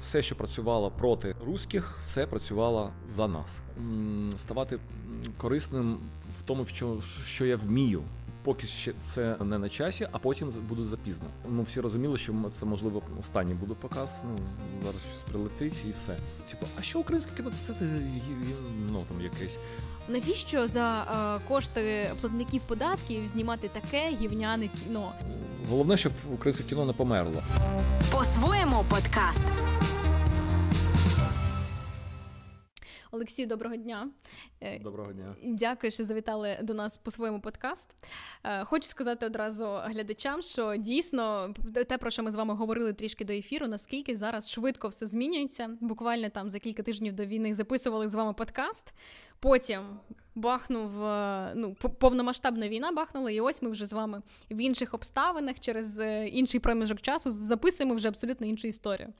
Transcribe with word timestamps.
Все, 0.00 0.22
що 0.22 0.36
працювало 0.36 0.90
проти 0.90 1.34
руських, 1.46 1.98
все 2.00 2.26
працювало 2.26 2.90
за 3.10 3.28
нас. 3.28 3.58
Ставати 4.38 4.78
корисним 5.38 5.98
в 6.40 6.42
тому, 6.42 6.64
що, 6.64 6.96
що 7.24 7.46
я 7.46 7.56
вмію. 7.56 8.02
Поки 8.46 8.66
ще 8.66 8.92
це 9.14 9.36
не 9.40 9.58
на 9.58 9.68
часі, 9.68 10.08
а 10.12 10.18
потім 10.18 10.48
буде 10.68 10.84
запізно. 10.90 11.24
Ну 11.48 11.62
всі 11.62 11.80
розуміли, 11.80 12.18
що 12.18 12.34
це 12.60 12.66
можливо 12.66 13.02
останній 13.20 13.54
буде 13.54 13.74
показ. 13.80 14.10
Ну 14.24 14.36
зараз 14.84 15.00
щось 15.00 15.32
прилетить 15.32 15.84
і 15.88 15.92
все. 16.02 16.16
Типу, 16.50 16.66
а 16.78 16.82
що 16.82 16.98
українське 16.98 17.36
кіно? 17.36 17.50
Це 17.66 17.74
ну 18.90 19.04
там 19.08 19.20
якесь. 19.20 19.58
Навіщо 20.08 20.68
за 20.68 21.02
е, 21.36 21.48
кошти 21.48 22.10
платників 22.20 22.62
податків 22.62 23.26
знімати 23.26 23.68
таке 23.68 24.16
гівняне 24.20 24.68
кіно? 24.68 25.12
Головне, 25.70 25.96
щоб 25.96 26.12
українське 26.34 26.64
кіно 26.64 26.84
не 26.84 26.92
померло. 26.92 27.42
По-своєму 28.10 28.84
подкаст. 28.90 29.44
Олексій, 33.16 33.46
доброго 33.46 33.76
дня. 33.76 34.08
Е, 34.60 34.78
доброго 34.78 35.12
дня. 35.12 35.34
Дякую, 35.44 35.90
що 35.90 36.04
завітали 36.04 36.58
до 36.62 36.74
нас 36.74 36.98
по 36.98 37.10
своєму 37.10 37.40
подкаст. 37.40 37.94
Е, 38.44 38.64
хочу 38.64 38.88
сказати 38.88 39.26
одразу 39.26 39.64
глядачам, 39.84 40.42
що 40.42 40.76
дійсно 40.76 41.54
те, 41.88 41.98
про 41.98 42.10
що 42.10 42.22
ми 42.22 42.30
з 42.30 42.34
вами 42.34 42.54
говорили 42.54 42.92
трішки 42.92 43.24
до 43.24 43.32
ефіру, 43.32 43.68
наскільки 43.68 44.16
зараз 44.16 44.50
швидко 44.50 44.88
все 44.88 45.06
змінюється. 45.06 45.70
Буквально 45.80 46.28
там 46.28 46.50
за 46.50 46.58
кілька 46.58 46.82
тижнів 46.82 47.12
до 47.12 47.24
війни 47.24 47.54
записували 47.54 48.08
з 48.08 48.14
вами 48.14 48.32
подкаст. 48.32 48.94
Потім 49.40 49.82
бахнув 50.34 51.04
е, 51.04 51.52
ну, 51.54 51.74
повномасштабна 51.74 52.68
війна 52.68 52.92
бахнула, 52.92 53.30
і 53.30 53.40
ось 53.40 53.62
ми 53.62 53.70
вже 53.70 53.86
з 53.86 53.92
вами 53.92 54.22
в 54.50 54.56
інших 54.56 54.94
обставинах 54.94 55.60
через 55.60 56.00
інший 56.32 56.60
проміжок 56.60 57.00
часу 57.00 57.30
записуємо 57.30 57.94
вже 57.94 58.08
абсолютно 58.08 58.46
іншу 58.46 58.68
історію. 58.68 59.12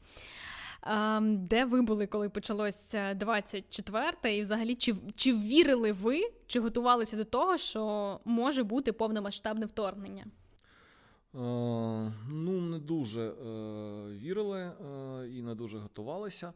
Де 1.23 1.65
ви 1.65 1.83
були, 1.83 2.07
коли 2.07 2.29
почалося 2.29 3.15
24-те? 3.15 4.37
І 4.37 4.41
взагалі, 4.41 4.75
чи 4.75 4.95
чи 5.15 5.35
вірили 5.37 5.93
ви, 5.93 6.23
чи 6.47 6.61
готувалися 6.61 7.17
до 7.17 7.25
того, 7.25 7.57
що 7.57 8.21
може 8.25 8.63
бути 8.63 8.93
повномасштабне 8.93 9.67
вторгнення? 9.67 10.25
Е, 11.35 11.39
ну, 12.29 12.61
не 12.61 12.79
дуже 12.79 13.23
е, 13.23 13.33
вірили 14.17 14.61
е, 14.61 14.73
і 15.29 15.43
не 15.43 15.55
дуже 15.55 15.79
готувалися. 15.79 16.53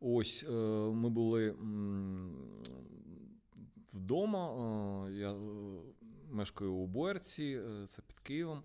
Ось 0.00 0.44
е, 0.48 0.52
ми 0.92 1.10
були 1.10 1.54
вдома. 3.92 4.50
Е, 5.08 5.12
я 5.12 5.32
е, 5.32 5.36
мешкаю 6.30 6.72
у 6.72 6.86
Боярці, 6.86 7.60
це 7.88 8.02
під 8.06 8.18
Києвом. 8.18 8.62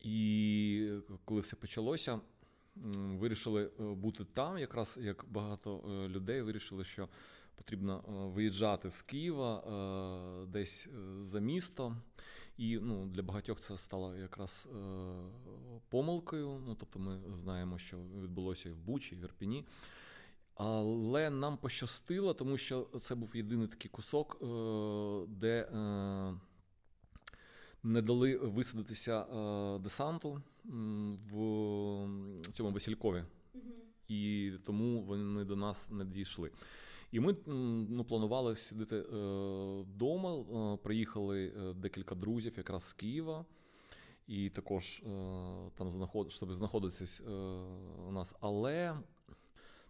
І 0.00 0.92
коли 1.24 1.40
все 1.40 1.56
почалося 1.56 2.20
вирішили 3.20 3.70
е, 3.80 3.82
бути 3.82 4.24
там, 4.24 4.58
якраз 4.58 4.98
як 5.00 5.24
багато 5.28 5.84
е, 5.88 6.08
людей 6.08 6.42
вирішили, 6.42 6.84
що 6.84 7.08
потрібно 7.54 8.04
е, 8.08 8.12
виїжджати 8.34 8.90
з 8.90 9.02
Києва 9.02 9.62
десь 10.48 10.88
за 11.20 11.40
місто. 11.40 11.96
І 12.56 12.78
ну, 12.78 13.06
для 13.06 13.22
багатьох 13.22 13.60
це 13.60 13.78
стало 13.78 14.16
якраз 14.16 14.68
помилкою. 15.88 16.62
Ну, 16.66 16.74
Тобто 16.74 16.98
ми 16.98 17.20
знаємо, 17.36 17.78
що 17.78 17.96
відбулося 17.96 18.68
і 18.68 18.72
в 18.72 18.78
Бучі, 18.78 19.14
і 19.14 19.18
в 19.18 19.22
Ірпіні. 19.24 19.64
Але 20.54 21.30
нам 21.30 21.56
пощастило, 21.56 22.34
тому 22.34 22.56
що 22.56 22.88
це 23.00 23.14
був 23.14 23.36
єдиний 23.36 23.68
такий 23.68 23.90
кусок, 23.90 24.36
де 25.28 25.68
не 27.82 28.02
дали 28.02 28.36
висадитися 28.36 29.24
десанту 29.78 30.42
в 31.30 31.36
цьому 32.54 32.70
Василькові, 32.70 33.24
і 34.08 34.52
тому 34.64 35.02
вони 35.02 35.44
до 35.44 35.56
нас 35.56 35.90
не 35.90 36.04
дійшли. 36.04 36.50
І 37.12 37.20
ми 37.20 37.36
ну, 37.90 38.04
планували 38.04 38.56
сидіти 38.56 39.00
вдома. 39.80 40.36
Е, 40.36 40.76
приїхали 40.76 41.46
е, 41.46 41.72
декілька 41.74 42.14
друзів, 42.14 42.52
якраз 42.56 42.84
з 42.84 42.92
Києва, 42.92 43.44
і 44.26 44.50
також 44.50 44.98
е, 44.98 45.10
там 45.74 45.90
знаход... 45.90 46.32
щоб 46.32 46.52
знаходитися 46.52 47.22
у 48.08 48.12
нас. 48.12 48.34
Але 48.40 48.96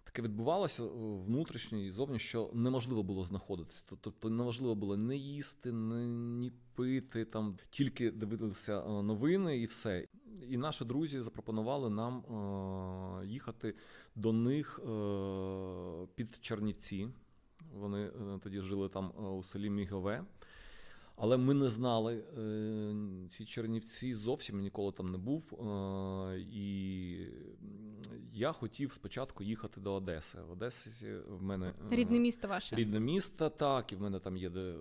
таке 0.05 0.23
відбувалося 0.23 0.83
внутрішньо 1.27 1.79
і 1.79 1.91
зовні, 1.91 2.19
що 2.19 2.51
неможливо 2.53 3.03
було 3.03 3.25
знаходитися. 3.25 3.83
Тобто 4.01 4.31
неможливо 4.31 4.75
було 4.75 4.97
не 4.97 5.17
їсти, 5.17 5.73
не, 5.73 6.07
ні 6.07 6.53
пити, 6.81 7.25
там 7.25 7.57
тільки 7.71 8.11
дивилися 8.11 8.85
новини 8.85 9.59
і 9.59 9.67
все. 9.67 10.07
І 10.49 10.57
наші 10.57 10.85
друзі 10.85 11.21
запропонували 11.21 11.91
нам 11.91 12.19
е, 12.19 13.27
їхати 13.27 13.75
до 14.15 14.33
них 14.33 14.79
е, 14.79 16.07
під 16.15 16.39
Чернівці. 16.41 17.09
Вони 17.75 18.01
е, 18.07 18.39
тоді 18.43 18.61
жили 18.61 18.89
там 18.89 19.13
у 19.37 19.43
селі 19.43 19.71
Мігове. 19.71 20.25
Але 21.21 21.37
ми 21.37 21.55
не 21.55 21.69
знали 21.69 22.25
ці 23.31 23.45
Чернівці 23.45 24.15
зовсім 24.15 24.61
ніколи 24.61 24.93
там 24.93 25.11
не 25.11 25.19
був. 25.19 25.53
І 26.53 27.17
я 28.33 28.53
хотів 28.53 28.93
спочатку 28.93 29.45
їхати 29.45 29.81
до 29.81 29.95
Одеси. 29.95 30.39
В 30.49 30.53
Одесі 30.53 30.91
в 31.29 31.43
мене 31.43 31.73
рідне 31.91 32.19
місто 32.19 32.49
ваше 32.49 32.77
рідне 32.77 33.01
місто, 33.01 33.51
так, 33.51 33.93
і 33.93 33.97
в 33.97 34.01
мене 34.01 34.19
там 34.19 34.37
є 34.37 34.51
де 34.51 34.75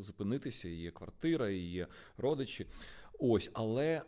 зупинитися, 0.00 0.68
і 0.68 0.74
є 0.74 0.90
квартира, 0.90 1.48
і 1.48 1.58
є 1.58 1.86
родичі. 2.16 2.66
Ось, 3.18 3.50
але 3.52 3.84
е, 3.84 4.02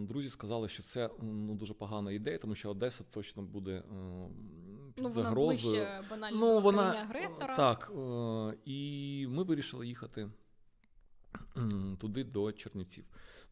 друзі 0.00 0.30
сказали, 0.30 0.68
що 0.68 0.82
це 0.82 1.10
ну 1.22 1.54
дуже 1.54 1.74
погана 1.74 2.12
ідея, 2.12 2.38
тому 2.38 2.54
що 2.54 2.70
Одеса 2.70 3.04
точно 3.10 3.42
буде 3.42 3.72
е, 3.72 3.82
під 4.94 5.04
ну, 5.04 5.10
загрозою. 5.10 5.84
Вона 5.84 6.00
ближче 6.00 6.10
банально 6.10 6.38
ну, 6.40 6.58
вона, 6.58 6.82
агресора. 6.82 7.56
Так, 7.56 7.92
е, 7.96 8.58
і 8.64 9.26
ми 9.28 9.42
вирішили 9.42 9.86
їхати 9.86 10.30
туди 11.98 12.24
до 12.24 12.52
Чернівців, 12.52 13.04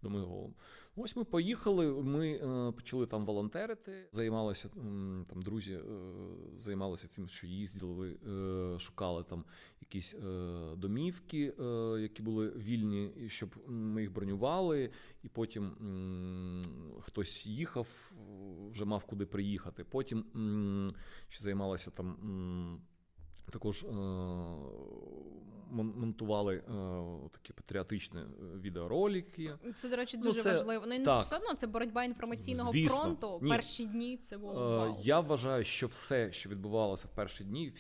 до 0.02 0.10
Мигово. 0.10 0.50
Ось 0.96 1.16
ми 1.16 1.24
поїхали. 1.24 2.02
Ми 2.02 2.30
е, 2.30 2.72
почали 2.72 3.06
там 3.06 3.26
волонтерити, 3.26 4.08
займалися 4.12 4.68
там 5.28 5.42
друзі, 5.42 5.72
е, 5.72 5.80
займалися 6.58 7.08
тим, 7.14 7.28
що 7.28 7.46
їздили, 7.46 8.16
е, 8.28 8.78
шукали 8.78 9.22
там 9.22 9.44
якісь 9.80 10.14
домівки, 10.76 11.52
які 12.00 12.22
були 12.22 12.50
вільні, 12.50 13.10
щоб 13.28 13.50
ми 13.66 14.00
їх 14.00 14.12
бронювали, 14.12 14.90
і 15.22 15.28
потім 15.28 15.72
хтось 17.00 17.46
їхав, 17.46 18.12
вже 18.70 18.84
мав 18.84 19.04
куди 19.04 19.26
приїхати. 19.26 19.84
Потім 19.84 20.24
ще 21.28 21.42
займалися 21.42 21.90
там. 21.90 22.80
Також 23.50 23.82
е, 23.82 23.86
монтували 25.70 26.56
е, 26.56 26.62
такі 27.32 27.52
патріотичні 27.52 28.20
е, 28.20 28.24
відеоролики. 28.60 29.54
Це, 29.76 29.88
до 29.88 29.96
речі, 29.96 30.16
ну, 30.16 30.24
дуже 30.24 30.38
ну, 30.38 30.42
це, 30.42 30.52
важливо. 30.52 30.86
Не 30.86 31.04
так, 31.04 31.24
все 31.24 31.36
одно 31.36 31.54
це 31.54 31.66
боротьба 31.66 32.04
інформаційного 32.04 32.72
Звісно, 32.72 32.96
фронту. 32.96 33.38
Ні. 33.42 33.50
Перші 33.50 33.86
дні 33.86 34.16
це 34.16 34.38
було. 34.38 34.70
Вау. 34.70 34.96
Я 35.02 35.20
вважаю, 35.20 35.64
що 35.64 35.86
все, 35.86 36.32
що 36.32 36.50
відбувалося 36.50 37.08
в 37.08 37.16
перші 37.16 37.44
дні, 37.44 37.72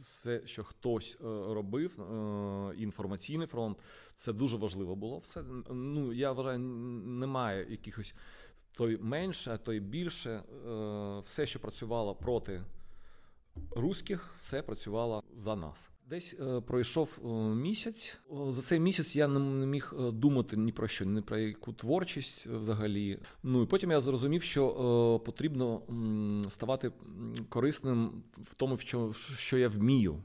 все, 0.00 0.46
що 0.46 0.64
хтось 0.64 1.16
робив, 1.20 1.98
інформаційний 2.78 3.46
фронт, 3.46 3.78
це 4.16 4.32
дуже 4.32 4.56
важливо 4.56 4.96
було. 4.96 5.18
Все 5.18 5.42
ну 5.70 6.12
я 6.12 6.32
вважаю, 6.32 6.58
немає 6.58 7.66
якихось 7.70 8.14
той 8.72 8.98
менше, 9.00 9.50
а 9.50 9.56
той 9.56 9.80
більше. 9.80 10.42
Все, 11.24 11.46
що 11.46 11.60
працювало 11.60 12.14
проти 12.14 12.62
руських 13.70 14.34
все 14.38 14.62
працювало 14.62 15.22
за 15.36 15.56
нас. 15.56 15.90
Десь 16.08 16.36
е, 16.40 16.60
пройшов 16.60 17.18
е, 17.24 17.28
місяць. 17.54 18.18
За 18.48 18.62
цей 18.62 18.80
місяць 18.80 19.16
я 19.16 19.28
не 19.28 19.66
міг 19.66 19.94
е, 19.98 20.10
думати 20.10 20.56
ні 20.56 20.72
про 20.72 20.88
що, 20.88 21.04
ні 21.04 21.20
про 21.20 21.38
яку 21.38 21.72
творчість 21.72 22.46
взагалі. 22.46 23.18
Ну 23.42 23.62
і 23.62 23.66
потім 23.66 23.90
я 23.90 24.00
зрозумів, 24.00 24.42
що 24.42 24.68
е, 24.68 25.24
потрібно 25.26 25.82
м, 25.90 26.42
ставати 26.50 26.92
корисним 27.48 28.22
в 28.38 28.54
тому, 28.54 28.76
що, 28.76 29.12
що 29.36 29.58
я 29.58 29.68
вмію. 29.68 30.22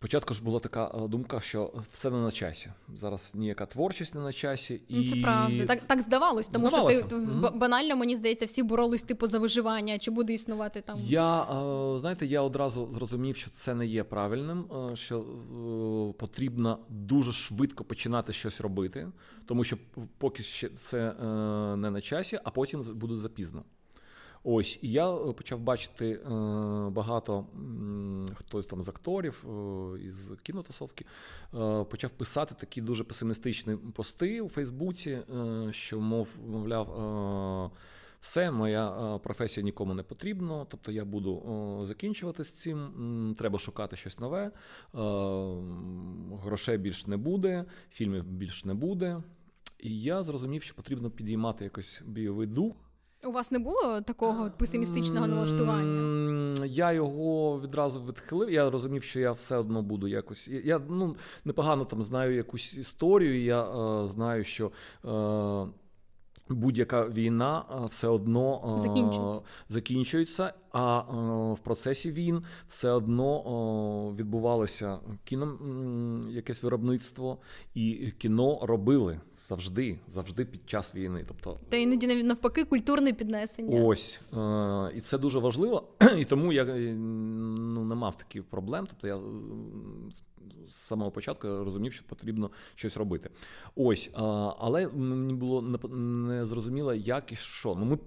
Спочатку 0.00 0.34
ж 0.34 0.42
була 0.42 0.60
така 0.60 0.90
е, 0.94 1.08
думка, 1.08 1.40
що 1.40 1.72
все 1.92 2.10
не 2.10 2.16
на 2.16 2.30
часі. 2.30 2.70
Зараз 2.96 3.30
ніяка 3.34 3.66
творчість 3.66 4.14
не 4.14 4.20
на 4.20 4.32
часі. 4.32 4.82
І... 4.88 4.96
Ну, 4.96 5.08
Це 5.08 5.16
правда. 5.16 5.66
Так 5.66 5.80
так 5.80 6.00
здавалось, 6.00 6.48
тому 6.48 6.68
Здавалося. 6.68 6.98
що 6.98 7.06
ти 7.06 7.16
mm-hmm. 7.16 7.58
банально, 7.58 7.96
мені 7.96 8.16
здається, 8.16 8.46
всі 8.46 8.62
боролись 8.62 9.02
типу 9.02 9.26
за 9.26 9.38
виживання, 9.38 9.98
чи 9.98 10.10
буде 10.10 10.32
існувати 10.32 10.80
там. 10.80 10.98
Я 11.00 11.42
е, 11.42 12.00
знаєте, 12.00 12.26
я 12.26 12.42
одразу 12.42 12.88
зрозумів, 12.92 13.36
що 13.36 13.50
це 13.50 13.74
не 13.74 13.86
є 13.86 14.04
правильним, 14.04 14.64
е, 14.92 14.96
що 14.96 15.24
потрібно 16.18 16.78
дуже 16.88 17.32
швидко 17.32 17.84
починати 17.84 18.32
щось 18.32 18.60
робити, 18.60 19.08
тому 19.46 19.64
що 19.64 19.78
поки 20.18 20.42
ще 20.42 20.68
це 20.68 21.12
не 21.76 21.90
на 21.90 22.00
часі, 22.00 22.38
а 22.44 22.50
потім 22.50 22.82
буде 22.82 23.16
запізно. 23.16 23.64
Ось, 24.44 24.78
і 24.82 24.92
я 24.92 25.14
е, 25.14 25.32
почав 25.32 25.60
бачити 25.60 26.10
е, 26.10 26.28
багато 26.90 27.46
хтось 28.34 28.66
там 28.66 28.82
з 28.82 28.88
акторів 28.88 29.44
е, 29.48 30.00
із 30.00 30.32
кінотусовки, 30.42 31.04
е, 31.54 31.84
почав 31.84 32.10
писати 32.10 32.54
такі 32.58 32.80
дуже 32.80 33.04
песимістичні 33.04 33.76
пости 33.76 34.40
у 34.40 34.48
Фейсбуці, 34.48 35.18
що 35.70 36.00
мов, 36.00 36.28
мовляв. 36.46 37.70
Все, 38.20 38.50
моя 38.50 39.18
професія 39.22 39.64
нікому 39.64 39.94
не 39.94 40.02
потрібна, 40.02 40.66
тобто 40.68 40.92
я 40.92 41.04
буду 41.04 41.82
закінчувати 41.84 42.44
з 42.44 42.50
цим. 42.50 43.34
Треба 43.38 43.58
шукати 43.58 43.96
щось 43.96 44.18
нове, 44.18 44.50
грошей 46.42 46.78
більше 46.78 47.10
не 47.10 47.16
буде, 47.16 47.64
фільмів 47.90 48.24
більше 48.24 48.68
не 48.68 48.74
буде. 48.74 49.22
І 49.78 50.00
я 50.00 50.22
зрозумів, 50.22 50.62
що 50.62 50.74
потрібно 50.74 51.10
підіймати 51.10 51.64
якось 51.64 52.02
бойовий 52.06 52.46
дух. 52.46 52.89
У 53.24 53.32
вас 53.32 53.50
не 53.50 53.58
було 53.58 54.00
такого 54.00 54.50
песимістичного 54.50 55.26
налаштування? 55.26 56.66
Я 56.66 56.92
його 56.92 57.60
відразу 57.60 58.04
відхилив. 58.04 58.50
Я 58.50 58.70
розумів, 58.70 59.02
що 59.02 59.20
я 59.20 59.32
все 59.32 59.56
одно 59.56 59.82
буду 59.82 60.08
якось. 60.08 60.48
Я 60.48 60.80
ну 60.88 61.16
непогано 61.44 61.84
там 61.84 62.02
знаю 62.02 62.34
якусь 62.34 62.74
історію. 62.74 63.44
Я 63.44 63.64
е, 63.64 64.08
знаю, 64.08 64.44
що. 64.44 64.70
Е, 65.04 65.66
Будь-яка 66.48 67.08
війна 67.08 67.64
все 67.90 68.08
одно 68.08 68.74
закінчується, 68.78 69.44
закінчується 69.68 70.52
а 70.72 71.00
в 71.52 71.58
процесі 71.58 72.12
війн 72.12 72.42
все 72.66 72.90
одно 72.90 74.14
відбувалося 74.18 74.98
кіно, 75.24 75.58
якесь 76.30 76.62
виробництво, 76.62 77.38
і 77.74 78.12
кіно 78.18 78.58
робили 78.62 79.20
завжди, 79.50 79.98
завжди 80.08 80.44
під 80.44 80.68
час 80.68 80.94
війни. 80.94 81.24
Тобто, 81.28 81.58
та 81.68 81.76
іноді 81.76 82.06
навіть 82.06 82.26
навпаки, 82.26 82.64
культурне 82.64 83.12
піднесення. 83.12 83.84
Ось 83.84 84.20
і 84.94 85.00
це 85.00 85.18
дуже 85.18 85.38
важливо, 85.38 85.88
і 86.18 86.24
тому 86.24 86.52
я 86.52 86.64
ну 86.64 87.84
не 87.84 87.94
мав 87.94 88.18
таких 88.18 88.44
проблем. 88.44 88.86
Тобто 88.86 89.06
я 89.06 89.20
з 90.68 90.74
самого 90.74 91.10
початку 91.10 91.48
розумів, 91.48 91.92
що 91.92 92.04
потрібно 92.04 92.50
щось 92.74 92.96
робити. 92.96 93.30
Ось, 93.76 94.10
але 94.58 94.88
мені 94.88 95.34
було 95.34 95.62
не 95.92 96.46
зрозуміло, 96.46 96.94
як 96.94 97.32
і 97.32 97.36
що. 97.36 97.74
Ну, 97.74 97.84
ми 97.84 97.98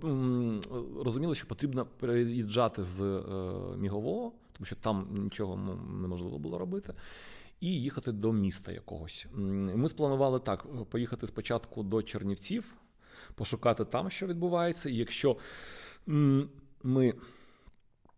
розуміли, 1.04 1.36
що 1.36 1.48
потрібно 1.48 1.88
переїжджати 2.00 2.84
з 2.84 3.02
е, 3.02 3.22
мігового, 3.78 4.32
тому 4.54 4.66
що 4.66 4.76
там 4.76 5.08
нічого 5.12 5.78
неможливо 6.02 6.38
було 6.38 6.58
робити. 6.58 6.94
І 7.64 7.82
їхати 7.82 8.12
до 8.12 8.34
міста 8.34 8.72
якогось. 8.72 9.26
Ми 9.76 9.90
спланували 9.90 10.40
так: 10.40 10.66
поїхати 10.90 11.28
спочатку 11.28 11.84
до 11.84 12.04
Чернівців, 12.04 12.76
пошукати 13.36 13.86
там, 13.86 14.10
що 14.10 14.28
відбувається. 14.28 14.90
І 14.90 14.96
якщо 14.96 15.38
ми 16.84 17.14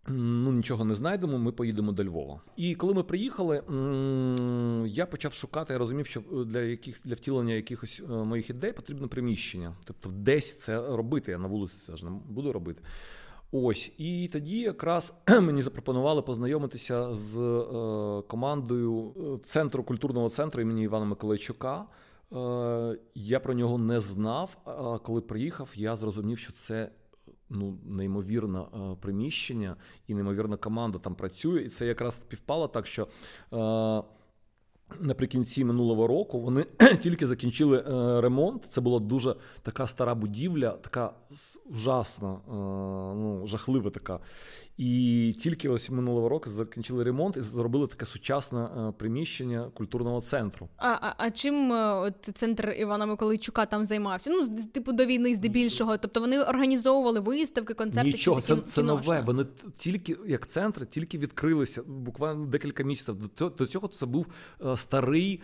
ну, 0.08 0.52
нічого 0.52 0.86
не 0.86 0.96
знайдемо, 0.96 1.38
ми 1.38 1.52
поїдемо 1.52 1.92
до 1.92 2.04
Львова. 2.04 2.42
І 2.56 2.76
коли 2.76 2.94
ми 2.94 3.04
приїхали, 3.04 3.56
я 4.88 5.06
почав 5.06 5.34
шукати, 5.34 5.74
я 5.74 5.80
розумів, 5.80 6.06
що 6.06 6.22
для 6.46 6.62
яких 6.62 7.02
для 7.06 7.16
втілення 7.16 7.54
якихось 7.54 8.02
е, 8.10 8.14
моїх 8.14 8.50
ідей 8.50 8.74
потрібно 8.74 9.08
приміщення. 9.08 9.76
Тобто, 9.84 10.10
десь 10.10 10.60
це 10.60 10.96
робити. 10.96 11.32
Я 11.32 11.38
на 11.38 11.48
вулиці 11.48 11.76
це 11.86 11.96
ж 11.96 12.06
не 12.06 12.12
буду 12.12 12.54
робити. 12.54 12.82
Ось, 13.52 13.92
і 13.98 14.30
тоді 14.34 14.60
якраз 14.60 15.14
мені 15.42 15.62
запропонували 15.62 16.22
познайомитися 16.22 17.16
з 17.16 17.38
е, 17.38 18.22
командою 18.28 19.14
е, 19.18 19.46
центру 19.46 19.84
культурного 19.84 20.30
центру 20.30 20.62
імені 20.62 20.84
Івана 20.84 21.06
Миколайчука. 21.06 21.86
Е, 22.34 22.98
Я 23.16 23.40
про 23.40 23.54
нього 23.54 23.78
не 23.78 24.00
знав. 24.00 24.58
А 24.66 24.98
коли 24.98 25.22
приїхав, 25.22 25.70
я 25.76 25.96
зрозумів, 25.96 26.38
що 26.38 26.54
це 26.54 26.92
ну, 27.50 27.78
неймовірне 27.86 28.62
приміщення 29.02 29.76
і 30.08 30.14
неймовірна 30.14 30.58
команда 30.58 31.00
там 31.00 31.16
працює. 31.16 31.62
І 31.62 31.70
це 31.70 31.86
якраз 31.86 32.16
співпало 32.16 32.68
так, 32.68 32.88
що. 32.88 33.08
Наприкінці 35.00 35.64
минулого 35.66 36.08
року 36.08 36.40
вони 36.40 36.66
тільки 37.02 37.28
закінчили 37.28 37.78
е, 37.78 38.22
ремонт. 38.22 38.66
Це 38.70 38.82
була 38.82 39.00
дуже 39.00 39.36
така 39.62 39.88
стара 39.88 40.16
будівля, 40.16 40.72
така 40.72 41.14
ужасна, 41.66 42.34
е, 42.34 42.52
ну 43.16 43.44
жахлива 43.48 43.90
така. 43.90 44.20
І 44.78 45.36
тільки 45.40 45.70
ось 45.70 45.90
минулого 45.90 46.30
року 46.30 46.50
закінчили 46.50 47.04
ремонт 47.04 47.38
і 47.38 47.42
зробили 47.42 47.88
таке 47.88 48.06
сучасне 48.06 48.60
е, 48.60 48.94
приміщення 48.98 49.72
культурного 49.74 50.22
центру. 50.22 50.70
А 50.78 50.88
а, 50.88 51.14
а 51.18 51.32
чим 51.32 51.72
е, 51.72 51.94
от 51.94 52.14
центр 52.34 52.76
Івана 52.78 53.06
Миколайчука 53.06 53.66
там 53.66 53.86
займався? 53.86 54.30
Ну 54.30 54.44
з 54.44 54.66
типу 54.66 54.92
до 54.92 55.06
війни 55.06 55.36
здебільшого. 55.36 55.98
Тобто 55.98 56.20
вони 56.20 56.42
організовували 56.42 57.20
виставки, 57.20 57.74
концерти. 57.74 58.10
Нічого, 58.10 58.42
це 58.42 58.58
це 58.58 58.84
нове. 58.84 59.22
Вони 59.22 59.46
тільки 59.78 60.18
як 60.28 60.48
центр, 60.48 60.86
тільки 60.86 61.18
відкрилися 61.18 61.84
буквально 61.84 62.46
декілька 62.46 62.84
місяців. 62.84 63.30
До 63.58 63.66
цього 63.66 63.88
це 63.88 64.06
був 64.06 64.28
е, 64.66 64.78
старий 64.78 65.42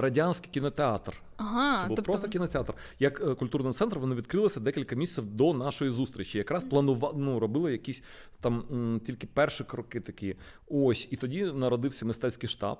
радянський 0.00 0.50
кінотеатр. 0.52 1.14
Ага, 1.36 1.82
Це 1.82 1.86
був 1.86 1.96
тобто... 1.96 2.12
просто 2.12 2.28
кінотеатр. 2.28 2.74
Як 2.98 3.38
культурний 3.38 3.72
центр 3.72 3.98
вони 3.98 4.14
відкрилися 4.14 4.60
декілька 4.60 4.96
місяців 4.96 5.26
до 5.26 5.54
нашої 5.54 5.90
зустрічі. 5.90 6.38
Якраз 6.38 6.64
планували, 6.64 7.14
ну, 7.18 7.38
робили 7.38 7.72
якісь 7.72 8.02
там 8.48 8.64
м, 8.72 9.00
тільки 9.00 9.26
перші 9.26 9.64
кроки 9.64 10.00
такі. 10.00 10.36
Ось, 10.68 11.08
і 11.10 11.16
тоді 11.16 11.44
народився 11.44 12.06
мистецький 12.06 12.48
штаб. 12.48 12.78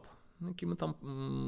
Який 0.48 0.68
ми 0.68 0.74
там 0.74 0.94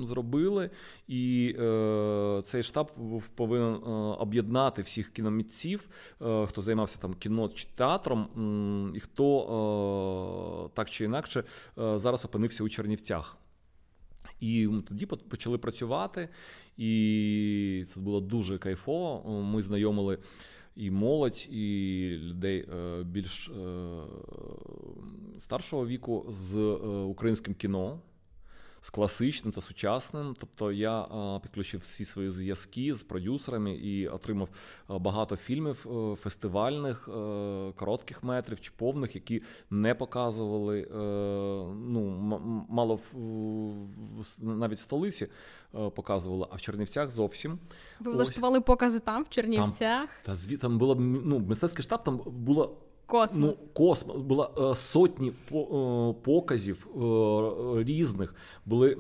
зробили, 0.05 0.71
і 1.09 1.57
е, 1.61 2.43
цей 2.45 2.63
штаб 2.63 2.91
повинен 3.35 3.75
е, 3.75 3.89
об'єднати 4.19 4.83
всіх 4.83 5.13
кіномітців, 5.13 5.89
е, 6.23 6.47
хто 6.47 6.63
займався 6.63 6.99
там 7.01 7.15
кіно 7.15 7.49
чи 7.49 7.69
театром, 7.75 8.29
м, 8.37 8.93
і 8.95 9.01
хто 9.01 10.67
е, 10.67 10.71
так 10.75 10.91
чи 10.91 11.05
інакше 11.05 11.45
е, 11.79 11.99
зараз 11.99 12.25
опинився 12.25 12.65
у 12.65 12.69
Чернівцях. 12.69 13.37
І 14.41 14.69
тоді 14.89 15.07
почали 15.07 15.59
працювати, 15.59 16.29
і 16.77 17.85
це 17.95 18.01
було 18.01 18.21
дуже 18.21 18.59
кайфово. 18.59 19.43
Ми 19.43 19.63
знайомили 19.63 20.19
і 20.77 20.91
молодь, 20.91 21.49
і 21.51 22.17
людей 22.21 22.59
е, 22.61 23.03
більш 23.05 23.49
е, 23.49 23.53
старшого 25.39 25.87
віку 25.87 26.27
з 26.29 26.57
е, 26.57 26.89
українським 26.89 27.55
кіно 27.55 28.01
з 28.81 28.91
класичним 28.91 29.53
та 29.53 29.61
сучасним. 29.61 30.37
Тобто 30.41 30.73
я 30.73 31.07
підключив 31.43 31.81
всі 31.81 32.05
свої 32.05 32.31
зв'язки 32.31 32.95
з 32.95 33.03
продюсерами 33.03 33.73
і 33.73 34.09
отримав 34.09 34.49
багато 34.89 35.37
фільмів 35.37 35.87
е, 35.87 36.17
фестивальних, 36.17 37.09
е, 37.09 37.73
коротких 37.77 38.25
метрів 38.25 38.61
чи 38.61 38.71
повних, 38.77 39.15
які 39.15 39.43
не 39.71 39.95
показували. 39.95 40.81
Е, 40.81 40.95
ну 41.89 42.01
мало 42.69 43.01
навіть 44.39 44.79
в 44.79 44.83
столиці 44.83 45.27
показували, 45.95 46.47
а 46.51 46.57
в 46.57 46.61
Чернівцях 46.61 47.11
зовсім. 47.11 47.59
Ви 48.01 48.13
влаштували 48.13 48.61
покази 48.61 49.01
там, 49.01 49.23
в 49.23 49.29
Чернівцях? 49.29 50.09
Там, 50.25 50.37
та 50.37 50.57
там 50.57 50.79
було 50.79 50.95
ну, 50.95 51.39
мистецький 51.39 51.83
штаб, 51.83 52.05
там 52.05 52.21
було 52.27 52.77
Космос. 53.11 53.37
Ну, 53.37 53.67
космос. 53.73 54.17
Було 54.17 54.73
е, 54.73 54.77
сотні 54.77 55.29
е, 55.29 55.33
показів 56.23 56.87
е, 56.97 57.85
різних. 57.85 58.35
Були 58.67 58.95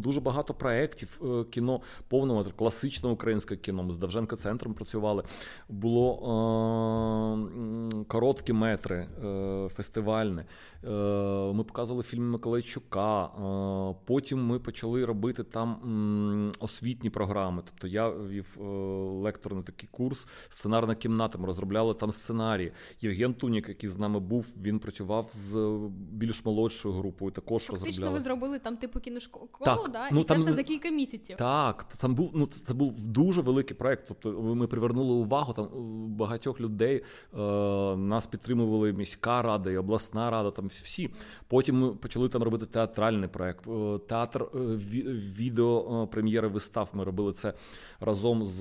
дуже 0.00 0.20
багато 0.20 0.54
проєктів 0.54 1.20
кіно 1.50 1.80
повного 2.08 2.44
класичного 2.56 3.14
українське 3.14 3.56
кіно. 3.56 3.82
Ми 3.82 3.92
з 3.92 3.96
Давженко 3.96 4.36
центром 4.36 4.74
працювали. 4.74 5.22
Було 5.68 6.16
короткі 8.08 8.52
метри 8.52 9.06
фестивальне. 9.68 10.44
Ми 11.54 11.64
показували 11.64 12.02
фільм 12.02 12.30
Миколайчука. 12.30 13.28
Потім 14.04 14.46
ми 14.46 14.58
почали 14.58 15.04
робити 15.04 15.44
там 15.44 15.76
освітні 16.60 17.10
програми. 17.10 17.62
Тобто 17.66 17.86
я 17.86 18.10
вів 18.10 18.58
е, 18.60 18.62
лекторний 19.20 19.64
такий 19.64 19.88
курс, 19.92 20.26
сценарна 20.48 20.94
кімната. 20.94 21.38
Ми 21.38 21.46
розробляли 21.46 21.94
там 21.94 22.12
сценарії. 22.12 22.72
Євген 23.00 23.34
Тунік, 23.34 23.68
який 23.68 23.90
з 23.90 23.98
нами 23.98 24.20
був, 24.20 24.54
він 24.62 24.78
працював 24.78 25.30
з 25.34 25.78
більш 26.12 26.44
молодшою 26.44 26.94
групою. 26.94 27.32
Також 27.32 27.64
Фактично 27.64 27.86
розробляли. 27.86 28.14
ви 28.14 28.20
зробили 28.20 28.58
там 28.58 28.76
типу 28.76 29.00
кіношколу, 29.00 29.48
так, 29.64 29.90
да? 29.92 30.08
ну, 30.12 30.20
і 30.20 30.24
там, 30.24 30.36
це 30.36 30.42
все 30.42 30.52
за 30.52 30.62
кілька 30.62 30.90
місяців. 30.90 31.36
Так, 31.36 31.84
там 31.84 32.14
був 32.14 32.30
ну 32.34 32.46
це 32.46 32.74
був 32.74 33.00
дуже 33.00 33.42
великий 33.42 33.76
проект. 33.76 34.04
Тобто 34.08 34.42
ми 34.42 34.66
привернули 34.66 35.12
увагу 35.12 35.52
там 35.52 35.68
багатьох 36.16 36.60
людей. 36.60 37.04
Е, 37.34 37.38
Нас 37.96 38.26
підтримували 38.26 38.92
міська 38.92 39.42
рада 39.42 39.70
і 39.70 39.76
обласна 39.76 40.30
рада. 40.30 40.50
Там 40.50 40.66
всі. 40.66 41.10
Потім 41.48 41.78
ми 41.78 41.94
почали 41.94 42.28
там 42.28 42.42
робити 42.42 42.66
театральний 42.66 43.28
проект. 43.28 43.66
Е, 43.68 43.98
театр 43.98 44.42
е, 44.42 44.58
відео 45.38 46.06
прем'єри 46.06 46.48
вистав. 46.48 46.90
Ми 46.92 47.04
робили 47.04 47.32
це 47.32 47.54
разом 48.00 48.44
з 48.44 48.60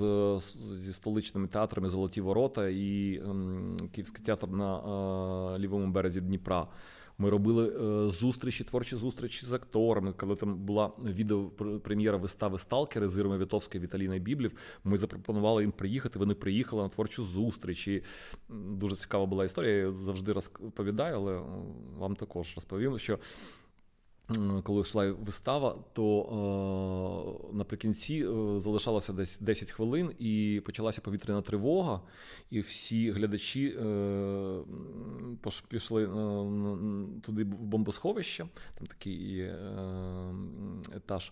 зі 0.74 0.94
столичними 0.94 1.48
театрами 1.48 1.90
Золоті 1.90 2.22
Ворота 2.22 2.70
і 2.70 3.22
ем, 3.24 3.78
Київський 4.20 4.26
театр 4.26 4.48
на 4.48 5.56
е, 5.56 5.60
лівому 5.60 5.88
березі 5.88 6.22
Дніпра. 6.22 6.68
Ми 7.18 7.30
робили 7.30 7.68
е, 7.68 8.10
зустрічі, 8.10 8.64
творчі 8.64 8.96
зустрічі 8.96 9.46
з 9.46 9.52
акторами. 9.52 10.14
Коли 10.14 10.36
там 10.36 10.56
була 10.56 10.92
відеопрем'єра 11.04 12.18
вистави 12.18 12.58
Сталкери 12.58 13.08
з 13.08 13.20
Ірми 13.20 13.38
Вітовської 13.38 13.84
Віталіна 13.84 14.18
Біблів. 14.18 14.52
Ми 14.84 14.98
запропонували 14.98 15.64
їм 15.64 15.72
приїхати. 15.72 16.20
Вони 16.20 16.34
приїхали 16.34 16.84
на 16.84 16.90
творчу 16.90 17.26
зустріч. 17.26 17.88
І 17.88 18.04
Дуже 18.50 18.96
цікава 18.96 19.26
була 19.26 19.46
історія. 19.46 19.74
Я 19.74 19.92
завжди 19.92 20.34
розповідаю, 20.34 21.16
але 21.16 21.42
вам 21.98 22.16
також 22.16 22.56
розповім, 22.56 23.00
що 23.00 23.20
коли 24.64 24.82
йшла 24.82 25.12
вистава, 25.12 25.76
то 25.94 27.40
е, 27.52 27.56
наприкінці 27.58 28.26
е, 28.26 28.60
залишалося 28.60 29.14
десь 29.14 29.40
10 29.40 29.72
хвилин, 29.72 30.12
і 30.20 30.62
почалася 30.66 31.02
повітряна 31.02 31.42
тривога, 31.42 32.02
і 32.50 32.60
всі 32.60 33.12
глядачі 33.12 33.68
е, 33.68 34.60
пішли 35.68 36.04
е, 36.04 36.08
туди 37.22 37.44
в 37.44 37.48
бомбосховище, 37.48 38.46
там 38.78 38.88
такий 38.88 39.40
е, 39.40 39.56
етаж. 40.96 41.32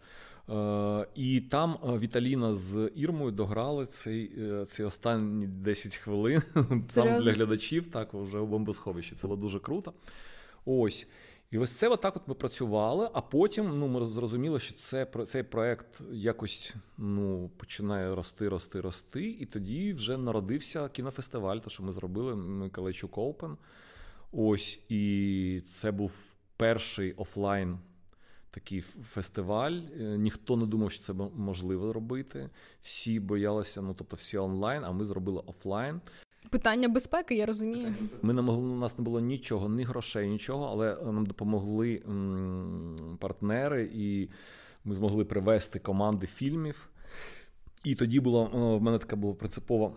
Е, 0.49 1.07
і 1.15 1.41
там 1.41 1.77
Віталіна 1.99 2.55
з 2.55 2.91
Ірмою 2.95 3.31
дограли 3.31 3.85
цей 3.85 4.31
цей 4.65 4.85
останні 4.85 5.47
10 5.47 5.95
хвилин 5.95 6.41
там 6.93 7.23
для 7.23 7.31
глядачів, 7.33 7.87
так 7.87 8.13
вже 8.13 8.39
у 8.39 8.47
бомбосховищі. 8.47 9.15
Це 9.15 9.27
було 9.27 9.41
дуже 9.41 9.59
круто. 9.59 9.93
Ось. 10.65 11.07
І 11.51 11.57
ось 11.57 11.71
це 11.71 11.87
отак 11.87 12.15
от 12.15 12.27
ми 12.27 12.33
працювали, 12.33 13.09
а 13.13 13.21
потім 13.21 13.79
ну, 13.79 13.87
ми 13.87 14.07
зрозуміли, 14.07 14.59
що 14.59 14.75
це, 14.75 15.07
цей 15.27 15.43
проект 15.43 16.01
якось 16.11 16.73
ну, 16.97 17.49
починає 17.57 18.15
рости, 18.15 18.49
рости, 18.49 18.81
рости. 18.81 19.29
І 19.29 19.45
тоді 19.45 19.93
вже 19.93 20.17
народився 20.17 20.89
кінофестиваль, 20.89 21.57
то 21.57 21.69
що 21.69 21.83
ми 21.83 21.93
зробили 21.93 22.35
Миколайчук 22.35 23.17
Оупен. 23.17 23.57
Ось, 24.31 24.79
і 24.89 25.61
це 25.75 25.91
був 25.91 26.11
перший 26.57 27.13
офлайн 27.13 27.79
такий 28.51 28.81
фестиваль. 28.81 29.71
Е, 29.99 30.17
ніхто 30.17 30.57
не 30.57 30.65
думав, 30.65 30.91
що 30.91 31.03
це 31.03 31.13
можливо 31.35 31.93
робити. 31.93 32.49
Всі 32.81 33.19
боялися, 33.19 33.81
ну 33.81 33.93
тобто 33.93 34.15
всі 34.15 34.37
онлайн, 34.37 34.83
а 34.83 34.91
ми 34.91 35.05
зробили 35.05 35.41
офлайн. 35.45 36.01
Питання 36.49 36.87
безпеки, 36.89 37.35
я 37.35 37.45
розумію. 37.45 37.95
Ми 38.21 38.33
не 38.33 38.41
могли, 38.41 38.69
у 38.69 38.77
нас 38.77 38.97
не 38.97 39.03
було 39.03 39.19
нічого, 39.19 39.69
ні 39.69 39.83
грошей, 39.83 40.29
нічого, 40.29 40.65
але 40.65 41.11
нам 41.11 41.25
допомогли 41.25 42.01
партнери, 43.19 43.89
і 43.93 44.29
ми 44.83 44.95
змогли 44.95 45.25
привести 45.25 45.79
команди 45.79 46.27
фільмів. 46.27 46.89
І 47.83 47.95
тоді 47.95 48.19
була 48.19 48.43
в 48.77 48.81
мене 48.81 48.97
така 48.97 49.15
була 49.15 49.33
принципова 49.33 49.91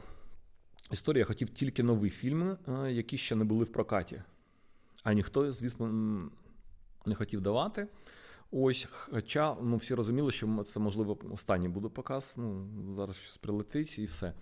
історія. 0.92 1.20
Я 1.20 1.26
хотів 1.26 1.50
тільки 1.50 1.82
нові 1.82 2.10
фільми, 2.10 2.56
які 2.88 3.18
ще 3.18 3.36
не 3.36 3.44
були 3.44 3.64
в 3.64 3.72
прокаті. 3.72 4.22
А 5.02 5.12
ніхто, 5.12 5.52
звісно, 5.52 5.86
не 7.06 7.14
хотів 7.14 7.40
давати. 7.40 7.88
Ось, 8.52 8.88
хоча 8.90 9.56
ну, 9.62 9.76
всі 9.76 9.94
розуміли, 9.94 10.32
що 10.32 10.64
це 10.72 10.80
можливо 10.80 11.18
останній 11.32 11.68
буде 11.68 11.88
показ. 11.88 12.34
Ну, 12.36 12.68
Зараз 12.96 13.16
щось 13.16 13.36
прилетить 13.36 13.98
і 13.98 14.04
все 14.04 14.32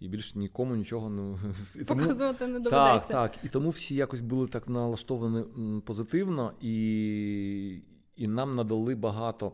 і 0.00 0.08
більше 0.08 0.38
нікому 0.38 0.76
нічого 0.76 1.10
не 1.10 1.38
і 1.80 1.84
показувати 1.84 2.46
не 2.46 2.60
доведеться. 2.60 3.12
Так, 3.12 3.32
так. 3.32 3.44
І 3.44 3.48
тому 3.48 3.70
всі 3.70 3.94
якось 3.94 4.20
були 4.20 4.48
так 4.48 4.68
налаштовані 4.68 5.44
позитивно, 5.80 6.52
і, 6.60 7.80
і 8.16 8.28
нам 8.28 8.56
надали 8.56 8.94
багато. 8.94 9.52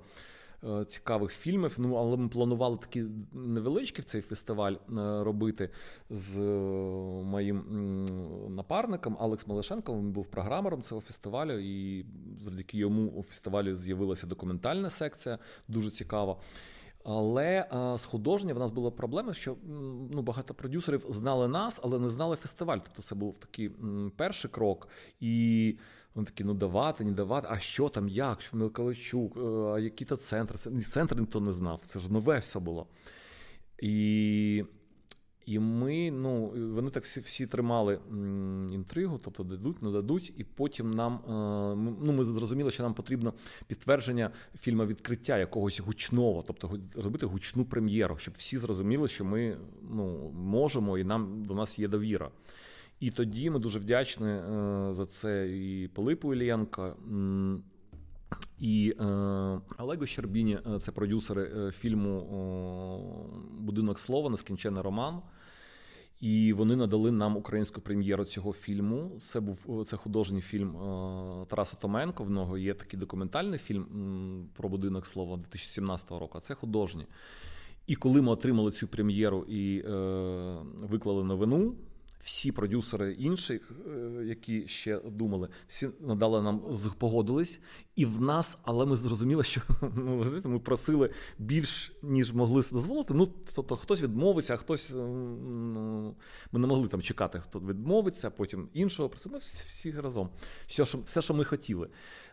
Е, 0.66 0.84
цікавих 0.84 1.30
фільмів, 1.30 1.74
ну 1.78 1.94
але 1.94 2.16
ми 2.16 2.28
планували 2.28 2.76
такі 2.76 3.04
невеличкі 3.32 4.02
в 4.02 4.04
цей 4.04 4.20
фестиваль 4.20 4.72
е, 4.72 4.78
робити 5.24 5.70
з 6.10 6.38
е, 6.38 6.40
моїм 7.24 8.06
напарником 8.48 9.16
Алекс 9.20 9.46
Малишенко. 9.46 9.94
Він 9.94 10.12
був 10.12 10.26
програмером 10.26 10.82
цього 10.82 11.00
фестивалю, 11.00 11.58
і 11.58 12.06
завдяки 12.40 12.78
йому 12.78 13.08
у 13.08 13.22
фестивалі 13.22 13.74
з'явилася 13.74 14.26
документальна 14.26 14.90
секція, 14.90 15.38
дуже 15.68 15.90
цікава. 15.90 16.36
Але 17.04 17.66
а, 17.70 17.98
з 17.98 18.04
художня 18.04 18.54
в 18.54 18.58
нас 18.58 18.70
була 18.70 18.90
проблема, 18.90 19.34
що 19.34 19.56
ну, 20.10 20.22
багато 20.22 20.54
продюсерів 20.54 21.06
знали 21.08 21.48
нас, 21.48 21.80
але 21.82 21.98
не 21.98 22.08
знали 22.08 22.36
фестиваль. 22.36 22.78
Тобто 22.78 23.02
це 23.02 23.14
був 23.14 23.38
такий 23.38 23.66
м, 23.66 24.12
перший 24.16 24.50
крок. 24.50 24.88
І 25.20 25.76
вони 26.14 26.26
такі, 26.26 26.44
ну 26.44 26.54
давати, 26.54 27.04
не 27.04 27.12
давати, 27.12 27.48
а 27.50 27.58
що 27.58 27.88
там, 27.88 28.08
як, 28.08 28.40
що 28.40 28.56
Мелкаличук, 28.56 29.36
які 29.80 30.04
то 30.04 30.16
центри. 30.16 30.58
Це 30.58 30.70
центр 30.80 31.20
ніхто 31.20 31.40
не 31.40 31.52
знав. 31.52 31.80
Це 31.86 32.00
ж 32.00 32.12
нове 32.12 32.38
все 32.38 32.60
було. 32.60 32.86
І 33.78 34.64
і 35.46 35.58
ми, 35.58 36.10
ну, 36.10 36.52
вони 36.74 36.90
так 36.90 37.04
всі 37.04 37.20
всі 37.20 37.46
тримали 37.46 37.98
інтригу, 38.72 39.20
тобто 39.24 39.42
дадуть, 39.42 39.82
не 39.82 39.90
дадуть, 39.90 40.32
і 40.36 40.44
потім 40.44 40.90
нам 40.90 41.14
е, 41.14 41.76
ну, 42.02 42.12
ми 42.12 42.24
зрозуміли, 42.24 42.70
що 42.70 42.82
нам 42.82 42.94
потрібно 42.94 43.32
підтвердження 43.66 44.30
фільму 44.60 44.86
відкриття 44.86 45.38
якогось 45.38 45.80
гучного, 45.80 46.44
тобто 46.46 46.78
робити 46.96 47.26
гучну 47.26 47.64
прем'єру, 47.64 48.16
щоб 48.18 48.34
всі 48.36 48.58
зрозуміли, 48.58 49.08
що 49.08 49.24
ми 49.24 49.56
ну, 49.90 50.30
можемо 50.30 50.98
і 50.98 51.04
нам 51.04 51.44
до 51.44 51.54
нас 51.54 51.78
є 51.78 51.88
довіра. 51.88 52.30
І 53.00 53.10
тоді 53.10 53.50
ми 53.50 53.58
дуже 53.58 53.78
вдячні 53.78 54.26
е, 54.26 54.88
за 54.92 55.06
це 55.06 55.48
і 55.48 55.88
Пилипу 55.88 56.34
Ілієнка, 56.34 56.94
і 58.58 58.94
е, 59.00 59.04
Олегу 59.78 60.06
Щербіні, 60.06 60.58
е, 60.74 60.78
це 60.80 60.92
продюсери 60.92 61.70
фільму 61.70 62.20
Будинок 63.58 63.98
слова, 63.98 64.30
нескінчений 64.30 64.82
роман. 64.82 65.20
І 66.20 66.52
вони 66.52 66.76
надали 66.76 67.12
нам 67.12 67.36
українську 67.36 67.80
прем'єру 67.80 68.24
цього 68.24 68.52
фільму. 68.52 69.10
Це 69.20 69.40
був 69.40 69.84
це 69.86 69.96
художній 69.96 70.40
фільм 70.40 70.76
Тараса 71.48 71.76
Томенко. 71.76 72.24
В 72.24 72.30
нього 72.30 72.58
є 72.58 72.74
такий 72.74 73.00
документальний 73.00 73.58
фільм 73.58 73.86
про 74.56 74.68
будинок 74.68 75.06
слова 75.06 75.36
2017 75.36 76.10
року. 76.10 76.38
а 76.38 76.40
Це 76.40 76.54
художній. 76.54 77.06
І 77.86 77.94
коли 77.94 78.22
ми 78.22 78.32
отримали 78.32 78.70
цю 78.70 78.88
прем'єру 78.88 79.44
і 79.48 79.78
е, 79.78 79.90
виклали 80.82 81.24
новину 81.24 81.74
всі 82.24 82.52
продюсери 82.52 83.12
інших, 83.12 83.72
е, 83.86 84.24
які 84.24 84.66
ще 84.66 84.98
думали, 84.98 85.48
всі 85.66 85.88
надали 86.00 86.42
нам 86.42 86.62
погодились, 86.98 87.60
і 87.96 88.06
в 88.06 88.20
нас, 88.20 88.58
але 88.64 88.86
ми 88.86 88.96
зрозуміли, 88.96 89.44
що 89.44 89.60
ну 89.96 90.24
ми 90.44 90.58
просили 90.58 91.10
більш 91.38 91.92
ніж 92.02 92.32
могли 92.32 92.62
дозволити. 92.72 93.14
Ну 93.14 93.28
тобто 93.54 93.76
хтось 93.76 94.02
відмовиться, 94.02 94.54
а 94.54 94.56
хтось 94.56 94.90
ну, 94.94 96.14
ми 96.52 96.60
не 96.60 96.66
могли 96.66 96.88
там 96.88 97.02
чекати, 97.02 97.40
хто 97.40 97.60
відмовиться, 97.60 98.30
потім 98.30 98.68
іншого 98.72 99.08
просили. 99.08 99.32
Ми 99.32 99.38
всі 99.38 99.90
разом. 99.90 100.28
Все, 100.66 100.84
що 100.84 100.98
все, 100.98 101.22
що 101.22 101.34
ми 101.34 101.44
хотіли. 101.44 101.88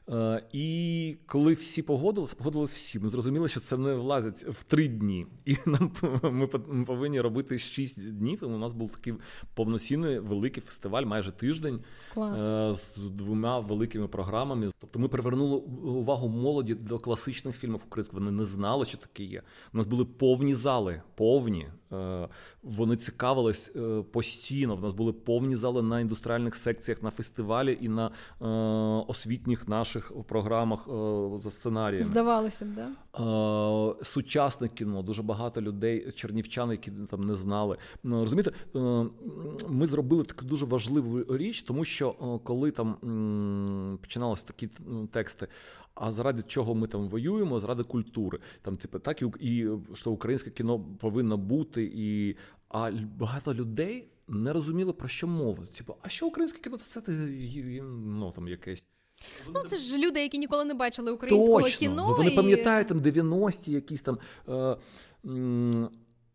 Е, 0.10 0.44
і 0.54 1.18
коли 1.26 1.54
всі 1.54 1.82
погодилися, 1.82 2.36
погодилися 2.36 2.74
всі. 2.76 3.00
Ми 3.00 3.10
зрозуміли, 3.10 3.50
що 3.50 3.60
це 3.60 3.78
не 3.78 3.94
влазить 3.94 4.44
в 4.44 4.64
три 4.64 4.88
дні. 4.88 5.28
І 5.46 5.56
нам 5.66 5.92
ми 6.32 6.48
повинні 6.86 7.22
робити 7.22 7.60
шість 7.60 8.12
днів. 8.12 8.40
І 8.42 8.46
у 8.46 8.58
нас 8.58 8.74
був 8.74 8.92
такий 8.92 9.14
повноцінний 9.54 10.20
великий 10.20 10.64
фестиваль, 10.64 11.04
майже 11.04 11.32
тиждень 11.32 11.80
Клас. 12.14 12.38
Е, 12.38 12.76
з 12.76 12.98
двома 12.98 13.60
великими 13.60 14.08
програмами. 14.08 14.72
Тобто 14.80 15.00
ми 15.00 15.08
привернули 15.08 15.58
увагу 15.58 16.28
молоді 16.28 16.76
до 16.76 17.00
класичних 17.00 17.58
фільмів 17.58 17.82
українських. 17.88 18.20
Вони 18.20 18.32
не 18.32 18.46
знали, 18.46 18.86
що 18.86 18.98
таке 18.98 19.24
є. 19.24 19.42
У 19.74 19.78
нас 19.78 19.86
були 19.88 20.06
повні 20.06 20.54
зали, 20.54 21.02
повні. 21.16 21.68
Е, 21.94 22.28
вони 22.64 22.98
цікавились 22.98 23.72
постійно. 24.12 24.76
В 24.76 24.82
нас 24.82 24.94
були 24.94 25.14
повні 25.14 25.56
зали 25.56 25.82
на 25.82 26.00
індустріальних 26.00 26.56
секціях, 26.56 27.04
на 27.04 27.10
фестивалі 27.10 27.78
і 27.82 27.90
на 27.90 28.12
освітніх 29.08 29.68
наших 29.68 30.12
програмах 30.28 30.88
е, 30.88 30.92
за 31.44 31.52
сценарієм. 31.52 32.04
Здавалося 32.04 32.66
б, 32.66 32.68
да? 32.76 32.88
Е, 34.00 34.04
сучасне 34.04 34.70
кіно, 34.70 35.02
дуже 35.02 35.22
багато 35.22 35.62
людей, 35.62 36.12
чернівчан, 36.12 36.72
які 36.72 36.92
там 36.92 37.24
не 37.24 37.36
знали. 37.36 37.78
Ну, 38.04 38.22
розумієте, 38.22 38.52
е, 38.76 39.06
ми 39.70 39.86
зробили 39.86 40.24
таку 40.24 40.46
дуже 40.46 40.66
важливу 40.66 41.38
річ, 41.38 41.62
тому 41.62 41.86
що 41.86 42.12
коли 42.44 42.72
там 42.72 42.96
починалися 44.02 44.44
такі 44.46 44.70
тексти. 45.12 45.48
А 46.04 46.14
заради 46.14 46.44
чого 46.44 46.76
ми 46.76 46.88
там 46.88 47.08
воюємо? 47.08 47.60
Заради 47.60 47.84
культури. 47.84 48.40
Там, 48.62 48.78
типу, 48.78 49.00
так 49.00 49.22
і 49.22 49.26
і 49.40 49.68
що 49.94 50.12
українське 50.12 50.50
кіно 50.50 50.80
повинно 50.80 51.38
бути, 51.38 51.92
і 51.96 52.36
а 52.70 52.92
багато 53.20 53.54
людей 53.54 54.08
не 54.28 54.54
розуміли 54.54 54.94
про 54.94 55.08
що 55.08 55.28
мова. 55.28 55.66
Типу, 55.78 55.96
а 56.02 56.10
що 56.10 56.28
українське 56.28 56.60
кіно? 56.60 56.78
Це 56.78 57.02
ну, 58.06 58.32
там 58.36 58.48
якесь. 58.48 58.86
Ну, 59.54 59.64
це 59.64 59.78
ж 59.78 59.98
люди, 59.98 60.22
які 60.22 60.38
ніколи 60.38 60.66
не 60.66 60.74
бачили 60.74 61.12
українського 61.12 61.62
Точно. 61.62 61.80
кіно. 61.80 62.06
Ну, 62.10 62.16
Вони 62.16 62.32
і... 62.32 62.36
пам'ятають 62.36 62.88
там 62.88 63.00
90-ті 63.00 63.72
якісь 63.72 64.02
там. 64.02 64.18
Е, 64.50 64.78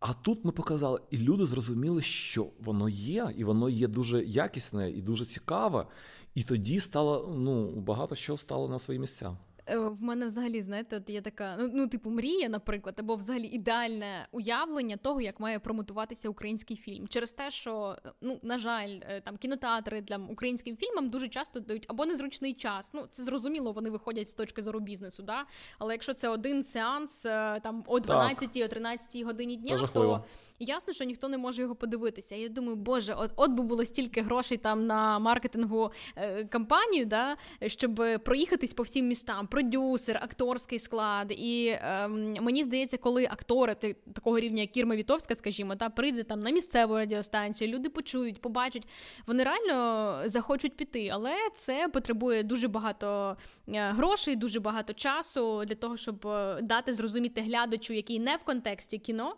а 0.00 0.14
тут 0.14 0.44
ми 0.44 0.52
показали, 0.52 1.00
і 1.10 1.18
люди 1.18 1.46
зрозуміли, 1.46 2.02
що 2.02 2.46
воно 2.58 2.88
є, 2.88 3.34
і 3.36 3.44
воно 3.44 3.68
є 3.68 3.88
дуже 3.88 4.24
якісне 4.24 4.90
і 4.90 5.02
дуже 5.02 5.26
цікаве. 5.26 5.86
І 6.34 6.42
тоді 6.42 6.80
стало 6.80 7.34
ну, 7.38 7.70
багато 7.70 8.14
що 8.14 8.36
стало 8.36 8.68
на 8.68 8.78
свої 8.78 9.00
місця. 9.00 9.36
Е, 9.68 9.78
в 9.78 10.02
мене 10.02 10.26
взагалі, 10.26 10.62
знаєте, 10.62 10.96
от 10.96 11.10
є 11.10 11.20
така, 11.20 11.56
ну, 11.60 11.70
ну, 11.74 11.86
типу, 11.86 12.10
мрія, 12.10 12.48
наприклад, 12.48 12.94
або 12.98 13.16
взагалі 13.16 13.46
ідеальне 13.46 14.28
уявлення 14.32 14.96
того, 14.96 15.20
як 15.20 15.40
має 15.40 15.58
промотуватися 15.58 16.28
український 16.28 16.76
фільм. 16.76 17.08
Через 17.08 17.32
те, 17.32 17.50
що, 17.50 17.96
ну, 18.20 18.40
на 18.42 18.58
жаль, 18.58 18.98
е, 19.02 19.20
там 19.20 19.36
кінотеатри 19.36 20.00
для 20.00 20.16
українським 20.16 20.76
фільмам 20.76 21.10
дуже 21.10 21.28
часто 21.28 21.60
дають 21.60 21.84
або 21.88 22.06
незручний 22.06 22.54
час. 22.54 22.90
Ну, 22.94 23.06
це 23.10 23.22
зрозуміло, 23.22 23.72
вони 23.72 23.90
виходять 23.90 24.28
з 24.28 24.34
точки 24.34 24.62
зору 24.62 24.80
бізнесу, 24.80 25.22
да? 25.22 25.46
Але 25.78 25.94
якщо 25.94 26.14
це 26.14 26.28
один 26.28 26.64
сеанс 26.64 27.26
е, 27.26 27.60
там 27.62 27.84
о 27.86 28.00
12 28.00 28.56
о 28.56 28.68
13 28.68 29.22
годині 29.22 29.56
дня, 29.56 29.88
то 29.92 30.24
ясно, 30.58 30.92
що 30.92 31.04
ніхто 31.04 31.28
не 31.28 31.38
може 31.38 31.62
його 31.62 31.74
подивитися. 31.74 32.34
Я 32.34 32.48
думаю, 32.48 32.76
боже, 32.76 33.14
от 33.14 33.30
от 33.36 33.50
би 33.50 33.62
було 33.62 33.84
стільки 33.84 34.22
грошей 34.22 34.58
там 34.58 34.86
на 34.86 35.18
маркетингу 35.18 35.92
е, 36.16 36.44
кампанію, 36.44 37.06
да, 37.06 37.36
щоб 37.66 38.02
проїхатись 38.24 38.74
по 38.74 38.82
всім 38.82 39.08
містам, 39.08 39.46
продюсер, 39.46 40.18
акторський 40.22 40.78
склад. 40.78 41.32
І 41.32 41.66
е, 41.66 42.08
мені 42.40 42.64
здається, 42.64 42.96
коли 42.96 43.24
актори 43.24 43.74
ти, 43.74 43.96
такого 44.14 44.40
рівня, 44.40 44.60
як 44.60 44.70
Кірма 44.70 44.96
Вітовська, 44.96 45.34
скажімо, 45.34 45.74
да, 45.74 45.88
прийде 45.88 46.22
там 46.22 46.40
на 46.40 46.50
місцеву 46.50 46.96
радіостанцію, 46.96 47.72
люди 47.72 47.88
почують, 47.88 48.40
побачать, 48.40 48.86
вони 49.26 49.44
реально 49.44 50.22
захочуть 50.24 50.76
піти, 50.76 51.10
але 51.12 51.34
це 51.54 51.88
потребує 51.88 52.42
дуже 52.42 52.68
багато 52.68 53.36
е, 53.68 53.90
грошей, 53.90 54.36
дуже 54.36 54.60
багато 54.60 54.92
часу 54.92 55.64
для 55.64 55.74
того, 55.74 55.96
щоб 55.96 56.26
е, 56.26 56.58
дати 56.62 56.92
зрозуміти 56.92 57.40
глядачу, 57.40 57.92
який 57.92 58.18
не 58.18 58.36
в 58.36 58.44
контексті 58.44 58.98
кіно 58.98 59.36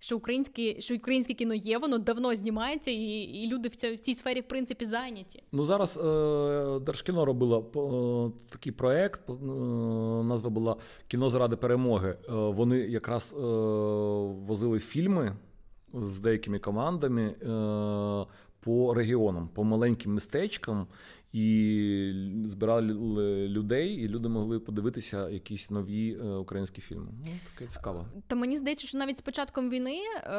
що 0.00 0.16
українське 0.16 0.80
що 0.80 0.94
українське 0.94 1.34
кіно 1.34 1.54
є, 1.54 1.78
воно 1.78 1.98
давно 1.98 2.34
знімається, 2.34 2.90
і 2.90 2.96
і 3.18 3.46
люди 3.46 3.68
в 3.68 3.76
цій, 3.76 3.94
в 3.94 4.00
цій 4.00 4.14
сфері 4.14 4.40
в 4.40 4.48
принципі 4.48 4.84
зайняті. 4.84 5.42
Ну 5.52 5.64
зараз 5.64 5.96
е, 5.96 6.80
Держкіно 6.80 7.24
робило 7.24 7.58
е, 8.36 8.48
такий 8.50 8.72
проект. 8.72 9.30
Е, 9.30 9.32
назва 10.24 10.50
була 10.50 10.76
Кіно 11.08 11.30
заради 11.30 11.56
перемоги. 11.56 12.08
Е, 12.28 12.32
вони 12.32 12.78
якраз 12.78 13.34
е, 13.36 13.40
возили 14.46 14.78
фільми 14.78 15.36
з 15.94 16.20
деякими 16.20 16.58
командами 16.58 17.22
е, 17.22 18.26
по 18.60 18.94
регіонам, 18.94 19.48
по 19.54 19.64
маленьким 19.64 20.14
містечкам 20.14 20.86
і 21.32 22.12
збирали 22.46 22.94
людей, 23.48 23.94
і 23.94 24.08
люди 24.08 24.28
могли 24.28 24.60
подивитися 24.60 25.28
якісь 25.28 25.70
нові 25.70 26.18
е, 26.20 26.24
українські 26.24 26.80
фільми. 26.80 27.08
Ну 27.24 27.30
таке 27.54 27.70
цікаво. 27.70 28.06
Та 28.26 28.36
мені 28.36 28.56
здається, 28.56 28.86
що 28.86 28.98
навіть 28.98 29.18
з 29.18 29.20
початком 29.20 29.70
війни 29.70 29.96
е, 29.96 30.30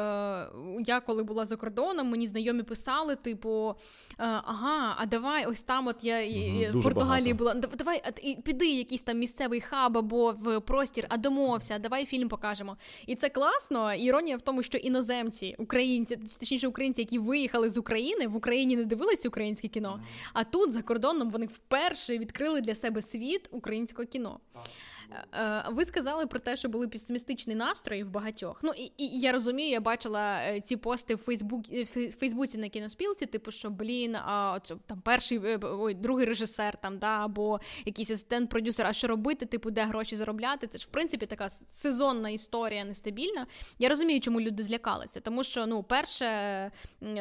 я 0.86 1.00
коли 1.06 1.22
була 1.22 1.46
за 1.46 1.56
кордоном, 1.56 2.10
мені 2.10 2.26
знайомі 2.26 2.62
писали, 2.62 3.16
типу, 3.16 3.70
е, 3.70 3.74
ага, 4.18 4.94
а 4.98 5.06
давай 5.06 5.46
ось 5.46 5.62
там, 5.62 5.86
от 5.86 6.04
я 6.04 6.26
угу, 6.26 6.80
в 6.80 6.82
Португалії 6.82 7.34
багато. 7.34 7.60
була. 7.60 7.74
Давай 7.76 8.02
піди 8.44 8.66
якийсь 8.66 9.02
там 9.02 9.18
місцевий 9.18 9.60
хаб 9.60 9.98
або 9.98 10.32
в 10.32 10.60
простір, 10.60 11.06
а 11.08 11.16
домовся, 11.16 11.78
давай 11.78 12.06
фільм 12.06 12.28
покажемо. 12.28 12.76
І 13.06 13.16
це 13.16 13.28
класно. 13.28 13.94
Іронія 13.94 14.36
в 14.36 14.40
тому, 14.40 14.62
що 14.62 14.78
іноземці, 14.78 15.54
українці, 15.58 16.16
точніше 16.16 16.68
українці, 16.68 17.00
які 17.00 17.18
виїхали 17.18 17.70
з 17.70 17.78
України, 17.78 18.26
в 18.26 18.36
Україні 18.36 18.76
не 18.76 18.84
дивилися 18.84 19.28
українське 19.28 19.68
кіно, 19.68 20.00
а 20.32 20.44
тут 20.44 20.72
за 20.72 20.82
кордоном 20.90 21.30
вони 21.30 21.46
вперше 21.46 22.18
відкрили 22.18 22.60
для 22.60 22.74
себе 22.74 23.02
світ 23.02 23.48
українського 23.50 24.08
кіно. 24.08 24.40
Е, 25.34 25.64
ви 25.70 25.84
сказали 25.84 26.26
про 26.26 26.38
те, 26.38 26.56
що 26.56 26.68
були 26.68 26.88
песимістичні 26.88 27.54
настрої 27.54 28.04
в 28.04 28.10
багатьох. 28.10 28.60
Ну 28.62 28.72
і, 28.76 28.92
і 28.96 29.20
я 29.20 29.32
розумію, 29.32 29.70
я 29.70 29.80
бачила 29.80 30.40
е, 30.42 30.60
ці 30.60 30.76
пости 30.76 31.14
в 31.14 31.18
Фейсбук 31.18 31.68
в 31.68 32.10
Фейсбуці 32.10 32.58
на 32.58 32.68
кіноспілці, 32.68 33.26
типу, 33.26 33.50
що 33.50 33.70
блін, 33.70 34.16
а 34.16 34.52
оце, 34.56 34.74
там 34.86 35.00
перший 35.00 35.38
е, 35.44 35.58
ой, 35.62 35.94
другий 35.94 36.26
режисер, 36.26 36.76
там 36.76 36.98
да, 36.98 37.24
або 37.24 37.60
якийсь 37.84 38.10
асистент 38.10 38.50
продюсер. 38.50 38.86
А 38.86 38.92
що 38.92 39.08
робити? 39.08 39.46
Типу, 39.46 39.70
де 39.70 39.82
гроші 39.82 40.16
заробляти? 40.16 40.66
Це 40.66 40.78
ж 40.78 40.86
в 40.86 40.88
принципі 40.88 41.26
така 41.26 41.48
сезонна 41.48 42.30
історія 42.30 42.84
нестабільна. 42.84 43.46
Я 43.78 43.88
розумію, 43.88 44.20
чому 44.20 44.40
люди 44.40 44.62
злякалися, 44.62 45.20
тому 45.20 45.44
що 45.44 45.66
ну, 45.66 45.82
перше, 45.82 46.70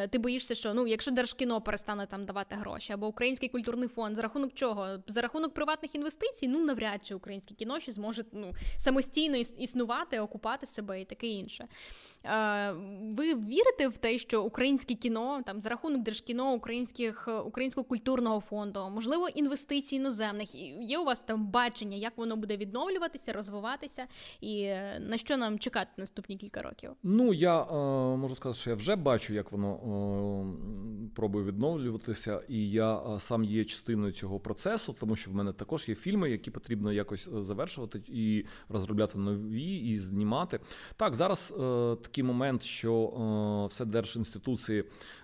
ти 0.09 0.17
боїшся, 0.17 0.55
що 0.55 0.73
ну, 0.73 0.87
якщо 0.87 1.11
держкіно 1.11 1.61
перестане 1.61 2.05
там 2.05 2.25
давати 2.25 2.55
гроші, 2.55 2.93
або 2.93 3.07
український 3.07 3.49
культурний 3.49 3.87
фонд, 3.87 4.15
за 4.15 4.21
рахунок 4.21 4.53
чого? 4.53 4.87
За 5.07 5.21
рахунок 5.21 5.53
приватних 5.53 5.95
інвестицій, 5.95 6.47
ну 6.47 6.65
навряд 6.65 7.05
чи 7.05 7.15
українське 7.15 7.55
кіно 7.55 7.78
гроші, 7.79 7.91
зможе 7.91 8.25
ну, 8.31 8.53
самостійно 8.77 9.37
існувати, 9.37 10.19
окупати 10.19 10.65
себе 10.65 11.01
і 11.01 11.05
таке 11.05 11.27
інше. 11.27 11.67
Ви 13.01 13.35
вірите 13.35 13.87
в 13.87 13.97
те, 13.97 14.17
що 14.17 14.43
українське 14.43 14.93
кіно 14.93 15.41
там 15.45 15.61
за 15.61 15.69
рахунок 15.69 16.03
держкіно, 16.03 16.53
українських 16.53 17.29
українського 17.45 17.85
культурного 17.85 18.39
фонду, 18.39 18.89
можливо, 18.93 19.27
інвестицій 19.27 19.95
іноземних 19.95 20.55
є 20.81 20.99
у 20.99 21.05
вас 21.05 21.23
там 21.23 21.47
бачення, 21.47 21.97
як 21.97 22.17
воно 22.17 22.35
буде 22.35 22.57
відновлюватися, 22.57 23.33
розвиватися, 23.33 24.05
і 24.41 24.61
е, 24.61 24.99
на 24.99 25.17
що 25.17 25.37
нам 25.37 25.59
чекати 25.59 25.89
наступні 25.97 26.37
кілька 26.37 26.61
років? 26.61 26.91
Ну 27.03 27.33
я 27.33 27.61
е, 27.61 27.73
можу 28.17 28.35
сказати, 28.35 28.59
що 28.59 28.69
я 28.69 28.75
вже 28.75 28.95
бачу, 28.95 29.33
як 29.33 29.51
воно 29.51 29.73
е, 29.73 31.09
пробує 31.15 31.45
відновлюватися, 31.45 32.41
і 32.47 32.71
я 32.71 32.97
е, 32.97 33.19
сам 33.19 33.43
є 33.43 33.65
частиною 33.65 34.11
цього 34.11 34.39
процесу, 34.39 34.95
тому 34.99 35.15
що 35.15 35.31
в 35.31 35.33
мене 35.33 35.53
також 35.53 35.89
є 35.89 35.95
фільми, 35.95 36.31
які 36.31 36.51
потрібно 36.51 36.91
якось 36.91 37.27
е, 37.27 37.43
завершувати 37.69 38.01
і 38.07 38.45
розробляти 38.69 39.17
нові, 39.17 39.75
і 39.75 39.99
знімати. 39.99 40.59
Так 40.95 41.15
зараз 41.15 41.53
е, 41.53 41.95
такий 42.01 42.23
момент, 42.23 42.63
що 42.63 42.93
е, 43.03 43.67
все 43.67 43.85
держінституції 43.85 44.83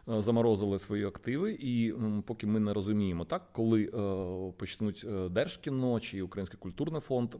е, 0.09 0.21
заморозили 0.21 0.79
свої 0.79 1.05
активи, 1.05 1.51
і 1.51 1.93
поки 2.25 2.47
ми 2.47 2.59
не 2.59 2.73
розуміємо, 2.73 3.25
так 3.25 3.53
коли 3.53 3.83
е, 3.83 4.53
почнуть 4.57 5.05
держкіно 5.31 5.99
чи 5.99 6.21
Український 6.21 6.59
культурний 6.59 7.01
фонд 7.01 7.35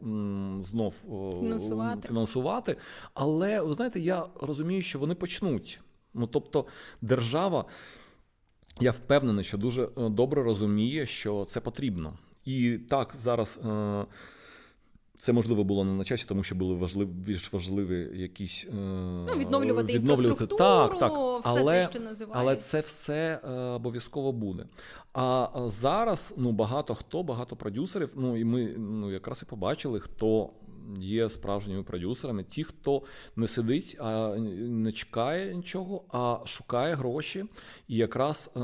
знов 0.64 0.94
фінансувати. 1.40 2.08
фінансувати. 2.08 2.76
Але 3.14 3.60
ви 3.60 3.74
знаєте, 3.74 4.00
я 4.00 4.26
розумію, 4.40 4.82
що 4.82 4.98
вони 4.98 5.14
почнуть. 5.14 5.80
Ну 6.14 6.26
тобто, 6.26 6.66
держава. 7.00 7.64
Я 8.80 8.90
впевнений, 8.90 9.44
що 9.44 9.58
дуже 9.58 9.88
добре 9.96 10.42
розуміє, 10.42 11.06
що 11.06 11.44
це 11.44 11.60
потрібно. 11.60 12.18
І 12.44 12.78
так 12.88 13.14
зараз 13.20 13.58
це 15.18 15.32
можливо 15.32 15.64
було 15.64 15.84
не 15.84 15.92
на 15.92 16.04
часі, 16.04 16.24
тому 16.28 16.42
що 16.42 16.54
були 16.54 16.74
важливі 16.74 17.08
більш 17.08 17.52
важливі 17.52 18.20
якісь 18.20 18.66
е, 18.68 18.74
ну, 18.74 19.38
відновлювати, 19.38 19.92
відновлювати 19.92 20.46
так, 20.46 20.98
так. 20.98 21.12
все 21.12 21.50
але, 21.50 21.84
те, 21.84 21.90
що 21.90 22.00
називають. 22.00 22.36
але 22.40 22.56
це 22.56 22.80
все 22.80 23.40
е, 23.44 23.50
обов'язково 23.50 24.32
буде. 24.32 24.66
А 25.12 25.48
зараз 25.66 26.34
ну 26.36 26.52
багато 26.52 26.94
хто, 26.94 27.22
багато 27.22 27.56
продюсерів. 27.56 28.12
Ну 28.16 28.36
і 28.36 28.44
ми 28.44 28.74
ну 28.78 29.10
якраз 29.12 29.42
і 29.42 29.50
побачили, 29.50 30.00
хто 30.00 30.50
є 30.98 31.30
справжніми 31.30 31.82
продюсерами, 31.82 32.44
ті, 32.44 32.64
хто 32.64 33.02
не 33.36 33.46
сидить, 33.46 33.96
а 34.00 34.36
не 34.58 34.92
чекає 34.92 35.54
нічого, 35.54 36.04
а 36.12 36.46
шукає 36.46 36.94
гроші. 36.94 37.44
І 37.88 37.96
якраз 37.96 38.50
е, 38.56 38.60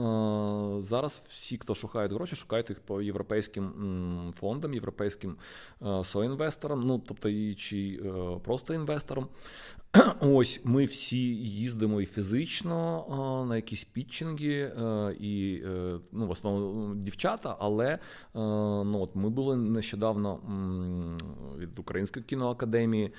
зараз 0.83 1.23
всі, 1.29 1.59
хто 1.59 1.75
шукають 1.75 2.13
гроші, 2.13 2.37
шукають 2.37 2.71
їх 2.71 2.81
по 2.81 3.03
європейським 3.03 4.33
фондам, 4.37 4.75
європейським 4.75 5.37
е, 5.83 6.05
соінвесторам, 6.05 6.81
ну 6.87 6.99
тобто 6.99 7.29
і 7.29 7.55
чи 7.55 8.01
е, 8.05 8.39
просто 8.45 8.75
інвесторам. 8.75 9.29
Ось 10.21 10.61
ми 10.65 10.85
всі 10.85 11.19
їздимо 11.37 12.01
і 12.01 12.07
фізично 12.07 13.45
на 13.49 13.57
якісь 13.57 13.85
пітчинги, 13.85 14.73
і 15.21 15.63
ну, 16.13 16.27
в 16.27 16.31
основному 16.31 16.95
дівчата, 16.95 17.57
але 17.59 17.99
ну, 18.35 19.01
от 19.01 19.17
ми 19.17 19.31
були 19.31 19.57
нещодавно 19.57 20.39
від 21.59 21.79
Української 21.79 22.25
кіноакадемії 22.25 23.13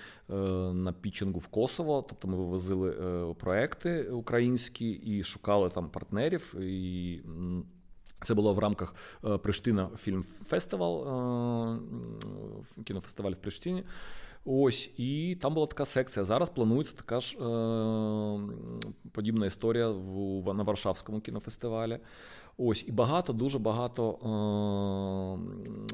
на 0.74 0.94
пітчингу 1.02 1.40
в 1.40 1.48
Косово. 1.48 2.06
Тобто 2.10 2.28
ми 2.28 2.38
вивозили 2.38 2.92
е, 2.92 3.34
проекти 3.34 4.04
українські 4.04 4.92
і 4.92 5.24
шукали 5.24 5.70
там 5.70 5.90
партнерів. 5.90 6.56
і 6.60 7.22
це 8.24 8.34
було 8.34 8.54
в 8.54 8.60
рамках 8.60 8.96
е, 9.26 9.38
Приштина 9.38 9.90
фільм 9.98 10.26
фестивал, 10.46 11.08
е, 12.78 12.84
кінофестиваль 12.84 13.32
в 13.32 13.38
Приштині. 13.38 13.84
Ось, 14.46 14.90
і 14.98 15.38
там 15.42 15.54
була 15.54 15.68
така 15.68 15.86
секція. 15.86 16.26
Зараз 16.26 16.50
планується 16.50 16.94
така 16.96 17.20
ж 17.20 17.38
е, 17.38 18.40
подібна 19.12 19.46
історія 19.46 19.90
в, 19.90 20.54
на 20.54 20.64
Варшавському 20.64 21.22
кінофестивалі. 21.22 22.00
Ось, 22.58 22.86
і 22.88 22.92
багато, 22.92 23.34
дуже 23.34 23.60
багато 23.60 24.12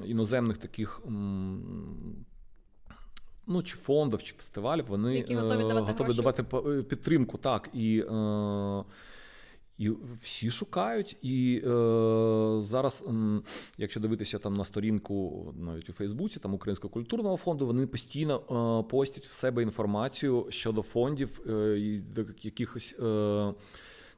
е, 0.04 0.08
іноземних 0.08 0.58
таких. 0.58 1.02
Ну, 3.48 3.64
чи 3.64 3.78
фондів, 3.78 4.24
чи 4.24 4.34
фестивалів, 4.34 4.86
вони 4.88 5.16
Які 5.16 5.36
готові 5.36 5.62
давати, 5.62 5.92
готові 5.92 6.16
давати 6.16 6.44
підтримку. 6.84 7.38
Так, 7.38 7.70
і 7.74 8.00
е, 8.00 8.84
і 9.80 9.92
всі 10.22 10.52
шукають. 10.52 11.18
І 11.22 11.62
е, 11.66 11.70
зараз, 12.62 13.04
якщо 13.78 14.00
дивитися 14.00 14.40
там 14.40 14.54
на 14.54 14.66
сторінку 14.66 15.54
навіть 15.60 15.90
у 15.90 15.94
Фейсбуці, 15.94 16.40
там 16.40 16.54
Українського 16.54 16.94
культурного 16.94 17.38
фонду, 17.38 17.66
вони 17.66 17.88
постійно 17.88 18.42
е, 18.86 18.90
постять 18.90 19.26
в 19.26 19.32
себе 19.32 19.64
інформацію 19.64 20.48
щодо 20.50 20.82
фондів 20.82 21.42
е, 21.50 21.80
і 21.80 22.02
якихось. 22.42 22.96
Е, 23.00 23.54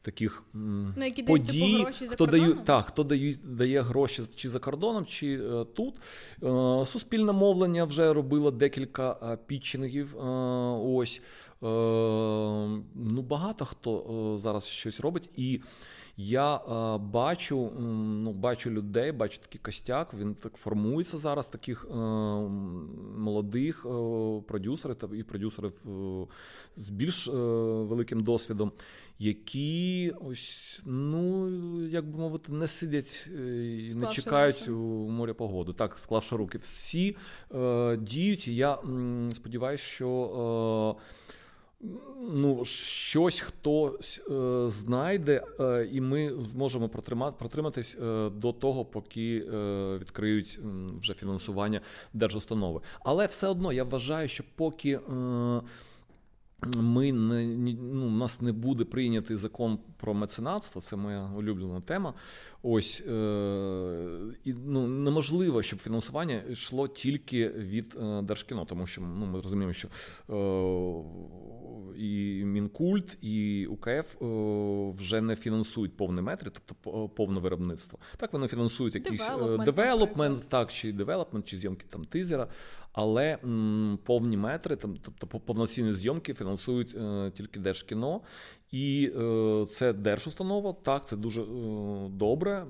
Таких 0.03 0.43
ну, 0.53 1.05
які 1.05 1.23
подій, 1.23 1.59
дають, 1.59 1.77
типу, 1.77 1.83
гроші 1.83 2.07
хто 2.07 2.25
дає 2.25 2.53
так, 2.53 2.85
хто 2.85 3.03
дає 3.03 3.35
дає 3.43 3.81
гроші 3.81 4.23
чи 4.35 4.49
за 4.49 4.59
кордоном, 4.59 5.05
чи 5.05 5.33
е, 5.33 5.65
тут. 5.65 5.95
Е, 6.43 6.85
суспільне 6.85 7.31
мовлення 7.31 7.85
вже 7.85 8.13
робило 8.13 8.51
декілька 8.51 9.17
е, 9.23 9.37
пітчингів. 9.47 10.17
Е, 10.17 10.21
ось 10.83 11.21
ну, 12.95 13.21
багато 13.21 13.65
хто 13.65 14.35
е, 14.35 14.39
зараз 14.39 14.65
щось 14.65 14.99
робить. 14.99 15.29
І 15.35 15.61
Я 16.17 16.55
е, 16.55 16.97
бачу 16.97 17.71
ну, 18.23 18.33
бачу 18.33 18.71
людей, 18.71 19.11
бачу 19.11 19.39
такий 19.41 19.61
костяк. 19.63 20.13
Він 20.13 20.35
так 20.35 20.55
формується 20.57 21.17
зараз, 21.17 21.47
таких 21.47 21.87
е, 21.89 21.95
молодих 23.17 23.85
е, 23.85 23.89
продюсерів 24.47 25.13
і 25.13 25.23
продюсерів 25.23 25.73
е, 25.87 26.27
з 26.75 26.89
більш 26.89 27.27
е, 27.27 27.31
великим 27.31 28.23
досвідом, 28.23 28.71
які 29.19 30.13
ось, 30.21 30.81
ну 30.85 31.47
як 31.87 32.05
би 32.05 32.19
мовити, 32.19 32.51
не 32.51 32.67
сидять 32.67 33.27
і 33.27 33.95
не 33.95 34.07
чекають 34.07 34.59
руки. 34.59 34.71
у 34.71 35.09
моря 35.09 35.33
погоду. 35.33 35.73
Так, 35.73 35.97
склавши 35.97 36.35
руки, 36.35 36.57
всі 36.57 37.15
е, 37.55 37.97
діють. 37.97 38.47
і 38.47 38.55
Я 38.55 38.77
сподіваюся, 39.31 39.83
що. 39.83 40.97
Е, 41.83 41.87
ну, 42.33 42.65
щось 42.65 43.39
хтось 43.39 44.21
е, 44.31 44.69
знайде, 44.69 45.43
е, 45.59 45.89
і 45.91 46.01
ми 46.01 46.33
зможемо 46.39 46.89
протримати, 46.89 47.35
протриматись 47.39 47.97
е, 48.01 48.29
до 48.29 48.53
того, 48.53 48.85
поки 48.85 49.45
е, 49.53 49.97
відкриють 49.97 50.59
вже 51.01 51.13
фінансування 51.13 51.81
держустанови. 52.13 52.81
Але 53.03 53.25
все 53.25 53.47
одно 53.47 53.73
я 53.73 53.83
вважаю, 53.83 54.27
що 54.27 54.43
поки. 54.55 54.99
Е, 56.63 56.81
ми 56.81 57.11
не 57.11 57.73
ну, 57.73 58.07
у 58.07 58.09
нас 58.09 58.41
не 58.41 58.51
буде 58.51 58.83
прийнятий 58.83 59.37
закон 59.37 59.79
про 59.97 60.13
меценатство, 60.13 60.81
це 60.81 60.95
моя 60.95 61.31
улюблена 61.37 61.81
тема. 61.81 62.13
Ось 62.63 63.01
е, 63.01 63.11
і 64.43 64.53
ну 64.53 64.87
неможливо, 64.87 65.63
щоб 65.63 65.79
фінансування 65.79 66.43
йшло 66.49 66.87
тільки 66.87 67.49
від 67.49 67.97
е, 68.01 68.21
Держкіно, 68.21 68.65
тому 68.65 68.87
що 68.87 69.01
ну, 69.01 69.25
ми 69.25 69.41
розуміємо, 69.41 69.73
що 69.73 69.87
е, 70.29 70.33
і 71.97 72.43
Мінкульт, 72.45 73.17
і 73.21 73.65
УКФ 73.65 73.87
е, 74.21 74.25
вже 74.97 75.21
не 75.21 75.35
фінансують 75.35 75.97
повні 75.97 76.21
метри, 76.21 76.51
тобто 76.65 77.09
повне 77.09 77.39
виробництво. 77.39 77.99
Так 78.17 78.33
вони 78.33 78.47
фінансують 78.47 78.95
якийсь 78.95 79.27
development, 79.65 80.49
так 80.49 80.71
чи 80.71 80.91
development, 80.91 81.45
чи 81.45 81.57
зйомки 81.57 81.85
там 81.89 82.05
тизера 82.05 82.47
але 82.93 83.37
м, 83.43 83.99
повні 84.03 84.37
метри, 84.37 84.75
там, 84.75 84.97
тобто 85.01 85.27
повноцінні 85.39 85.93
зйомки 85.93 86.33
фінансують 86.33 86.95
е, 86.95 87.31
тільки 87.35 87.59
Держкіно. 87.59 88.21
І 88.71 89.11
е, 89.15 89.65
це 89.71 89.93
держустанова, 89.93 90.73
так, 90.73 91.07
це 91.07 91.15
дуже 91.15 91.41
е, 91.41 91.45
добре, 92.09 92.65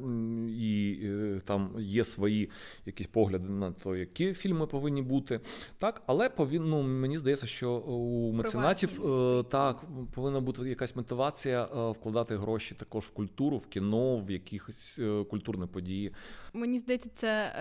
і 0.59 0.99
е, 1.03 1.41
там 1.45 1.75
є 1.79 2.03
свої 2.03 2.49
якісь 2.85 3.07
погляди 3.07 3.49
на 3.49 3.71
те, 3.71 3.99
які 3.99 4.33
фільми 4.33 4.67
повинні 4.67 5.01
бути. 5.01 5.39
Так, 5.77 6.03
Але 6.05 6.29
повин, 6.29 6.69
ну, 6.69 6.81
мені 6.81 7.17
здається, 7.17 7.47
що 7.47 7.71
у 7.71 8.31
меценатів 8.31 9.05
е, 9.05 9.43
так 9.43 9.83
повинна 10.13 10.39
бути 10.39 10.69
якась 10.69 10.95
мотивація 10.95 11.63
е, 11.63 11.91
вкладати 11.91 12.37
гроші 12.37 12.75
також 12.75 13.03
в 13.03 13.11
культуру, 13.11 13.57
в 13.57 13.67
кіно, 13.67 14.17
в 14.17 14.31
якісь 14.31 14.99
е, 14.99 15.23
культурні 15.29 15.65
події. 15.65 16.11
Мені 16.53 16.77
здається, 16.77 17.09
це 17.15 17.53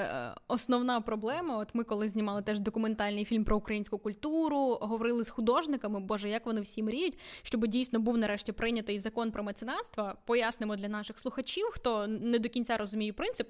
основна 0.49 1.01
проблема. 1.01 1.59
От 1.59 1.75
ми 1.75 1.85
коли 1.85 2.09
знімали 2.09 2.43
теж 2.43 2.61
документальний 2.61 3.25
фільм 3.25 3.45
про 3.45 3.57
українську 3.57 3.99
культуру, 3.99 4.79
говорили 4.81 5.25
з 5.25 5.29
художниками, 5.29 6.01
боже, 6.01 6.29
як 6.29 6.47
вони 6.47 6.61
всі 6.61 6.83
мріють, 6.83 7.19
щоб 7.43 7.67
дійсно 7.67 8.01
був 8.01 8.19
нарешті 8.31 8.53
прийнятий 8.53 8.99
закон 8.99 9.31
про 9.31 9.43
меценатство. 9.43 10.15
Пояснимо 10.25 10.77
для 10.77 10.89
наших 10.89 11.19
слухачів, 11.19 11.67
хто 11.73 12.07
не 12.07 12.39
до 12.39 12.49
кінця 12.49 12.77
розуміє 12.77 13.13
принцип. 13.13 13.49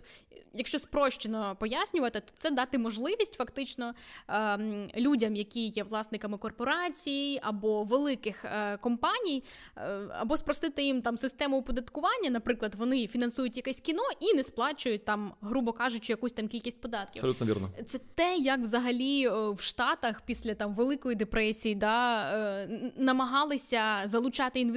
Якщо 0.52 0.78
спрощено 0.78 1.56
пояснювати, 1.60 2.20
то 2.20 2.32
це 2.38 2.50
дати 2.50 2.78
можливість 2.78 3.34
фактично 3.34 3.94
ем, 4.28 4.90
людям, 4.96 5.36
які 5.36 5.66
є 5.66 5.82
власниками 5.82 6.38
корпорацій 6.38 7.40
або 7.42 7.82
великих 7.82 8.44
е, 8.44 8.76
компаній, 8.76 9.44
е, 9.76 9.82
або 10.12 10.36
спростити 10.36 10.82
їм 10.82 11.02
там 11.02 11.16
систему 11.16 11.58
оподаткування. 11.58 12.30
Наприклад, 12.30 12.74
вони 12.74 13.06
фінансують 13.06 13.56
якесь 13.56 13.80
кіно 13.80 14.02
і 14.20 14.34
не 14.34 14.42
сплачують 14.42 15.04
там, 15.04 15.34
грубо 15.40 15.72
кажучи, 15.72 16.12
якусь 16.12 16.32
там 16.32 16.48
кількість 16.48 16.80
податків. 16.80 17.20
Абсолютно 17.20 17.46
вірно. 17.46 17.70
Це 17.86 17.98
те, 18.14 18.36
як 18.36 18.60
взагалі 18.60 19.26
е, 19.26 19.50
в 19.50 19.60
Штатах 19.60 20.22
після 20.26 20.54
там 20.54 20.74
великої 20.74 21.16
депресії 21.16 21.74
да, 21.74 22.66
намагалися 22.96 24.02
залучати 24.04 24.60
інвестиції. 24.60 24.69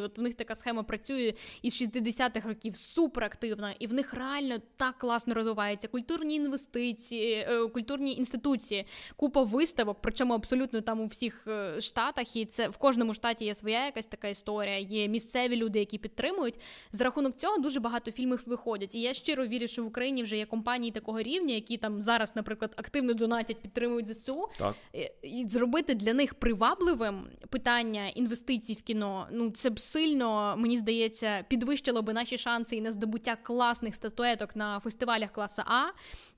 От 0.00 0.18
у 0.18 0.22
них 0.22 0.34
така 0.34 0.54
схема 0.54 0.82
працює 0.82 1.34
із 1.62 1.82
60-х 1.82 2.48
років 2.48 2.76
суперактивно, 2.76 3.70
і 3.78 3.86
в 3.86 3.92
них 3.92 4.14
реально 4.14 4.56
так 4.76 4.98
класно 4.98 5.34
розвивається. 5.34 5.88
Культурні 5.88 6.34
інвестиції, 6.34 7.34
е, 7.34 7.68
культурні 7.68 8.14
інституції, 8.16 8.86
купа 9.16 9.42
виставок, 9.42 9.98
причому 10.00 10.34
абсолютно 10.34 10.80
там 10.80 11.00
у 11.00 11.06
всіх 11.06 11.46
е, 11.46 11.80
штатах, 11.80 12.36
і 12.36 12.44
це 12.44 12.68
в 12.68 12.76
кожному 12.76 13.14
штаті 13.14 13.44
є 13.44 13.54
своя 13.54 13.84
якась 13.84 14.06
така 14.06 14.28
історія. 14.28 14.78
Є 14.78 15.08
місцеві 15.08 15.56
люди, 15.56 15.78
які 15.78 15.98
підтримують. 15.98 16.60
За 16.92 17.04
рахунок 17.04 17.36
цього 17.36 17.58
дуже 17.58 17.80
багато 17.80 18.12
фільмів 18.12 18.42
виходять. 18.46 18.94
І 18.94 19.00
я 19.00 19.14
щиро 19.14 19.46
вірю, 19.46 19.68
що 19.68 19.84
в 19.84 19.86
Україні 19.86 20.22
вже 20.22 20.36
є 20.36 20.46
компанії 20.46 20.92
такого 20.92 21.22
рівня, 21.22 21.54
які 21.54 21.76
там 21.76 22.02
зараз, 22.02 22.36
наприклад, 22.36 22.74
активно 22.76 23.14
донатять, 23.14 23.60
підтримують 23.62 24.14
ЗСУ. 24.14 24.48
Так. 24.58 24.74
І 25.22 25.46
зробити 25.48 25.94
для 25.94 26.14
них 26.14 26.34
привабливим 26.34 27.26
питання 27.50 28.08
інвестицій 28.08 28.74
в 28.74 28.82
кіно. 28.82 29.27
Ну 29.30 29.50
це 29.50 29.70
б 29.70 29.80
сильно 29.80 30.54
мені 30.58 30.78
здається 30.78 31.44
підвищило 31.48 32.02
би 32.02 32.12
наші 32.12 32.38
шанси 32.38 32.76
і 32.76 32.80
на 32.80 32.92
здобуття 32.92 33.36
класних 33.42 33.94
статуеток 33.94 34.56
на 34.56 34.80
фестивалях 34.80 35.32
класу 35.32 35.62
А, 35.66 35.82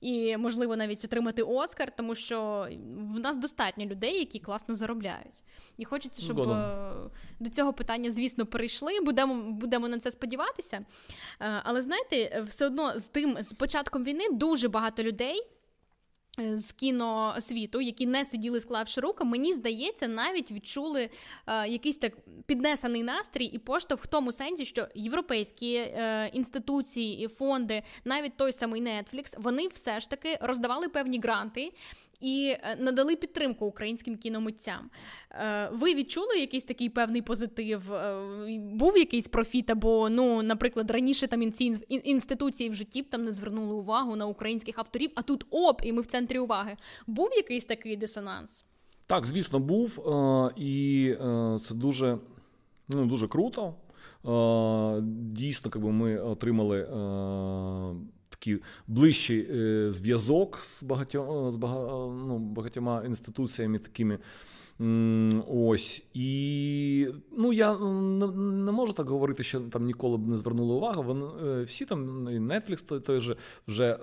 і 0.01 0.37
можливо 0.37 0.75
навіть 0.75 1.05
отримати 1.05 1.43
Оскар, 1.43 1.95
тому 1.95 2.15
що 2.15 2.67
в 3.13 3.19
нас 3.19 3.37
достатньо 3.37 3.85
людей, 3.85 4.19
які 4.19 4.39
класно 4.39 4.75
заробляють. 4.75 5.43
І 5.77 5.85
хочеться, 5.85 6.21
щоб 6.21 6.35
Згодом. 6.35 6.57
Е, 6.57 6.93
до 7.39 7.49
цього 7.49 7.73
питання, 7.73 8.11
звісно, 8.11 8.45
перейшли. 8.45 8.99
Будемо 9.01 9.51
будемо 9.51 9.87
на 9.87 9.99
це 9.99 10.11
сподіватися. 10.11 10.85
Е, 11.39 11.61
але 11.63 11.81
знаєте, 11.81 12.43
все 12.47 12.65
одно 12.65 12.99
з 12.99 13.07
тим 13.07 13.37
з 13.39 13.53
початком 13.53 14.03
війни 14.03 14.23
дуже 14.31 14.69
багато 14.69 15.03
людей. 15.03 15.47
Е, 16.39 16.57
з 16.57 16.71
кіносвіту, 16.71 17.81
які 17.81 18.07
не 18.07 18.25
сиділи, 18.25 18.59
склавши 18.59 19.01
руки, 19.01 19.23
мені 19.23 19.53
здається, 19.53 20.07
навіть 20.07 20.51
відчули 20.51 21.09
е, 21.47 21.67
якийсь 21.67 21.97
так 21.97 22.13
піднесений 22.45 23.03
настрій 23.03 23.45
і 23.45 23.57
поштовх 23.57 24.03
в 24.03 24.07
тому 24.07 24.31
сенсі, 24.31 24.65
що 24.65 24.87
європейські 24.95 25.73
е, 25.75 26.31
інституції 26.33 27.27
фонди, 27.27 27.83
навіть 28.05 28.37
той 28.37 28.51
самий 28.51 28.81
Netflix, 28.81 29.41
вони 29.41 29.67
все 29.67 29.99
ж 29.99 30.09
таки 30.09 30.37
роздавали 30.41 30.89
певні 30.89 31.19
гранти 31.19 31.71
і 32.21 32.55
е, 32.63 32.75
надали 32.79 33.15
підтримку 33.15 33.65
українським 33.65 34.17
кіномитцям. 34.17 34.89
Е, 35.31 35.69
ви 35.73 35.95
відчули 35.95 36.39
якийсь 36.39 36.63
такий 36.63 36.89
певний 36.89 37.21
позитив? 37.21 37.93
Е, 37.93 38.59
був 38.59 38.97
якийсь 38.97 39.27
профіт? 39.27 39.69
Або, 39.69 40.09
ну, 40.09 40.43
наприклад, 40.43 40.91
раніше 40.91 41.27
там 41.27 41.51
ці 41.51 41.75
інституції 41.89 42.69
в 42.69 42.73
житті 42.73 43.01
б 43.01 43.09
там 43.09 43.23
не 43.23 43.31
звернули 43.31 43.73
увагу 43.73 44.15
на 44.15 44.25
українських 44.25 44.79
авторів, 44.79 45.11
а 45.15 45.21
тут 45.21 45.45
оп, 45.49 45.81
і 45.83 45.93
ми 45.93 46.01
в 46.01 46.05
центрі 46.05 46.39
уваги. 46.39 46.77
Був 47.07 47.29
якийсь 47.35 47.65
такий 47.65 47.95
дисонанс? 47.95 48.65
Так, 49.07 49.27
звісно, 49.27 49.59
був. 49.59 49.99
І 50.55 51.13
це 51.67 51.73
дуже, 51.73 52.17
ну, 52.87 53.05
дуже 53.05 53.27
круто. 53.27 53.73
Дійсно, 55.31 55.71
якби 55.75 55.91
ми 55.91 56.17
отримали 56.19 56.87
такий 58.41 58.59
ближчий 58.87 59.47
е, 59.51 59.91
зв'язок 59.91 60.57
з 60.57 60.83
багатьма 60.83 61.51
з 61.51 61.57
ну, 62.27 62.39
багатьма 62.39 63.03
інституціями 63.05 63.79
такими. 63.79 64.17
Ось 65.47 66.03
і 66.13 67.07
ну 67.37 67.53
я 67.53 67.77
не, 67.79 68.27
не 68.27 68.71
можу 68.71 68.93
так 68.93 69.09
говорити, 69.09 69.43
що 69.43 69.59
там 69.59 69.85
ніколи 69.85 70.17
б 70.17 70.27
не 70.27 70.37
звернули 70.37 70.73
увагу. 70.73 71.03
Вони 71.03 71.25
е, 71.25 71.63
всі 71.63 71.85
там 71.85 72.27
і 72.29 72.39
Netflix 72.39 72.85
той, 72.85 72.99
той 72.99 73.19
же 73.19 73.35
вже 73.67 73.85
е, 73.85 73.97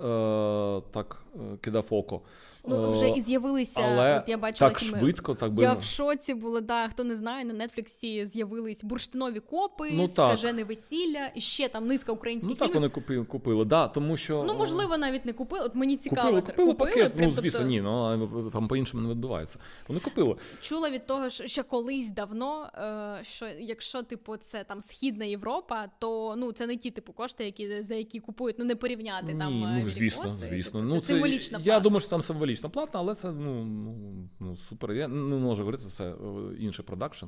так 0.91 1.23
е, 1.35 1.57
кидав 1.61 1.85
око. 1.89 2.21
Ну 2.67 2.91
вже 2.91 3.09
і 3.09 3.21
з'явилися. 3.21 3.81
Але 3.83 4.19
от 4.19 4.29
я 4.29 4.37
бачила 4.37 4.69
так 4.69 4.79
швидко, 4.79 5.35
так 5.35 5.51
би 5.51 5.63
я 5.63 5.73
в 5.73 5.83
шоці 5.83 6.33
була. 6.33 6.61
Да, 6.61 6.87
хто 6.87 7.03
не 7.03 7.15
знає, 7.15 7.45
на 7.45 7.67
Нетфліксі 7.67 8.25
з'явились 8.25 8.83
бурштинові 8.83 9.39
копи, 9.39 9.89
ну, 9.93 10.07
скажене 10.07 10.63
весілля, 10.63 11.31
і 11.35 11.41
ще 11.41 11.67
там 11.67 11.87
низка 11.87 12.11
українських 12.11 12.49
Ну 12.49 12.55
так 12.55 12.75
вони 12.75 12.89
купили, 12.89 13.25
купили, 13.25 13.65
да, 13.65 13.87
тому 13.87 14.17
що 14.17 14.43
ну 14.47 14.53
можливо 14.53 14.97
навіть 14.97 15.25
не 15.25 15.33
купили. 15.33 15.65
От 15.65 15.75
мені 15.75 15.97
цікаво, 15.97 16.41
купили, 16.41 16.41
купили, 16.41 16.73
купили 16.73 16.91
пакет. 16.91 17.13
Прям, 17.13 17.29
ну 17.29 17.35
звісно, 17.35 17.59
тобто... 17.59 17.69
ні, 17.69 17.81
ну 17.81 18.49
там 18.53 18.67
по 18.67 18.77
іншому 18.77 19.03
не 19.03 19.09
відбувається. 19.09 19.59
Вони 19.87 19.99
купили. 19.99 20.35
Чула 20.61 20.89
від 20.89 21.05
того, 21.05 21.29
що 21.29 21.47
ще 21.47 21.63
колись 21.63 22.09
давно, 22.09 22.69
е, 22.75 23.23
що 23.23 23.45
якщо 23.59 24.03
типу 24.03 24.37
це 24.37 24.63
там 24.63 24.81
східна 24.81 25.25
Європа, 25.25 25.89
то 25.99 26.35
ну 26.37 26.51
це 26.51 26.67
не 26.67 26.77
ті 26.77 26.91
типу 26.91 27.13
кошти, 27.13 27.45
які 27.45 27.81
за 27.81 27.95
які 27.95 28.19
купують, 28.19 28.55
ну 28.59 28.65
не 28.65 28.75
порівняти 28.75 29.33
ні, 29.33 29.39
там. 29.39 29.59
Ну 29.59 29.87
е, 29.87 29.91
звісно, 29.91 30.29
звісно. 30.29 30.81
Типу, 30.81 30.93
ну 30.93 31.01
це 31.01 31.07
символічна. 31.07 31.57
Плата. 31.57 31.71
Я 31.71 31.79
думаю, 31.79 31.99
що 31.99 32.09
там 32.09 32.21
символічна 32.21 32.48
плата, 32.55 32.99
але 32.99 33.15
це 33.15 33.31
ну, 33.31 33.65
ну, 33.65 33.95
ну 34.39 34.55
супер. 34.55 34.91
Я 34.91 35.07
не 35.07 35.35
можу 35.35 35.61
говорити, 35.61 35.83
це 35.83 35.89
все 35.89 36.13
інший 36.59 36.85
продакшн. 36.85 37.25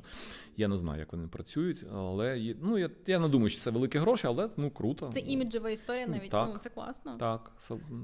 Я 0.56 0.68
не 0.68 0.78
знаю, 0.78 1.00
як 1.00 1.12
вони 1.12 1.28
працюють, 1.28 1.84
але 1.94 2.54
ну 2.62 2.78
я 2.78 2.90
я 3.06 3.18
не 3.18 3.28
думаю, 3.28 3.50
що 3.50 3.62
це 3.62 3.70
великі 3.70 3.98
гроші, 3.98 4.26
але 4.26 4.50
ну 4.56 4.70
круто. 4.70 5.10
Це 5.12 5.20
іміджева 5.20 5.70
історія, 5.70 6.06
навіть 6.06 6.30
так, 6.30 6.48
ну 6.52 6.58
це 6.58 6.70
класно. 6.70 7.16
Так, 7.16 7.52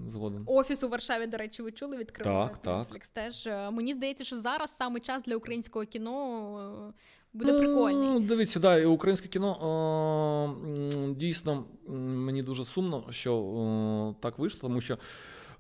згоден. 0.09 0.43
Офіс 0.47 0.83
у 0.83 0.89
Варшаві, 0.89 1.27
до 1.27 1.37
речі, 1.37 1.63
ви 1.63 1.73
чули 1.73 1.97
відкрили 1.97 2.51
так, 2.63 2.65
Netflix 2.65 3.13
так. 3.13 3.33
теж. 3.33 3.47
Мені 3.73 3.95
здається, 3.95 4.25
що 4.25 4.37
зараз 4.37 4.77
саме 4.77 5.01
час 5.01 5.23
для 5.23 5.37
українського 5.37 5.85
кіно 5.85 6.93
буде 7.33 7.59
прикольний. 7.59 7.97
Ну, 7.97 8.21
Дивіться, 8.21 8.61
да, 8.61 8.79
і 8.79 8.85
українське 8.85 9.29
кіно 9.29 9.59
о, 9.61 11.13
дійсно 11.15 11.65
мені 11.89 12.43
дуже 12.43 12.65
сумно, 12.65 13.05
що 13.11 13.35
о, 13.37 14.15
так 14.21 14.39
вийшло, 14.39 14.61
тому 14.61 14.81
що. 14.81 14.99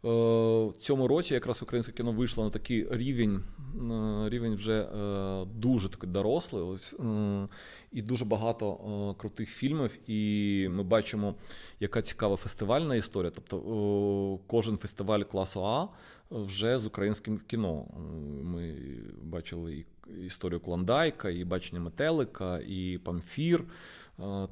В 0.03 0.73
цьому 0.79 1.09
році 1.09 1.35
якраз 1.35 1.63
українське 1.63 1.93
кіно 1.93 2.13
вийшло 2.13 2.45
на 2.45 2.51
такий 2.51 2.87
рівень, 2.91 3.43
рівень 4.27 4.55
вже 4.55 4.89
дуже 5.55 5.89
такий 5.89 6.11
дорослий. 6.11 6.63
Ось 6.63 6.97
і 7.93 8.03
дуже 8.03 8.25
багато 8.25 9.15
крутих 9.19 9.49
фільмів. 9.49 9.99
І 10.07 10.69
ми 10.71 10.83
бачимо, 10.83 11.35
яка 11.81 12.03
цікава 12.03 12.37
фестивальна 12.37 12.97
історія. 12.97 13.33
Тобто 13.35 14.39
кожен 14.47 14.77
фестиваль 14.77 15.21
класу 15.21 15.67
А 15.67 15.89
вже 16.31 16.79
з 16.79 16.87
українським 16.87 17.41
кіно. 17.47 17.85
Ми 18.43 18.77
бачили 19.23 19.75
і 19.75 20.27
історію 20.27 20.61
Клондайка, 20.61 21.31
і 21.31 21.45
бачення 21.45 21.81
метелика, 21.81 22.61
і 22.69 22.99
Памфір. 23.05 23.65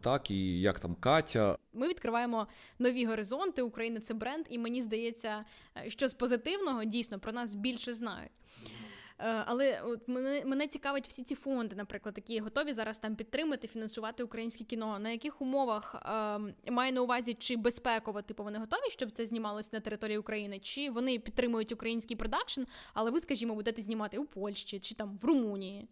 Так, 0.00 0.30
і 0.30 0.60
як 0.60 0.80
там 0.80 0.94
Катя. 0.94 1.58
Ми 1.72 1.88
відкриваємо 1.88 2.46
нові 2.78 3.04
горизонти. 3.04 3.62
Україна 3.62 4.00
це 4.00 4.14
бренд, 4.14 4.46
і 4.50 4.58
мені 4.58 4.82
здається, 4.82 5.44
що 5.88 6.08
з 6.08 6.14
позитивного 6.14 6.84
дійсно 6.84 7.18
про 7.18 7.32
нас 7.32 7.54
більше 7.54 7.94
знають. 7.94 8.32
Е, 9.18 9.42
але 9.46 9.80
от 9.80 10.08
мене 10.08 10.42
мене 10.44 10.68
цікавить 10.68 11.08
всі 11.08 11.22
ці 11.22 11.34
фонди, 11.34 11.76
наприклад, 11.76 12.14
які 12.16 12.38
готові 12.38 12.72
зараз 12.72 12.98
там 12.98 13.16
підтримати, 13.16 13.68
фінансувати 13.68 14.22
українське 14.22 14.64
кіно. 14.64 14.98
На 14.98 15.10
яких 15.10 15.42
умовах 15.42 15.94
е, 15.94 16.70
маю 16.70 16.92
на 16.92 17.02
увазі, 17.02 17.34
чи 17.34 17.56
безпеково 17.56 18.22
типу 18.22 18.44
вони 18.44 18.58
готові, 18.58 18.90
щоб 18.90 19.10
це 19.10 19.26
знімалось 19.26 19.72
на 19.72 19.80
території 19.80 20.18
України, 20.18 20.58
чи 20.58 20.90
вони 20.90 21.18
підтримують 21.18 21.72
український 21.72 22.16
продакшн, 22.16 22.62
але 22.94 23.10
ви, 23.10 23.20
скажімо, 23.20 23.54
будете 23.54 23.82
знімати 23.82 24.18
у 24.18 24.24
Польщі 24.24 24.78
чи 24.78 24.94
там 24.94 25.18
в 25.22 25.24
Румунії? 25.24 25.88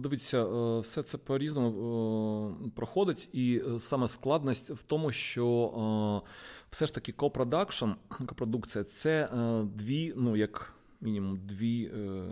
Дивіться, 0.00 0.44
е, 0.44 0.80
все 0.80 1.02
це 1.02 1.18
по 1.18 1.38
різному 1.38 2.56
е, 2.66 2.70
проходить, 2.74 3.28
і 3.32 3.62
саме 3.80 4.08
складність 4.08 4.70
в 4.70 4.82
тому, 4.82 5.12
що 5.12 6.22
все 6.70 6.86
ж 6.86 6.94
таки 6.94 7.12
копродакшн, 7.12 7.90
копродукція 8.26 8.84
це 8.84 9.28
дві, 9.74 10.12
ну 10.16 10.36
як 10.36 10.74
мінімум 11.04 11.36
дві, 11.36 11.90
е, 11.94 12.26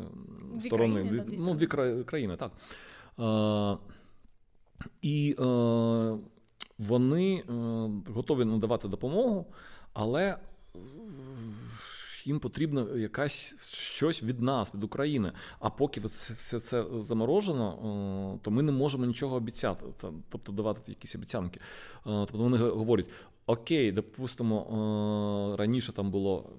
дві 0.55 0.67
сторони, 0.67 0.95
країни, 0.95 1.25
дві, 1.25 1.37
ну, 1.41 1.55
дві 1.55 1.67
країни, 2.05 2.37
так. 2.37 2.53
Е, 3.21 3.77
і 5.03 5.37
е, 5.39 5.45
вони 6.79 7.35
е, 7.35 7.43
готові 8.13 8.45
надавати 8.45 8.89
допомогу, 8.89 9.47
але 9.93 10.37
їм 12.27 12.41
потрібно 12.41 12.97
якась 12.97 13.57
щось 13.73 14.23
від 14.23 14.41
нас, 14.41 14.75
від 14.75 14.85
України. 14.85 15.33
А 15.61 15.71
поки 15.71 16.01
це 16.01 16.35
це, 16.35 16.61
це 16.61 16.85
заморожено, 17.01 18.39
то 18.43 18.51
ми 18.51 18.63
не 18.63 18.73
можемо 18.73 19.07
нічого 19.07 19.37
обіцяти, 19.37 19.85
тобто 20.29 20.53
давати 20.53 20.81
якісь 20.87 21.15
обіцянки. 21.15 21.61
Тобто 22.05 22.39
вони 22.39 22.57
говорять: 22.59 23.07
окей, 23.47 23.93
допустимо, 23.93 25.57
раніше 25.59 25.93
там 25.93 26.11
було 26.11 26.51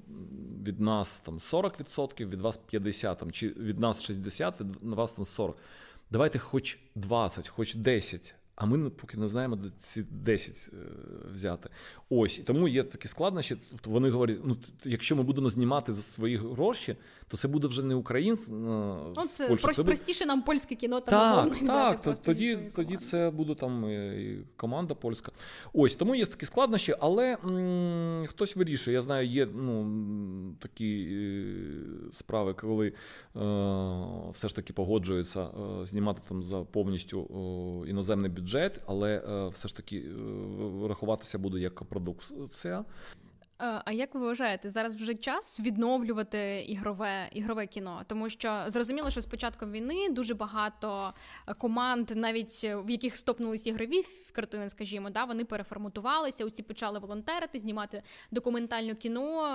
від 0.63 0.79
нас 0.79 1.19
там 1.19 1.39
40%, 1.39 2.29
від 2.29 2.41
вас 2.41 2.59
50%, 2.73 3.15
там, 3.15 3.31
чи 3.31 3.49
від 3.49 3.79
нас 3.79 4.09
60%, 4.09 4.61
від 4.61 4.93
вас 4.93 5.13
там 5.13 5.25
40%. 5.25 5.53
Давайте 6.11 6.39
хоч 6.39 6.79
20, 6.95 7.47
хоч 7.47 7.75
10. 7.75 8.35
А 8.55 8.65
ми 8.65 8.89
поки 8.89 9.17
не 9.17 9.27
знаємо, 9.27 9.55
де 9.55 9.69
ці 9.79 10.03
10 10.11 10.69
е, 10.73 10.77
взяти. 11.33 11.69
Ось 12.09 12.39
і 12.39 12.43
тому 12.43 12.67
є 12.67 12.83
такі 12.83 13.07
складнощі. 13.07 13.57
Тобто 13.71 13.89
вони 13.89 14.09
говорять: 14.09 14.39
ну 14.43 14.57
якщо 14.83 15.15
ми 15.15 15.23
будемо 15.23 15.49
знімати 15.49 15.93
за 15.93 16.01
свої 16.01 16.37
гроші, 16.37 16.95
то 17.27 17.37
це 17.37 17.47
буде 17.47 17.67
вже 17.67 17.83
не 17.83 17.95
українське. 17.95 18.51
Ну, 18.51 19.13
це 19.29 19.47
Польщі. 19.47 19.67
Це 19.73 19.83
простіше 19.83 20.25
нам 20.25 20.41
польське 20.41 20.75
кіно 20.75 20.99
там 20.99 21.49
Так, 21.49 21.59
так, 21.59 22.01
то, 22.01 22.13
тоді 22.13 22.57
тоді 22.75 22.97
це 22.97 23.29
буде 23.29 23.55
там 23.55 23.89
і 23.91 24.37
команда 24.57 24.93
польська. 24.93 25.31
Ось 25.73 25.95
тому 25.95 26.15
є 26.15 26.25
такі 26.25 26.45
складнощі, 26.45 26.95
але 26.99 27.37
м- 27.45 28.25
хтось 28.27 28.55
вирішує. 28.55 28.95
Я 28.95 29.01
знаю, 29.01 29.27
є 29.27 29.45
ну, 29.53 30.55
такі 30.59 31.07
е, 31.11 31.45
справи, 32.13 32.53
коли 32.53 32.87
е, 32.87 32.93
все 34.31 34.47
ж 34.47 34.55
таки 34.55 34.73
погоджуються 34.73 35.41
е, 35.43 35.85
знімати 35.85 36.21
там 36.29 36.43
за 36.43 36.59
повністю 36.59 37.21
е, 37.85 37.89
іноземний 37.89 38.31
бюджет, 38.31 38.42
але 38.85 39.23
е, 39.29 39.47
все 39.47 39.67
ж 39.67 39.75
таки 39.75 39.97
е, 39.97 40.87
рахуватися 40.87 41.37
буде 41.37 41.59
як 41.59 41.83
продукція. 41.83 42.85
Е, 43.61 43.81
а 43.85 43.91
як 43.91 44.15
ви 44.15 44.21
вважаєте, 44.21 44.69
зараз 44.69 44.95
вже 44.95 45.15
час 45.15 45.59
відновлювати 45.59 46.65
ігрове 46.67 47.29
ігрове 47.31 47.67
кіно? 47.67 48.01
Тому 48.07 48.29
що 48.29 48.63
зрозуміло, 48.67 49.11
що 49.11 49.21
з 49.21 49.25
початком 49.25 49.71
війни 49.71 50.09
дуже 50.09 50.33
багато 50.33 51.13
команд, 51.57 52.11
навіть 52.15 52.63
в 52.63 52.89
яких 52.89 53.15
стопнулись 53.17 53.67
ігрові 53.67 54.03
картини, 54.33 54.69
скажімо, 54.69 55.09
да, 55.09 55.25
вони 55.25 55.45
переформатувалися. 55.45 56.45
Оці 56.45 56.63
почали 56.63 56.99
волонтерити, 56.99 57.59
знімати 57.59 58.03
документальне 58.31 58.95
кіно. 58.95 59.45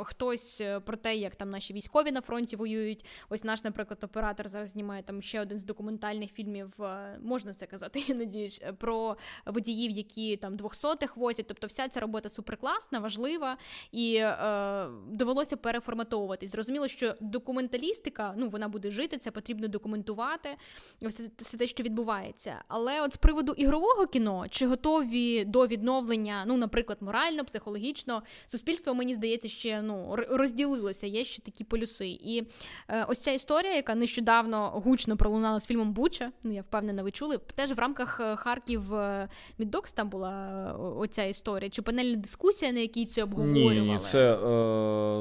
Е, 0.00 0.04
хтось 0.04 0.62
про 0.84 0.96
те, 0.96 1.16
як 1.16 1.36
там 1.36 1.50
наші 1.50 1.72
військові 1.72 2.12
на 2.12 2.20
фронті 2.20 2.56
воюють. 2.56 3.06
Ось 3.28 3.44
наш, 3.44 3.64
наприклад, 3.64 4.04
оператор 4.04 4.48
зараз 4.48 4.70
знімає 4.70 5.02
там 5.02 5.22
ще 5.22 5.40
один 5.40 5.58
з 5.58 5.64
документальних 5.64 6.32
фільмів. 6.32 6.82
Е, 6.82 7.18
можна 7.22 7.54
це 7.54 7.66
казати, 7.66 8.04
я 8.06 8.14
надіюсь, 8.14 8.62
про 8.78 9.16
водіїв, 9.46 9.90
які 9.90 10.36
там 10.36 10.56
двохсотих 10.56 11.16
возять. 11.16 11.46
Тобто, 11.48 11.66
вся 11.66 11.88
ця 11.88 12.00
робота 12.00 12.28
суперкласна, 12.28 12.98
важлива 13.16 13.56
і 13.92 14.14
е, 14.14 14.86
довелося 15.10 15.56
переформатовуватись. 15.56 16.50
Зрозуміло, 16.50 16.88
що 16.88 17.14
документалістика, 17.20 18.34
ну 18.36 18.48
вона 18.48 18.68
буде 18.68 18.90
жити, 18.90 19.18
це 19.18 19.30
потрібно 19.30 19.68
документувати 19.68 20.56
все, 21.02 21.30
все 21.38 21.56
те, 21.56 21.66
що 21.66 21.82
відбувається. 21.82 22.62
Але 22.68 23.02
от 23.02 23.12
з 23.12 23.16
приводу 23.16 23.52
ігрового 23.52 24.06
кіно, 24.06 24.46
чи 24.50 24.66
готові 24.66 25.44
до 25.44 25.66
відновлення, 25.66 26.44
ну, 26.46 26.56
наприклад, 26.56 26.98
морально, 27.00 27.44
психологічно, 27.44 28.22
суспільство, 28.46 28.94
мені 28.94 29.14
здається, 29.14 29.48
ще 29.48 29.82
ну 29.82 30.16
розділилося. 30.16 31.06
Є 31.06 31.24
ще 31.24 31.42
такі 31.42 31.64
полюси. 31.64 32.08
І 32.08 32.46
е, 32.88 33.04
ось 33.08 33.18
ця 33.18 33.32
історія, 33.32 33.74
яка 33.74 33.94
нещодавно 33.94 34.70
гучно 34.70 35.16
пролунала 35.16 35.60
з 35.60 35.66
фільмом 35.66 35.92
Буча. 35.92 36.32
Ну 36.42 36.52
я 36.52 36.60
впевнена, 36.60 37.02
ви 37.02 37.10
чули. 37.10 37.38
Теж 37.38 37.70
в 37.70 37.78
рамках 37.78 38.20
е, 38.20 38.36
Харків 38.36 38.94
е, 38.94 39.28
Міддокс 39.58 39.92
там 39.92 40.08
була 40.08 40.32
е, 40.70 40.72
оця 40.78 41.24
історія. 41.24 41.70
Чи 41.70 41.82
панельна 41.82 42.16
дискусія, 42.16 42.72
на 42.72 42.80
якій 42.80 43.05
це 43.06 43.22
обговорювали? 43.22 43.80
Ні, 43.80 43.98
це 43.98 44.38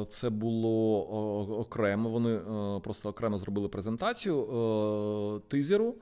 це 0.10 0.30
було 0.30 1.00
окремо. 1.60 2.10
Вони 2.10 2.40
просто 2.84 3.10
окремо 3.10 3.38
зробили 3.38 3.68
презентацію 3.68 5.42
тизеру. 5.48 5.96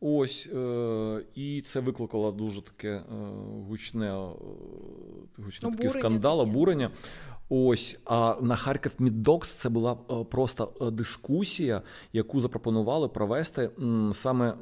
Ось 0.00 0.48
е, 0.54 1.24
і 1.34 1.60
це 1.60 1.80
викликало 1.80 2.32
дуже 2.32 2.62
таке 2.62 2.88
е, 2.88 3.02
гучне 3.68 4.06
е, 4.06 4.28
гучне 5.38 5.70
такий 5.70 5.90
скандал, 5.90 6.40
обурення. 6.40 6.90
Ось, 7.50 7.98
а 8.04 8.36
на 8.40 8.56
Харків 8.56 8.92
Міддокс 8.98 9.54
це 9.54 9.68
була 9.68 9.94
просто 10.30 10.90
дискусія, 10.92 11.82
яку 12.12 12.40
запропонували 12.40 13.08
провести 13.08 13.70
саме 14.12 14.54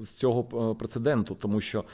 з 0.00 0.08
цього 0.08 0.74
прецеденту, 0.74 1.34
тому 1.34 1.60
що 1.60 1.84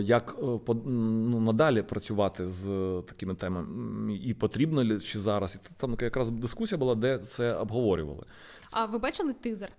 як 0.00 0.36
ну, 0.84 1.40
надалі 1.40 1.82
працювати 1.82 2.48
з 2.48 2.64
такими 3.08 3.34
темами, 3.34 4.14
і 4.14 4.34
потрібно 4.34 4.84
ли 4.84 5.00
чи 5.00 5.20
зараз, 5.20 5.54
і 5.54 5.70
там 5.76 5.96
якраз 6.00 6.30
дискусія 6.30 6.78
була, 6.78 6.94
де 6.94 7.18
це 7.18 7.54
обговорювали. 7.54 8.24
А 8.72 8.84
ви 8.84 8.98
бачили 8.98 9.32
тизер? 9.32 9.72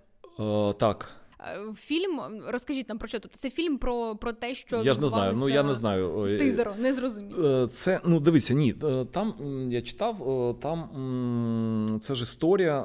Так. 0.78 1.19
Е, 1.40 1.72
фільм 1.76 2.20
розкажіть 2.46 2.88
нам 2.88 2.98
про 2.98 3.08
що 3.08 3.20
тут. 3.20 3.32
Це 3.34 3.50
фільм 3.50 3.78
про 3.78 4.16
про 4.16 4.32
те, 4.32 4.54
що 4.54 4.82
я 4.82 4.94
ж 4.94 5.00
не 5.00 5.08
знаю. 5.08 5.34
Ну 5.38 5.48
я 5.48 5.62
не 5.62 5.74
знаю 5.74 6.26
з 6.26 6.38
тизеру, 6.38 6.72
не 6.78 6.92
зрозуміло. 6.92 7.48
Е, 7.48 7.68
це 7.68 8.00
ну 8.04 8.20
дивіться, 8.20 8.54
ні. 8.54 8.74
Е, 8.84 9.04
там 9.04 9.34
я 9.70 9.82
читав, 9.82 10.56
там 10.62 12.00
це 12.02 12.14
ж 12.14 12.22
історія 12.22 12.82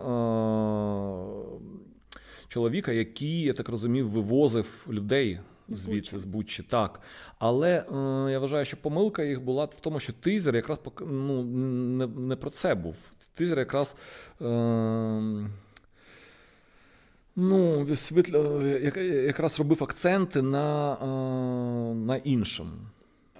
чоловіка, 2.47 2.91
який 2.91 3.41
я 3.41 3.53
так 3.53 3.69
розумів, 3.69 4.09
вивозив 4.09 4.87
людей. 4.89 5.39
Звідси 5.69 6.19
з 6.19 6.25
Бучі, 6.25 6.63
так. 6.63 6.99
Але 7.39 7.69
е, 7.69 8.31
я 8.31 8.39
вважаю, 8.39 8.65
що 8.65 8.77
помилка 8.77 9.23
їх 9.23 9.41
була 9.41 9.65
в 9.65 9.79
тому, 9.79 9.99
що 9.99 10.13
тизер 10.13 10.55
якраз 10.55 10.79
ну, 11.01 11.43
не 11.43 12.07
не 12.07 12.35
про 12.35 12.49
це 12.49 12.75
був. 12.75 12.97
Тизер 13.33 13.59
якраз 13.59 13.95
е, 14.41 14.45
Ну, 17.35 17.87
якраз 19.25 19.59
робив 19.59 19.83
акценти 19.83 20.41
на 20.41 20.97
на 21.95 22.15
іншому. 22.15 22.71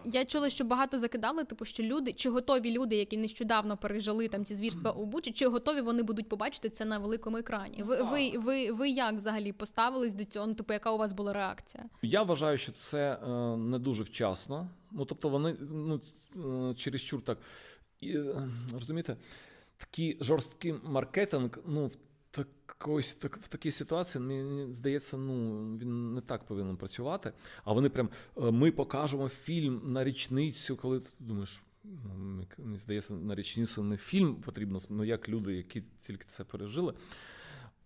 Я 0.05 0.25
чула, 0.25 0.49
що 0.49 0.63
багато 0.63 0.99
закидали, 0.99 1.43
типу, 1.43 1.65
що 1.65 1.83
люди, 1.83 2.13
чи 2.13 2.29
готові 2.29 2.71
люди, 2.71 2.95
які 2.95 3.17
нещодавно 3.17 3.77
пережили 3.77 4.27
там 4.27 4.45
ці 4.45 4.55
звірства 4.55 4.91
у 4.91 5.05
Бучі, 5.05 5.31
чи 5.31 5.47
готові 5.47 5.81
вони 5.81 6.03
будуть 6.03 6.29
побачити 6.29 6.69
це 6.69 6.85
на 6.85 6.97
великому 6.97 7.37
екрані? 7.37 7.83
Ви 7.83 8.03
ви, 8.03 8.37
ви, 8.37 8.71
ви 8.71 8.89
як 8.89 9.15
взагалі 9.15 9.51
поставились 9.51 10.13
до 10.13 10.25
цього? 10.25 10.47
Ну, 10.47 10.53
типу, 10.53 10.73
яка 10.73 10.91
у 10.91 10.97
вас 10.97 11.13
була 11.13 11.33
реакція? 11.33 11.83
Я 12.01 12.23
вважаю, 12.23 12.57
що 12.57 12.71
це 12.71 13.13
е, 13.13 13.57
не 13.57 13.79
дуже 13.79 14.03
вчасно. 14.03 14.67
Ну 14.91 15.05
тобто, 15.05 15.29
вони 15.29 15.55
ну 15.71 16.01
е, 16.71 16.73
чересчур 16.73 17.21
так 17.21 17.37
і, 18.01 18.17
е, 18.17 18.49
розумієте, 18.73 19.17
такий 19.77 20.17
жорсткий 20.21 20.75
маркетинг, 20.83 21.59
ну 21.65 21.91
так 22.77 22.87
ось 22.87 23.13
так, 23.13 23.37
в 23.37 23.47
такій 23.47 23.71
ситуації 23.71 24.23
мені 24.23 24.73
здається, 24.73 25.17
ну 25.17 25.63
він 25.77 26.13
не 26.13 26.21
так 26.21 26.43
повинен 26.43 26.77
працювати. 26.77 27.31
А 27.63 27.73
вони 27.73 27.89
прям 27.89 28.09
ми 28.35 28.71
покажемо 28.71 29.29
фільм 29.29 29.81
на 29.83 30.03
річницю, 30.03 30.75
коли 30.75 30.99
ти 30.99 31.09
думаєш. 31.19 31.61
Ну, 31.83 32.45
мені 32.57 32.77
здається, 32.77 33.13
на 33.13 33.35
річницю 33.35 33.83
не 33.83 33.97
фільм 33.97 34.35
потрібно, 34.35 34.79
ну 34.89 35.03
як 35.03 35.29
люди, 35.29 35.53
які 35.53 35.83
тільки 35.97 36.25
це 36.27 36.43
пережили. 36.43 36.93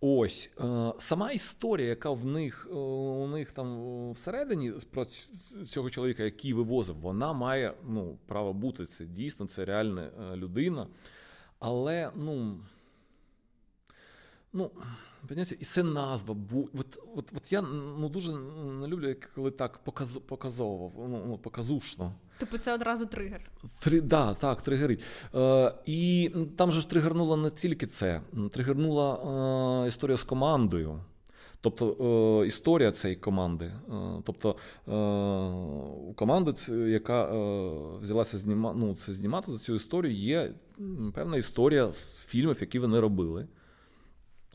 Ось 0.01 0.49
е, 0.59 0.93
сама 0.99 1.31
історія, 1.31 1.87
яка 1.87 2.09
в 2.09 2.25
них 2.25 2.67
е, 2.71 2.73
у 2.73 3.27
них 3.27 3.51
там 3.51 4.11
всередині 4.11 4.73
про 4.91 5.07
цього 5.69 5.89
чоловіка, 5.89 6.23
який 6.23 6.53
вивозив, 6.53 6.95
вона 6.95 7.33
має 7.33 7.73
ну, 7.87 8.17
право 8.27 8.53
бути. 8.53 8.85
Це 8.85 9.05
дійсно, 9.05 9.45
це 9.45 9.65
реальна 9.65 10.01
е, 10.01 10.35
людина. 10.35 10.87
Але 11.59 12.11
ну. 12.15 12.59
Ну, 14.53 14.71
і 15.59 15.65
це 15.65 15.83
назва. 15.83 16.35
От, 16.73 16.99
от, 17.15 17.31
от 17.37 17.51
я 17.51 17.61
ну, 17.61 18.09
дуже 18.09 18.31
не 18.81 18.87
люблю, 18.87 19.15
коли 19.35 19.51
так 19.51 19.77
показу, 19.77 20.21
показово, 20.21 20.91
ну, 20.97 21.23
ну, 21.27 21.37
показушно. 21.37 22.13
Типу, 22.37 22.57
це 22.57 22.73
одразу 22.73 23.05
тригер. 23.05 23.51
Три, 23.79 24.01
да, 24.01 24.33
Так, 24.33 24.61
тригерить. 24.61 25.01
Е, 25.35 25.73
І 25.85 26.31
там 26.55 26.71
же 26.71 26.81
ж 26.81 26.89
тригернуло 26.89 27.37
не 27.37 27.49
тільки 27.49 27.87
це, 27.87 28.21
тригернула 28.51 29.15
е, 29.85 29.87
історія 29.87 30.17
з 30.17 30.23
командою. 30.23 30.99
Тобто 31.61 32.41
е, 32.43 32.47
історія 32.47 32.91
цієї 32.91 33.15
команди. 33.15 33.65
Е, 33.65 33.73
тобто 34.23 34.55
е, 34.87 34.91
у 36.09 36.13
команди, 36.13 36.53
яка 36.87 37.31
взялася 38.01 38.37
зніма, 38.37 38.73
ну, 38.73 38.95
це 38.95 39.13
знімати 39.13 39.51
за 39.51 39.57
цю 39.57 39.75
історію, 39.75 40.13
є 40.13 40.51
певна 41.13 41.37
історія 41.37 41.93
з 41.93 42.23
фільмів, 42.25 42.57
які 42.61 42.79
вони 42.79 42.99
робили 42.99 43.47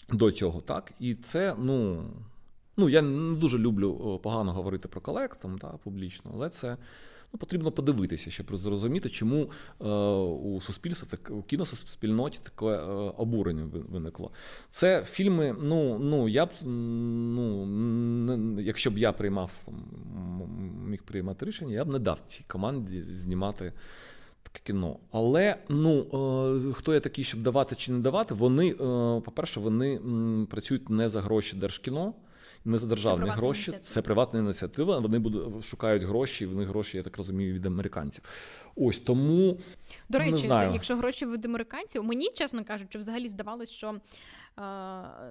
до 0.09 0.31
цього. 0.31 0.61
так? 0.61 0.93
І 1.01 1.15
це, 1.15 1.57
ну. 1.59 2.05
Ну, 2.77 2.89
я 2.89 3.03
не 3.03 3.37
дуже 3.37 3.59
люблю 3.59 4.21
погано 4.23 4.53
говорити 4.53 4.89
про 4.89 5.01
колег 5.01 5.37
там, 5.37 5.59
да, 5.59 5.69
публічно, 5.69 6.31
але 6.35 6.51
це 6.51 6.77
ну, 7.33 7.39
потрібно 7.39 7.73
подивитися, 7.73 8.31
щоб 8.31 8.57
зрозуміти, 8.57 9.09
чому 9.09 9.51
е, 9.81 9.85
у 10.25 10.61
суспільстві 10.61 11.07
так 11.11 11.31
у 11.31 11.43
кіноспільноті 11.43 12.39
таке 12.43 12.67
е, 12.67 12.83
обурення 13.17 13.69
виникло. 13.73 14.31
Це 14.71 15.05
фільми. 15.05 15.57
Ну 15.63 15.99
ну 15.99 16.29
я 16.29 16.47
б 16.47 16.51
ну 16.63 17.67
не, 17.67 18.63
якщо 18.63 18.91
б 18.91 18.99
я 18.99 19.13
приймав 19.13 19.51
там, 19.65 19.85
міг 20.87 21.03
приймати 21.03 21.47
рішення, 21.47 21.75
я 21.75 21.85
б 21.85 21.89
не 21.89 21.99
дав 21.99 22.21
цій 22.21 22.45
команді 22.49 23.03
знімати. 23.03 23.73
Кіно. 24.63 24.99
Але 25.13 25.57
ну 25.69 26.01
е, 26.69 26.73
хто 26.73 26.95
я 26.95 27.01
такий, 27.01 27.25
щоб 27.25 27.43
давати 27.43 27.77
чи 27.77 27.93
не 27.93 27.99
давати, 27.99 28.35
вони, 28.35 28.71
е, 28.71 28.77
по-перше, 29.21 29.61
вони 29.61 30.01
працюють 30.51 30.91
не 30.91 31.09
за 31.09 31.21
гроші 31.21 31.57
держкіно 31.57 32.15
не 32.65 32.79
за 32.79 32.87
державні 32.87 33.27
це 33.27 33.33
гроші, 33.33 33.61
ініціатива. 33.61 33.95
це 33.95 34.03
приватна 34.03 34.41
ініціатива. 34.41 34.99
Вони 34.99 35.19
будуть 35.19 35.65
шукають 35.65 36.03
гроші, 36.03 36.47
вони 36.47 36.65
гроші, 36.65 36.97
я 36.97 37.03
так 37.03 37.17
розумію, 37.17 37.55
від 37.55 37.67
американців. 37.67 38.25
Ось 38.77 38.99
тому 38.99 39.59
до 40.09 40.19
речі, 40.19 40.31
не 40.31 40.39
знаю. 40.39 40.73
якщо 40.73 40.97
гроші 40.97 41.27
від 41.27 41.45
американців, 41.45 42.05
мені 42.05 42.31
чесно 42.35 42.65
кажучи, 42.65 42.99
взагалі 42.99 43.29
здавалось, 43.29 43.71
що. 43.71 44.01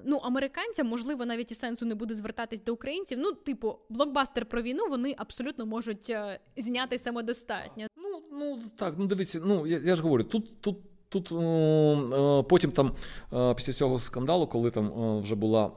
Ну, 0.06 0.18
американцям, 0.18 0.88
можливо, 0.88 1.26
навіть 1.26 1.52
і 1.52 1.56
сенсу 1.56 1.86
не 1.86 1.96
буде 1.96 2.16
звертатись 2.16 2.64
до 2.64 2.74
українців. 2.74 3.20
Ну, 3.22 3.32
типу, 3.32 3.80
блокбастер 3.90 4.46
про 4.46 4.62
війну 4.62 4.88
вони 4.90 5.16
абсолютно 5.18 5.66
можуть 5.66 6.10
е, 6.10 6.40
зняти 6.58 7.00
самодостатньо. 7.00 7.88
Ну 8.14 8.22
ну 8.32 8.60
так, 8.76 8.94
ну 8.98 9.08
дивіться, 9.08 9.42
ну 9.46 9.68
я 9.68 9.80
я 9.80 9.96
ж 9.96 10.04
говорю, 10.04 10.24
тут 10.24 10.62
тут 10.62 10.78
тут 11.10 11.32
е, 11.32 12.44
потім 12.50 12.72
там 12.72 12.92
е, 13.34 13.54
після 13.54 13.74
цього 13.74 14.00
скандалу, 14.00 14.48
коли 14.48 14.72
там 14.72 15.20
вже 15.22 15.36
була 15.36 15.72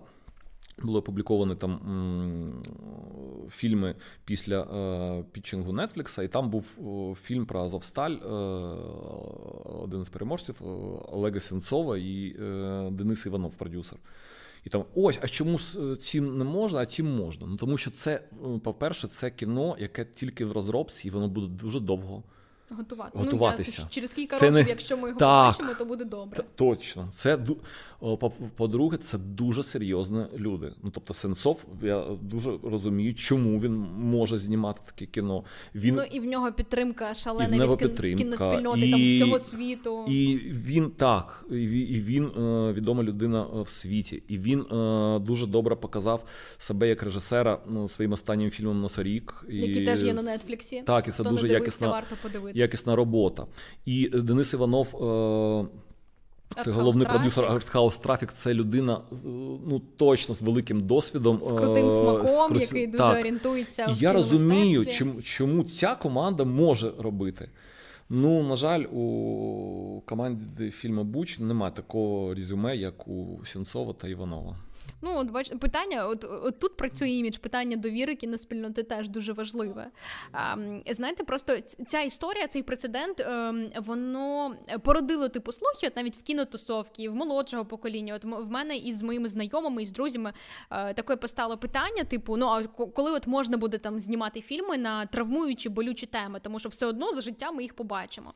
були 0.82 0.98
опубліковані 0.98 1.54
там 1.54 1.80
фільми 3.50 3.94
після 4.24 4.62
е, 4.62 5.24
пітчингу 5.32 5.72
Нетфлікса, 5.72 6.22
і 6.22 6.28
там 6.28 6.50
був 6.50 6.64
фільм 7.22 7.46
про 7.46 7.60
Азовсталь, 7.60 8.12
е, 8.12 8.28
один 9.82 10.04
з 10.04 10.08
переможців 10.08 10.56
Олега 11.12 11.40
Сенцова 11.40 11.98
і 11.98 12.36
е, 12.40 12.88
Денис 12.90 13.26
Іванов, 13.26 13.54
продюсер. 13.54 13.98
І 14.66 14.68
там 14.68 14.84
ось, 14.94 15.18
а 15.22 15.28
чому 15.28 15.58
ж 15.58 15.96
цим 15.96 16.38
не 16.38 16.44
можна, 16.44 16.80
а 16.80 16.86
цим 16.86 17.16
можна? 17.16 17.46
Ну 17.46 17.56
тому 17.56 17.76
що 17.76 17.90
це, 17.90 18.22
по-перше, 18.62 19.08
це 19.08 19.30
кіно, 19.30 19.76
яке 19.78 20.04
тільки 20.04 20.44
в 20.44 20.52
розробці, 20.52 21.08
і 21.08 21.10
воно 21.10 21.28
буде 21.28 21.46
дуже 21.46 21.80
довго. 21.80 22.22
Готувати. 22.70 23.18
Готуватися. 23.18 23.76
Ну, 23.78 23.84
я, 23.84 23.94
через 23.94 24.12
кілька 24.12 24.36
це 24.36 24.50
років, 24.50 24.64
не... 24.64 24.70
якщо 24.70 24.96
ми 24.96 25.08
його 25.08 25.18
так, 25.18 25.56
побачимо, 25.56 25.78
то 25.78 25.84
буде 25.84 26.04
добре. 26.04 26.44
Точно. 26.54 27.08
Це 27.14 27.38
по-друге, 28.56 28.96
це 28.96 29.18
дуже 29.18 29.62
серйозні 29.62 30.24
люди. 30.36 30.72
Ну 30.82 30.90
тобто, 30.90 31.14
Сенцов, 31.14 31.64
я 31.82 32.04
дуже 32.22 32.58
розумію, 32.62 33.14
чому 33.14 33.60
він 33.60 33.72
може 33.98 34.38
знімати 34.38 34.80
таке 34.86 35.06
кіно. 35.06 35.44
Він 35.74 35.94
ну 35.94 36.02
і 36.10 36.20
в 36.20 36.24
нього 36.24 36.52
підтримка 36.52 37.14
шалена 37.14 37.66
від 37.66 37.78
підтримка, 37.78 38.24
кіноспільноти 38.24 38.80
і, 38.80 38.90
там 38.90 39.10
всього 39.10 39.38
світу. 39.38 40.04
І 40.08 40.36
він 40.52 40.90
так, 40.90 41.44
і 41.50 41.54
він 42.00 42.24
е, 42.24 42.72
відома 42.72 43.02
людина 43.02 43.46
е, 43.56 43.62
в 43.62 43.68
світі, 43.68 44.22
і 44.28 44.38
він 44.38 44.60
е, 44.60 45.18
дуже 45.18 45.46
добре 45.46 45.76
показав 45.76 46.24
себе 46.58 46.88
як 46.88 47.02
режисера 47.02 47.58
ну, 47.68 47.88
своїм 47.88 48.12
останнім 48.12 48.50
фільмом 48.50 48.80
Носорік, 48.80 49.44
який 49.48 49.84
теж 49.84 50.04
є 50.04 50.14
на 50.14 50.22
Нетфліксі. 50.22 50.82
Так, 50.86 51.08
і 51.08 51.10
це 51.10 51.22
Хто 51.22 51.30
дуже 51.30 51.48
якісна. 51.48 51.88
Варто 51.88 52.16
якісна 52.54 52.96
робота. 52.96 53.46
І 53.84 54.08
Денис 54.08 54.52
Іванов. 54.52 54.96
Це 56.64 56.70
головний 56.70 57.06
продюсер 57.06 57.44
Артхаус 57.44 57.96
Трафік. 57.96 58.32
Це 58.32 58.54
людина 58.54 59.00
ну 59.66 59.82
точно 59.96 60.34
з 60.34 60.42
великим 60.42 60.80
досвідом. 60.80 61.40
З 61.40 61.52
крутим 61.52 61.86
е, 61.86 61.90
смаком, 61.90 62.56
з 62.56 62.60
який 62.60 62.86
дуже 62.86 62.98
так. 62.98 63.20
орієнтується. 63.20 63.84
І 63.84 63.94
в 63.94 64.02
я 64.02 64.12
розумію, 64.12 64.86
чому, 64.86 65.22
чому 65.22 65.64
ця 65.64 65.94
команда 65.94 66.44
може 66.44 66.92
робити. 66.98 67.48
Ну, 68.08 68.42
на 68.42 68.56
жаль, 68.56 68.84
у 68.84 70.02
команді 70.06 70.70
фільму 70.70 71.04
Буч 71.04 71.38
немає 71.38 71.72
такого 71.72 72.34
резюме, 72.34 72.76
як 72.76 73.08
у 73.08 73.40
Сінцова 73.44 73.92
та 73.92 74.08
Іванова. 74.08 74.56
Ну, 75.02 75.16
от 75.16 75.30
бач, 75.30 75.52
питання, 75.60 76.06
от, 76.06 76.24
от 76.24 76.58
тут 76.58 76.76
працює 76.76 77.08
імідж, 77.08 77.36
питання 77.36 77.76
довіри 77.76 78.14
кіноспільноти 78.14 78.82
теж 78.82 79.08
дуже 79.08 79.32
важливе. 79.32 79.86
А, 80.32 80.56
Знаєте, 80.90 81.24
просто 81.24 81.60
ця 81.60 82.02
історія, 82.02 82.46
цей 82.46 82.62
прецедент, 82.62 83.20
ем, 83.20 83.70
воно 83.76 84.54
породило 84.82 85.28
типу 85.28 85.52
слухи, 85.52 85.86
от 85.86 85.96
навіть 85.96 86.16
в 86.16 86.22
кінотусовці, 86.22 87.08
в 87.08 87.14
молодшого 87.14 87.64
покоління. 87.64 88.14
От 88.14 88.24
в 88.24 88.50
мене 88.50 88.76
із 88.76 89.02
моїми 89.02 89.28
знайомими 89.28 89.82
і 89.82 89.86
з 89.86 89.90
друзями 89.90 90.32
е, 90.70 90.94
таке 90.94 91.16
постало 91.16 91.56
питання: 91.56 92.04
типу, 92.04 92.36
ну 92.36 92.46
а 92.46 92.66
коли 92.66 93.10
от 93.10 93.26
можна 93.26 93.56
буде 93.56 93.78
там 93.78 93.98
знімати 93.98 94.40
фільми 94.40 94.78
на 94.78 95.06
травмуючі 95.06 95.68
болючі 95.68 96.06
теми, 96.06 96.40
тому 96.42 96.60
що 96.60 96.68
все 96.68 96.86
одно 96.86 97.12
за 97.12 97.20
життя 97.20 97.50
ми 97.50 97.62
їх 97.62 97.74
побачимо. 97.74 98.34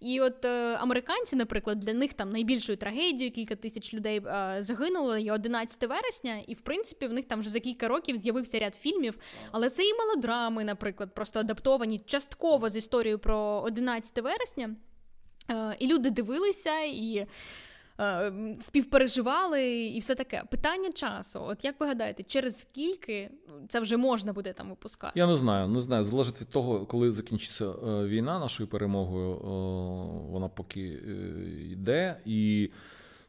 І 0.00 0.20
от 0.20 0.44
е, 0.44 0.76
американці, 0.80 1.36
наприклад, 1.36 1.78
для 1.78 1.92
них 1.92 2.14
там 2.14 2.30
найбільшою 2.30 2.78
трагедією 2.78 3.30
кілька 3.30 3.54
тисяч 3.56 3.94
людей 3.94 4.22
е, 4.26 4.56
загинуло, 4.60 5.16
і 5.16 5.30
11 5.30 5.91
вересня, 5.92 6.38
і 6.46 6.54
в 6.54 6.60
принципі 6.60 7.06
в 7.06 7.12
них 7.12 7.26
там 7.28 7.40
вже 7.40 7.50
за 7.50 7.60
кілька 7.60 7.88
років 7.88 8.16
з'явився 8.16 8.58
ряд 8.58 8.74
фільмів. 8.74 9.18
Але 9.50 9.70
це 9.70 9.82
і 9.82 9.94
мелодрами, 9.94 10.64
наприклад, 10.64 11.14
просто 11.14 11.40
адаптовані 11.40 11.98
частково 11.98 12.68
з 12.68 12.76
історією 12.76 13.18
про 13.18 13.36
11 13.36 14.18
вересня. 14.18 14.76
Е, 15.50 15.76
і 15.78 15.86
люди 15.86 16.10
дивилися 16.10 16.80
і. 16.80 17.26
Е, 18.00 18.32
співпереживали 18.60 19.64
і 19.84 19.98
все 19.98 20.14
таке. 20.14 20.44
Питання 20.50 20.92
часу. 20.92 21.40
От 21.48 21.64
як 21.64 21.80
ви 21.80 21.86
гадаєте, 21.86 22.22
через 22.22 22.60
скільки 22.60 23.30
це 23.68 23.80
вже 23.80 23.96
можна 23.96 24.32
буде 24.32 24.52
там 24.52 24.68
випускати? 24.68 25.12
Я 25.20 25.26
не 25.26 25.36
знаю. 25.36 25.68
Не 25.68 25.80
знаю. 25.80 26.04
Залежить 26.04 26.40
від 26.40 26.48
того, 26.48 26.86
коли 26.86 27.12
закінчиться 27.12 27.64
е, 27.64 28.06
війна 28.06 28.38
нашою 28.38 28.68
перемогою. 28.68 29.36
Вона 30.30 30.48
поки 30.48 30.80
йде 31.70 32.20
і. 32.24 32.70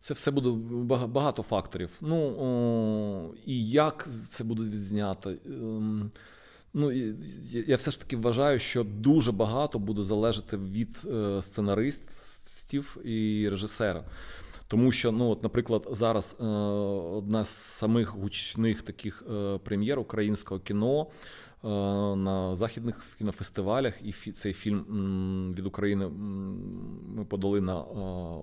Це 0.04 0.14
все 0.14 0.32
буде 0.32 0.50
багато 1.08 1.44
факторів. 1.44 1.90
Ну 2.02 3.36
і 3.46 3.70
як 3.70 4.08
це 4.30 4.44
буде 4.44 4.64
відзнято. 4.64 5.34
Ем, 5.46 6.12
ну, 6.74 6.92
Я 7.52 7.76
все 7.76 7.92
ж 7.92 8.00
таки 8.00 8.18
вважаю, 8.18 8.60
що 8.60 8.84
дуже 8.84 9.32
багато 9.32 9.80
буде 9.80 10.04
залежати 10.04 10.58
від 10.58 11.02
е, 11.06 11.42
сценаристів 11.42 12.98
і 13.04 13.50
режисера. 13.50 14.04
Тому 14.68 14.92
що, 14.92 15.12
ну, 15.12 15.30
от, 15.30 15.44
наприклад, 15.44 15.88
зараз 15.92 16.36
е, 16.40 16.46
одна 17.18 17.46
з 17.46 17.50
самих 17.50 18.10
гучних 18.10 18.82
таких 18.82 19.24
е, 19.34 19.58
прем'єр 19.58 20.00
українського 20.00 20.60
кіно 20.60 21.08
на 21.64 22.56
західних 22.56 23.16
кінофестивалях, 23.18 23.94
і 24.02 24.32
цей 24.32 24.54
фільм 24.54 24.84
від 25.58 25.66
України 25.66 26.08
ми 27.16 27.26
подали 27.26 27.62
на 27.62 27.80
е, 27.80 27.84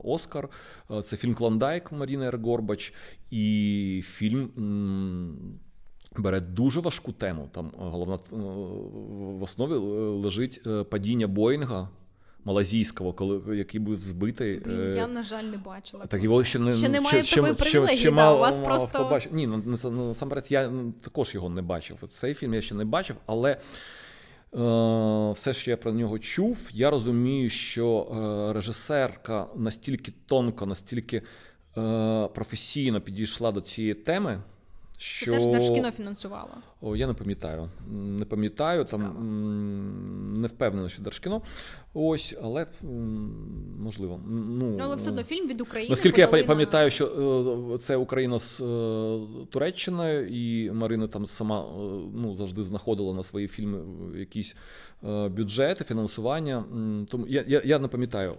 Оскар. 0.05 0.49
Е, 0.91 1.03
це 1.03 1.17
фільм 1.17 1.35
Клондайк 1.35 1.93
Маріни 1.93 2.27
Ергорбач, 2.27 2.95
і 3.31 4.03
фільм. 4.07 4.51
Бере 6.17 6.41
дуже 6.41 6.81
важку 6.81 7.13
тему. 7.13 7.49
Там 7.53 7.73
головна 7.77 8.19
в 8.31 9.43
основі 9.43 9.75
лежить 10.23 10.63
падіння 10.91 11.27
Боїнга 11.27 11.89
малазійського, 12.45 13.13
коли 13.13 13.57
який 13.57 13.81
був 13.81 13.97
збитий. 13.97 14.63
Я, 14.95 15.07
на 15.07 15.23
жаль, 15.23 15.45
не 15.45 15.59
бачила. 15.59 16.07
Так 16.07 16.23
його 16.25 16.45
ще 16.45 16.59
не 16.59 16.77
ще 16.77 16.89
немає 16.89 17.23
ще, 17.23 17.37
такої 17.37 17.55
привілегії, 17.55 17.99
ще, 17.99 18.11
да, 18.11 18.35
у 18.35 18.39
вас 18.39 18.59
просто... 18.61 18.99
хто 18.99 19.11
бачив. 19.11 19.35
Ні, 19.35 19.47
ну 19.47 19.79
насамперед 19.91 20.47
я 20.49 20.73
також 21.03 21.35
його 21.35 21.49
не 21.49 21.63
бачив. 21.63 22.09
Цей 22.11 22.35
фільм 22.35 22.55
я 22.55 22.61
ще 22.61 22.75
не 22.75 22.85
бачив, 22.85 23.17
але. 23.27 23.57
Все, 25.35 25.55
що 25.55 25.71
я 25.71 25.77
про 25.77 25.93
нього 25.93 26.19
чув, 26.19 26.71
я 26.73 26.91
розумію, 26.91 27.51
що 27.51 28.07
режисерка 28.55 29.47
настільки 29.57 30.13
тонко, 30.27 30.67
настільки 30.67 31.23
професійно 32.35 33.01
підійшла 33.01 33.53
до 33.53 33.61
цієї 33.61 33.95
теми, 33.95 34.41
що 34.99 35.33
Це 35.33 35.39
теж 35.39 35.47
Держкіно 35.47 35.91
фінансувало. 35.91 36.51
О, 36.81 36.97
Я 36.97 37.07
не 37.07 37.15
пам'ятаю. 37.15 37.69
Не 37.91 38.25
пам'ятаю, 38.25 38.85
Цікаво. 38.85 39.03
там 39.03 40.35
не 40.41 40.49
впевнений, 40.49 40.91
що 40.91 41.03
Держкіно. 41.03 41.43
Ось, 41.95 42.35
але 42.43 42.67
можливо. 43.79 44.21
Ну, 44.27 44.75
ну 44.79 44.79
але 44.81 44.97
все 44.97 45.11
одно 45.11 45.23
фільм 45.23 45.49
від 45.49 45.61
України. 45.61 45.91
Наскільки 45.91 46.21
я 46.21 46.27
пам'ятаю, 46.27 46.87
на... 46.87 46.91
що 46.91 47.07
е, 47.75 47.79
це 47.79 47.97
Україна 47.97 48.39
з 48.39 48.61
е, 48.61 49.21
Туреччиною, 49.51 50.27
і 50.27 50.71
Марина 50.71 51.09
там 51.09 51.27
сама 51.27 51.61
е, 51.61 51.65
ну, 52.15 52.35
завжди 52.37 52.63
знаходила 52.63 53.15
на 53.15 53.23
свої 53.23 53.49
фільми 53.49 53.79
якісь 54.19 54.57
бюджети, 55.31 55.85
фінансування. 55.85 56.65
Тому 57.11 57.27
я 57.29 57.45
я, 57.49 57.63
я 57.65 57.79
не 57.79 57.89
пам'ятаю 57.89 58.37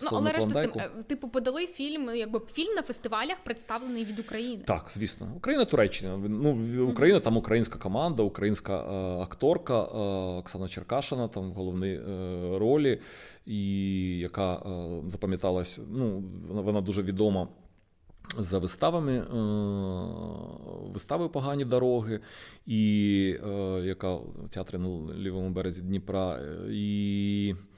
Ну, 0.00 0.08
але 0.12 0.32
решта 0.32 0.66
типу 1.06 1.28
подали 1.28 1.66
фільм, 1.66 2.10
якби 2.16 2.40
фільм 2.52 2.74
на 2.74 2.82
фестивалях 2.82 3.36
представлений 3.44 4.04
від 4.04 4.18
України. 4.18 4.62
Так, 4.66 4.90
звісно, 4.94 5.32
Україна, 5.36 5.64
Туреччина. 5.64 6.18
Ну 6.28 6.86
Україна 6.88 7.20
там 7.20 7.36
українська 7.36 7.78
команда, 7.78 8.22
українська 8.22 8.76
акторка 9.22 9.82
Оксана 9.82 10.68
Черкашина, 10.68 11.28
там 11.28 11.50
в 11.50 11.54
головній 11.54 12.00
ролі, 12.80 12.98
і 13.46 14.18
яка 14.18 14.62
запам'яталась. 15.08 15.80
Ну 15.90 16.22
вона 16.48 16.80
дуже 16.80 17.02
відома. 17.02 17.48
За 18.38 18.58
виставами, 18.58 19.20
вистави 20.92 21.28
погані 21.28 21.64
дороги, 21.64 22.20
і 22.66 22.82
яка 23.82 24.14
в 24.14 24.48
театрі 24.50 24.78
на 24.78 25.14
лівому 25.14 25.50
березі 25.50 25.82
Дніпра, 25.82 26.40
і 26.70 27.54
Е, 27.54 27.69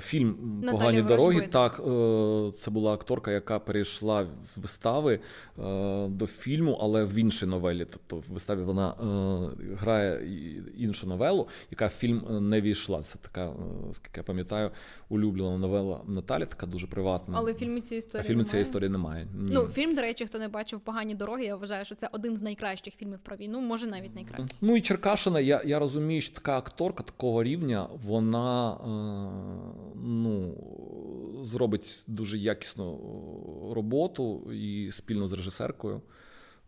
фільм 0.00 0.36
Наталі 0.62 0.78
Погані 0.78 1.02
дороги. 1.02 1.46
Так, 1.46 1.80
е, 1.80 2.52
це 2.52 2.70
була 2.70 2.92
акторка, 2.92 3.30
яка 3.30 3.58
перейшла 3.58 4.26
з 4.44 4.58
вистави 4.58 5.20
е, 5.58 6.08
до 6.08 6.26
фільму, 6.26 6.78
але 6.80 7.04
в 7.04 7.14
іншій 7.14 7.46
новелі. 7.46 7.86
Тобто 7.90 8.16
в 8.16 8.32
виставі 8.32 8.62
вона 8.62 8.94
грає 9.80 10.20
іншу 10.78 11.06
новелу, 11.06 11.48
яка 11.70 11.86
в 11.86 11.90
фільм 11.90 12.48
не 12.50 12.60
війшла. 12.60 13.02
Це 13.02 13.18
така, 13.18 13.52
скільки 13.92 14.20
я 14.20 14.22
пам'ятаю, 14.22 14.70
улюблена 15.08 15.58
новела 15.58 16.00
Наталі, 16.06 16.46
така 16.46 16.66
дуже 16.66 16.86
приватна. 16.86 17.34
Але 17.38 17.52
в 17.52 17.56
фільмі 17.56 17.80
цієї 17.80 17.98
історії 17.98 18.24
а 18.24 18.28
фільмі 18.28 18.36
немає? 18.36 18.50
цієї 18.50 18.62
історії 18.62 18.90
немає. 18.90 19.26
Ні. 19.34 19.50
Ну, 19.54 19.66
фільм, 19.66 19.94
до 19.94 20.00
речі, 20.00 20.26
хто 20.26 20.38
не 20.38 20.48
бачив 20.48 20.80
погані 20.80 21.14
дороги, 21.14 21.44
я 21.44 21.56
вважаю, 21.56 21.84
що 21.84 21.94
це 21.94 22.08
один 22.12 22.36
з 22.36 22.42
найкращих 22.42 22.94
фільмів 22.94 23.18
про 23.18 23.36
війну, 23.36 23.60
може 23.60 23.86
навіть 23.86 24.14
найкращий. 24.14 24.56
Ну 24.60 24.76
і 24.76 24.80
Черкашина, 24.80 25.40
я 25.40 25.62
я 25.64 25.78
розумію, 25.78 26.20
що 26.20 26.34
така 26.34 26.58
акторка 26.58 27.02
такого 27.02 27.42
рівня, 27.42 27.88
вона 28.04 28.76
ну, 29.94 30.54
зробить 31.42 32.02
дуже 32.06 32.38
якісну 32.38 32.98
роботу 33.74 34.52
і 34.52 34.92
спільно 34.92 35.28
з 35.28 35.32
режисеркою. 35.32 36.00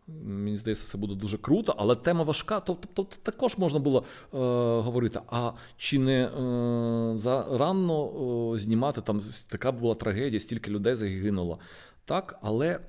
Мені 0.07 0.57
здається, 0.57 0.87
це 0.87 0.97
буде 0.97 1.15
дуже 1.15 1.37
круто, 1.37 1.75
але 1.77 1.95
тема 1.95 2.23
важка. 2.23 2.59
Тобто, 2.59 2.89
тобто 2.93 3.15
також 3.23 3.57
можна 3.57 3.79
було 3.79 3.99
е, 3.99 4.37
говорити: 4.81 5.19
а 5.27 5.51
чи 5.77 5.99
не 5.99 6.23
е, 6.23 6.29
зарано 7.17 8.09
е, 8.55 8.59
знімати 8.59 9.01
там 9.01 9.21
така 9.49 9.71
була 9.71 9.95
трагедія, 9.95 10.39
стільки 10.39 10.71
людей 10.71 10.95
загинуло. 10.95 11.59
Так, 12.05 12.39
але 12.41 12.79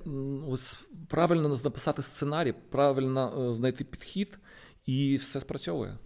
ось 0.49 0.79
правильно 1.07 1.59
написати 1.63 2.01
сценарій, 2.01 2.53
правильно 2.69 3.49
е, 3.49 3.53
знайти 3.53 3.83
підхід, 3.83 4.39
і 4.85 5.15
все 5.15 5.39
спрацьовує. 5.39 5.97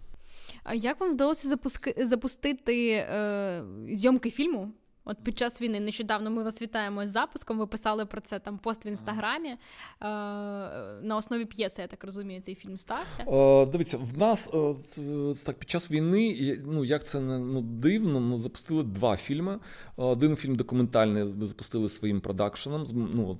А 0.70 0.74
як 0.74 1.00
вам 1.00 1.12
вдалося 1.12 1.48
запуски... 1.48 1.94
запустити 1.98 2.90
е, 2.90 3.64
зйомки 3.88 4.30
фільму? 4.30 4.72
От 5.04 5.16
під 5.22 5.38
час 5.38 5.62
війни 5.62 5.80
нещодавно 5.80 6.30
ми 6.30 6.42
вас 6.42 6.62
вітаємо 6.62 7.06
з 7.06 7.10
запуском. 7.10 7.58
Ви 7.58 7.66
писали 7.66 8.06
про 8.06 8.20
це 8.20 8.38
там 8.38 8.58
пост 8.58 8.86
в 8.86 8.88
інстаграмі. 8.88 9.48
Е, 9.48 9.56
на 11.02 11.16
основі 11.16 11.44
п'єси, 11.44 11.82
я 11.82 11.88
так 11.88 12.04
розумію, 12.04 12.40
цей 12.40 12.54
фільм 12.54 12.76
стався. 12.78 13.22
Е, 13.22 13.66
дивіться, 13.66 13.98
в 13.98 14.18
нас 14.18 14.50
е, 14.54 14.74
так 15.44 15.58
під 15.58 15.70
час 15.70 15.90
війни, 15.90 16.58
ну 16.66 16.84
як 16.84 17.06
це 17.06 17.20
не 17.20 17.38
ну, 17.38 17.60
дивно, 17.60 18.20
ну, 18.20 18.38
запустили 18.38 18.82
два 18.82 19.16
фільми. 19.16 19.58
Один 19.96 20.36
фільм 20.36 20.56
документальний 20.56 21.24
ми 21.24 21.46
запустили 21.46 21.88
своїм 21.88 22.20
продакшеном, 22.20 22.86
ну, 23.14 23.38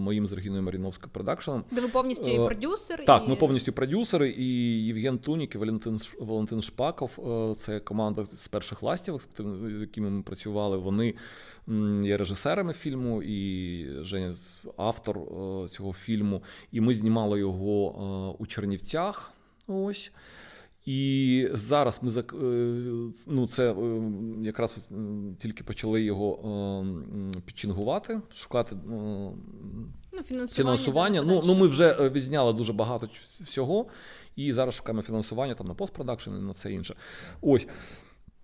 моїм 0.00 0.26
з 0.26 0.32
Регіною 0.32 0.62
Маріновською 0.62 1.10
продакшеном. 1.12 1.64
Де 1.70 1.80
ви 1.80 1.88
повністю 1.88 2.26
і 2.26 2.36
продюсер? 2.36 3.04
Так, 3.04 3.22
і... 3.26 3.28
ми 3.28 3.36
повністю 3.36 3.72
продюсери, 3.72 4.30
і 4.30 4.46
Євген 4.84 5.18
Тунік, 5.18 5.54
і 5.54 5.58
Валентин 5.58 5.98
Валентин 6.20 6.62
Шпаков. 6.62 7.10
Це 7.58 7.80
команда 7.80 8.26
з 8.36 8.48
перших 8.48 8.82
ластів, 8.82 9.20
з 9.38 9.80
якими 9.80 10.10
ми 10.10 10.22
працювали. 10.22 10.76
Вони 10.88 11.14
є 12.02 12.16
режисерами 12.16 12.72
фільму, 12.72 13.22
і 13.22 13.86
Женя 14.00 14.34
автор 14.76 15.18
е, 15.18 15.68
цього 15.68 15.92
фільму. 15.92 16.42
І 16.72 16.80
ми 16.80 16.94
знімали 16.94 17.38
його 17.38 17.88
е, 17.88 18.36
у 18.42 18.46
Чернівцях. 18.46 19.32
Ось. 19.66 20.12
І 20.86 21.48
зараз 21.52 22.00
ми 22.02 22.10
е, 22.20 22.24
ну, 23.26 23.46
це 23.46 23.74
якраз 24.42 24.76
тільки 25.38 25.64
почали 25.64 26.02
його 26.02 26.84
пітчингувати, 27.44 28.20
шукати 28.32 28.76
ну, 28.86 29.34
фінансування. 30.12 30.48
фінансування. 30.48 31.22
Ну, 31.22 31.42
ну, 31.44 31.54
Ми 31.54 31.66
вже 31.66 32.10
відзняли 32.10 32.52
дуже 32.52 32.72
багато 32.72 33.08
всього, 33.40 33.86
і 34.36 34.52
зараз 34.52 34.74
шукаємо 34.74 35.02
фінансування 35.02 35.54
там 35.54 35.66
на 35.66 35.74
постпродакшн 35.74 36.30
і 36.30 36.42
на 36.42 36.54
це 36.54 36.72
інше. 36.72 36.94
Ось. 37.40 37.66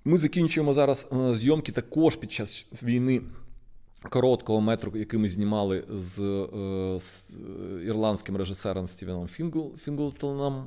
Ми 0.06 0.18
закінчуємо 0.18 0.74
зараз 0.74 1.08
е, 1.12 1.34
зйомки 1.34 1.72
також 1.72 2.16
під 2.16 2.32
час 2.32 2.66
війни. 2.82 3.22
Короткого 4.08 4.60
метру, 4.60 4.92
який 4.94 5.20
ми 5.20 5.28
знімали 5.28 5.84
з, 5.88 6.18
е, 6.20 7.00
з 7.00 7.30
е, 7.30 7.84
ірландським 7.84 8.36
режисером 8.36 8.88
Стівеном 8.88 9.26
Фінгл, 9.26 9.76
Фінглтоном, 9.76 10.66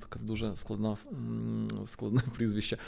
таке 0.00 0.24
дуже 0.24 0.56
складна, 0.56 0.96
складне 1.86 2.20
прізвище. 2.36 2.78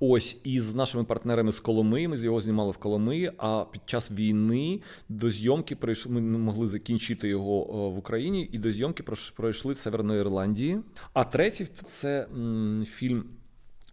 Ось 0.00 0.36
і 0.44 0.60
з 0.60 0.74
нашими 0.74 1.04
партнерами 1.04 1.52
з 1.52 1.60
Коломиї, 1.60 2.08
ми 2.08 2.16
з 2.16 2.24
його 2.24 2.40
знімали 2.40 2.70
в 2.70 2.76
Коломиї. 2.76 3.32
А 3.38 3.64
під 3.70 3.82
час 3.86 4.10
війни 4.10 4.80
до 5.08 5.30
зйомки 5.30 5.76
прийшли, 5.76 6.12
ми 6.12 6.20
не 6.20 6.38
могли 6.38 6.68
закінчити 6.68 7.28
його 7.28 7.60
в 7.90 7.98
Україні, 7.98 8.48
і 8.52 8.58
до 8.58 8.72
зйомки 8.72 9.04
пройшли 9.36 9.72
в 9.72 9.78
Северної 9.78 10.20
Ірландії. 10.20 10.78
А 11.12 11.24
третій 11.24 11.64
це 11.64 12.28
фільм. 12.86 13.24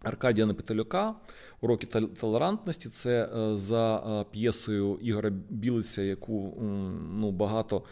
Аркадія 0.02 0.46
Непетелюка 0.46 1.14
уроки 1.60 1.86
толерантності. 2.20 2.88
Це 2.88 3.28
е, 3.36 3.56
за 3.56 3.96
е, 3.96 4.24
п'єсою 4.30 4.98
Ігоря 5.02 5.30
Білиця, 5.50 6.02
яку 6.02 6.54
ну, 7.12 7.30
багато 7.30 7.76
е, 7.76 7.82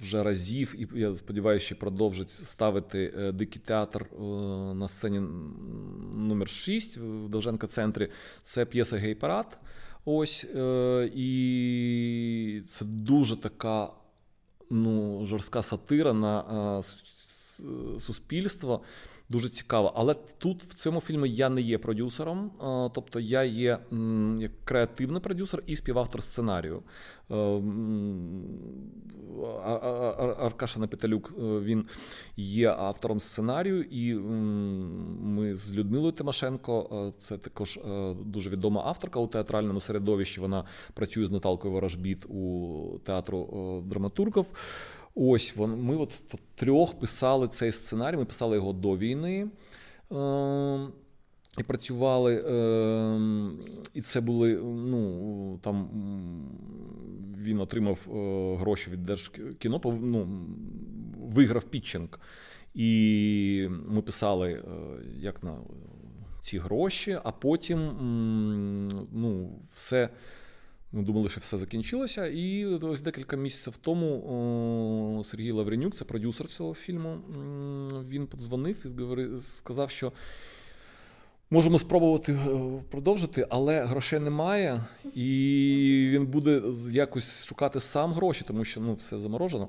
вже 0.00 0.22
разів, 0.22 0.74
і 0.78 1.00
я 1.00 1.16
сподіваюся, 1.16 1.66
що 1.66 1.76
продовжить 1.76 2.30
ставити 2.30 3.32
дикий 3.34 3.62
театр 3.64 4.06
на 4.74 4.88
сцені 4.88 5.20
номер 6.14 6.48
6 6.48 6.96
в 6.96 7.28
Довженка 7.28 7.66
центрі. 7.66 8.08
Це 8.42 8.64
п'єса 8.64 8.96
Гей-парад. 8.96 9.58
Ось 10.04 10.44
і 11.14 12.62
це 12.70 12.84
дуже 12.84 13.36
така 13.36 13.90
ну, 14.70 15.26
жорстка 15.26 15.62
сатира 15.62 16.12
на 16.12 16.82
суспільство 17.98 18.82
дуже 19.28 19.48
цікаво. 19.48 19.92
Але 19.96 20.14
тут 20.14 20.64
в 20.64 20.74
цьому 20.74 21.00
фільмі 21.00 21.30
я 21.30 21.48
не 21.48 21.60
є 21.60 21.78
продюсером, 21.78 22.50
тобто 22.94 23.20
я 23.20 23.44
є 23.44 23.78
як 24.38 24.64
креативний 24.64 25.22
продюсер 25.22 25.62
і 25.66 25.76
співавтор 25.76 26.22
сценарію. 26.22 26.82
Е, 27.30 27.34
Аркаша 30.38 30.80
Напіталюк 30.80 31.34
е, 31.38 31.42
він 31.42 31.84
є 32.36 32.68
автором 32.70 33.20
сценарію, 33.20 33.82
і 33.82 34.14
ми 35.24 35.56
з 35.56 35.72
Людмилою 35.72 36.12
Тимошенко, 36.12 36.88
е, 36.92 37.20
це 37.20 37.38
також 37.38 37.80
дуже 38.24 38.50
відома 38.50 38.82
авторка 38.84 39.20
у 39.20 39.26
театральному 39.26 39.80
середовищі. 39.80 40.40
Вона 40.40 40.64
працює 40.94 41.26
з 41.26 41.30
Наталкою 41.30 41.74
Ворожбіт 41.74 42.26
у 42.28 43.00
театру 43.04 43.82
драматургів. 43.86 44.46
Ось 45.20 45.56
ми 45.56 45.96
от 45.96 46.22
трьох 46.54 46.98
писали 46.98 47.48
цей 47.48 47.72
сценарій. 47.72 48.16
Ми 48.16 48.24
писали 48.24 48.56
його 48.56 48.72
до 48.72 48.96
війни. 48.96 49.48
Е, 50.12 50.88
і 51.58 51.62
працювали, 51.62 52.44
е, 52.48 53.20
і 53.94 54.00
це 54.00 54.20
були. 54.20 54.56
Ну 54.62 55.58
там 55.62 55.88
він 57.38 57.60
отримав 57.60 57.98
е, 58.08 58.56
гроші 58.56 58.90
від 58.90 59.04
Держкіно, 59.04 59.80
ну, 59.84 60.46
виграв 61.18 61.64
Пітчинг. 61.64 62.08
І 62.74 63.68
ми 63.86 64.02
писали 64.02 64.64
як 65.16 65.42
на 65.42 65.56
ці 66.42 66.58
гроші, 66.58 67.18
а 67.24 67.32
потім 67.32 67.78
ну, 69.12 69.58
все. 69.72 70.08
Ми 70.92 71.02
думали, 71.02 71.28
що 71.28 71.40
все 71.40 71.58
закінчилося. 71.58 72.26
І 72.26 72.64
ось 72.64 73.00
декілька 73.00 73.36
місяців 73.36 73.76
тому 73.76 75.24
Сергій 75.26 75.52
Лавренюк, 75.52 75.96
це 75.96 76.04
продюсер 76.04 76.48
цього 76.48 76.74
фільму, 76.74 77.16
він 78.08 78.26
подзвонив 78.26 78.86
і 78.86 79.40
сказав, 79.40 79.90
що 79.90 80.12
можемо 81.50 81.78
спробувати 81.78 82.32
е, 82.32 82.38
продовжити, 82.90 83.46
але 83.50 83.84
грошей 83.84 84.18
немає, 84.18 84.84
і 85.14 86.08
він 86.12 86.26
буде 86.26 86.62
якось 86.90 87.44
шукати 87.44 87.80
сам 87.80 88.12
гроші, 88.12 88.44
тому 88.48 88.64
що 88.64 88.80
ну, 88.80 88.94
все 88.94 89.18
заморожено. 89.18 89.68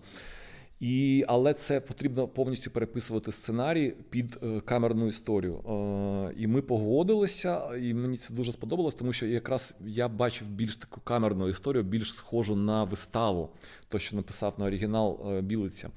І, 0.80 1.26
Але 1.28 1.54
це 1.54 1.82
потрібно 1.82 2.28
повністю 2.28 2.72
переписувати 2.72 3.32
сценарій 3.32 3.94
під 4.10 4.38
е, 4.44 4.62
камерну 4.62 5.08
історію. 5.08 5.56
Е, 5.56 6.34
і 6.38 6.48
ми 6.48 6.62
погодилися, 6.62 7.76
і 7.82 7.94
мені 7.94 8.18
це 8.18 8.34
дуже 8.34 8.52
сподобалось, 8.52 8.94
тому 8.94 9.14
що 9.14 9.26
якраз 9.26 9.74
я 9.86 10.08
бачив 10.08 10.48
більш 10.48 10.76
таку 10.76 11.02
камерну 11.02 11.50
історію, 11.50 11.84
більш 11.84 12.14
схожу 12.14 12.56
на 12.56 12.84
виставу, 12.84 13.50
то 13.90 14.00
що 14.00 14.16
написав 14.16 14.54
на 14.58 14.66
оригінал 14.66 15.20
е, 15.28 15.42
Білиця. 15.42 15.90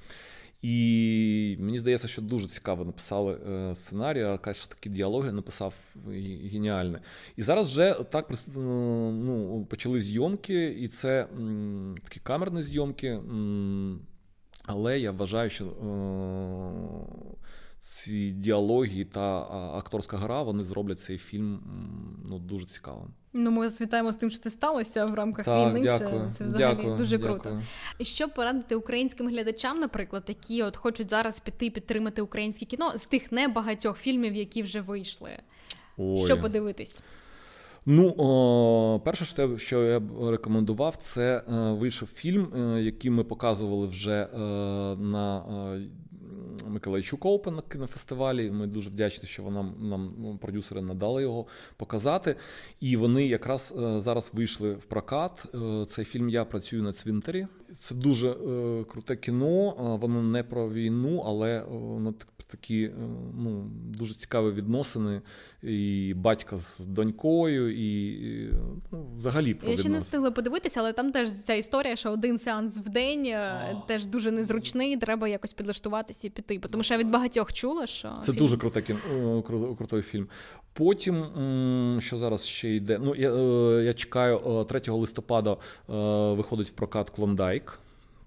І 0.62 1.56
мені 1.60 1.78
здається, 1.78 2.08
що 2.08 2.22
дуже 2.22 2.48
цікаво 2.48 2.84
написали 2.84 3.38
сценарій, 3.74 4.22
а 4.22 4.38
каже, 4.38 4.68
такі 4.68 4.88
діалоги 4.88 5.32
написав 5.32 5.74
геніальне. 6.52 7.00
І 7.36 7.42
зараз 7.42 7.66
вже 7.66 7.94
так 8.10 8.30
ну, 8.56 9.66
почали 9.70 10.00
зйомки, 10.00 10.76
і 10.78 10.88
це 10.88 11.26
такі 12.04 12.20
камерні 12.20 12.62
зйомки. 12.62 13.20
Але 14.66 15.00
я 15.00 15.12
вважаю, 15.12 15.50
що 15.50 15.64
е, 15.64 15.70
ці 17.80 18.30
діалоги 18.30 19.04
та 19.04 19.40
акторська 19.78 20.16
гра 20.16 20.42
вони 20.42 20.64
зроблять 20.64 21.00
цей 21.00 21.18
фільм 21.18 21.60
ну, 22.24 22.38
дуже 22.38 22.66
цікавим. 22.66 23.08
Ну, 23.32 23.50
ми 23.50 23.58
вас 23.58 23.80
вітаємо 23.80 24.12
з 24.12 24.16
тим, 24.16 24.30
що 24.30 24.38
це 24.38 24.50
сталося 24.50 25.04
в 25.04 25.14
рамках 25.14 25.44
так, 25.44 25.70
війни. 25.70 25.80
Дякую, 25.80 26.30
це 26.30 26.38
це 26.38 26.44
взагалі 26.44 26.76
дякую, 26.76 26.96
дуже 26.96 27.18
дякую. 27.18 27.40
круто. 27.40 27.62
Що 28.00 28.28
порадити 28.28 28.74
українським 28.74 29.28
глядачам, 29.28 29.80
наприклад, 29.80 30.24
які 30.28 30.62
от 30.62 30.76
хочуть 30.76 31.10
зараз 31.10 31.40
піти 31.40 31.70
підтримати 31.70 32.22
українське 32.22 32.64
кіно 32.64 32.92
з 32.98 33.06
тих 33.06 33.32
небагатьох 33.32 33.98
фільмів, 33.98 34.34
які 34.34 34.62
вже 34.62 34.80
вийшли. 34.80 35.30
Ой. 35.96 36.24
Що 36.26 36.40
подивитись? 36.40 37.02
Ну, 37.86 38.14
о, 38.18 39.00
перше, 39.04 39.58
що 39.58 39.84
я 39.84 40.00
б 40.00 40.30
рекомендував, 40.30 40.96
це 40.96 41.36
е, 41.36 41.72
вийшов 41.72 42.08
фільм, 42.08 42.52
е, 42.54 42.82
який 42.82 43.10
ми 43.10 43.24
показували 43.24 43.86
вже 43.86 44.22
е, 44.22 44.38
на 44.96 45.42
Миколайчук 46.68 47.24
Оупен 47.24 47.54
на 47.54 47.62
кінофестивалі. 47.62 48.50
Ми 48.50 48.66
дуже 48.66 48.90
вдячні, 48.90 49.28
що 49.28 49.42
вона 49.42 49.62
нам 49.80 50.14
ну, 50.18 50.38
продюсери 50.38 50.82
надали 50.82 51.22
його 51.22 51.46
показати. 51.76 52.36
І 52.80 52.96
вони 52.96 53.26
якраз 53.26 53.74
зараз 53.76 54.30
вийшли 54.32 54.72
в 54.74 54.84
прокат. 54.84 55.44
Цей 55.88 56.04
фільм 56.04 56.28
Я 56.28 56.44
працюю 56.44 56.82
на 56.82 56.92
цвинтарі. 56.92 57.46
Це 57.82 57.94
дуже 57.94 58.34
круте 58.88 59.16
кіно. 59.16 59.74
Воно 60.00 60.22
не 60.22 60.42
про 60.42 60.70
війну, 60.70 61.22
але 61.26 61.64
воно 61.68 62.14
такі 62.52 62.90
ну, 63.36 63.70
дуже 63.98 64.14
цікаві 64.14 64.50
відносини 64.50 65.20
і 65.62 66.14
батька 66.16 66.58
з 66.58 66.78
донькою, 66.78 67.72
і 67.76 68.50
ну, 68.92 69.06
взагалі 69.16 69.54
про 69.54 69.70
Я 69.70 69.76
ще 69.76 69.88
не 69.88 69.98
встигла 69.98 70.30
подивитися, 70.30 70.80
але 70.80 70.92
там 70.92 71.12
теж 71.12 71.32
ця 71.32 71.54
історія, 71.54 71.96
що 71.96 72.10
один 72.10 72.38
сеанс 72.38 72.78
в 72.78 72.88
день 72.88 73.26
е, 73.26 73.36
а. 73.36 73.86
теж 73.88 74.06
дуже 74.06 74.30
незручний. 74.30 74.96
Треба 74.96 75.28
якось 75.28 75.52
підлаштуватися 75.52 76.26
і 76.26 76.30
піти. 76.30 76.58
Тому 76.58 76.82
що 76.82 76.94
я 76.94 77.00
від 77.00 77.10
багатьох 77.10 77.52
чула, 77.52 77.86
що 77.86 78.12
це 78.22 78.32
фільм... 78.32 78.38
дуже 78.38 78.56
круте 78.56 78.82
кін... 78.82 78.98
крутий 79.78 80.02
фільм. 80.02 80.28
Потім, 80.72 81.24
що 82.00 82.18
зараз 82.18 82.46
ще 82.46 82.74
йде. 82.74 82.98
Ну 83.02 83.14
я 83.14 83.34
е, 83.34 83.84
я 83.84 83.94
чекаю 83.94 84.66
3 84.68 84.92
листопада. 84.92 85.52
Е, 85.52 85.56
виходить 86.34 86.68
в 86.68 86.72
прокат 86.72 87.10
Клондайк. 87.10 87.71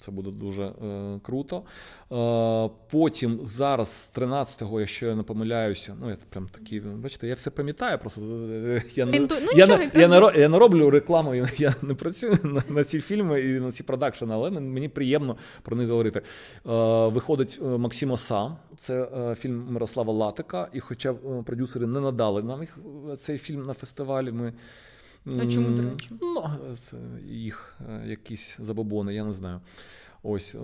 Це 0.05 0.11
буде 0.11 0.31
дуже 0.31 0.63
е, 0.63 1.19
круто. 1.23 1.63
Е, 2.11 2.69
Потім 2.91 3.39
зараз, 3.43 3.89
з 3.89 4.17
13-го, 4.17 4.79
якщо 4.79 5.05
я 5.05 5.15
не 5.15 5.23
помиляюся, 5.23 5.95
ну 6.01 6.09
я 6.09 6.17
прям 6.29 6.47
такі, 6.47 6.79
бачите, 6.79 7.27
я 7.27 7.35
все 7.35 7.49
пам'ятаю, 7.49 7.99
просто 7.99 8.21
е, 8.21 8.81
я 8.95 9.05
не, 9.05 9.19
ну, 9.19 9.27
я, 9.55 9.67
не, 9.67 9.91
я, 9.95 10.07
не, 10.07 10.39
я 10.39 10.49
не 10.49 10.59
роблю 10.59 10.89
рекламу, 10.89 11.35
я 11.35 11.75
не 11.81 11.93
працюю 11.93 12.39
на, 12.43 12.63
на 12.69 12.83
ці 12.83 13.01
фільми 13.01 13.41
і 13.41 13.59
на 13.59 13.71
ці 13.71 13.83
продакшени, 13.83 14.33
але 14.33 14.51
мені 14.51 14.89
приємно 14.89 15.37
про 15.61 15.75
них 15.75 15.89
говорити. 15.89 16.19
Е, 16.19 17.07
Виходить 17.07 17.59
е, 17.61 17.65
Максим 17.65 18.11
Оса, 18.11 18.57
це 18.77 19.03
е, 19.03 19.35
фільм 19.35 19.67
Мирослава 19.69 20.13
Латика, 20.13 20.67
і 20.73 20.79
хоча 20.79 21.11
е, 21.11 21.15
продюсери 21.45 21.87
не 21.87 21.99
надали 21.99 22.43
нам 22.43 22.61
їх 22.61 22.77
цей 23.19 23.37
фільм 23.37 23.65
на 23.65 23.73
фестивалі, 23.73 24.31
ми. 24.31 24.53
А 25.25 25.47
чому, 25.47 25.69
до 25.69 25.89
речі? 25.89 26.09
Ну, 26.21 26.43
це 26.75 26.97
їх 27.27 27.75
е, 27.89 28.07
якісь 28.07 28.57
забобони, 28.59 29.13
я 29.13 29.25
не 29.25 29.33
знаю. 29.33 29.61
Ось 30.23 30.55
е, 30.55 30.59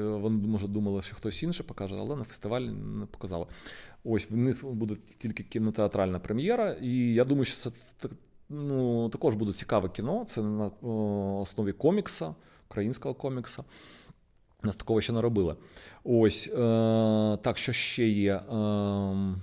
вони 0.00 0.46
може 0.46 0.68
думали, 0.68 1.02
що 1.02 1.16
хтось 1.16 1.42
інше 1.42 1.62
покаже, 1.62 1.96
але 1.98 2.16
на 2.16 2.24
фестивалі 2.24 2.70
не 2.70 3.06
показали. 3.06 3.46
Ось 4.04 4.30
в 4.30 4.36
них 4.36 4.64
буде 4.66 4.96
тільки 5.18 5.42
кінотеатральна 5.42 6.18
прем'єра, 6.18 6.72
і 6.72 7.14
я 7.14 7.24
думаю, 7.24 7.44
що 7.44 7.70
це 7.70 8.08
ну, 8.48 9.08
також 9.08 9.34
буде 9.34 9.52
цікаве 9.52 9.88
кіно. 9.88 10.24
Це 10.28 10.42
на 10.42 10.66
основі 11.40 11.72
комікса, 11.72 12.34
українського 12.70 13.14
комікса. 13.14 13.64
Нас 14.62 14.76
такого 14.76 15.00
ще 15.00 15.12
не 15.12 15.20
робили. 15.20 15.56
Ось 16.04 16.48
е, 16.48 17.38
так, 17.42 17.58
що 17.58 17.72
ще 17.72 18.08
є. 18.08 18.34
Е, 18.34 19.34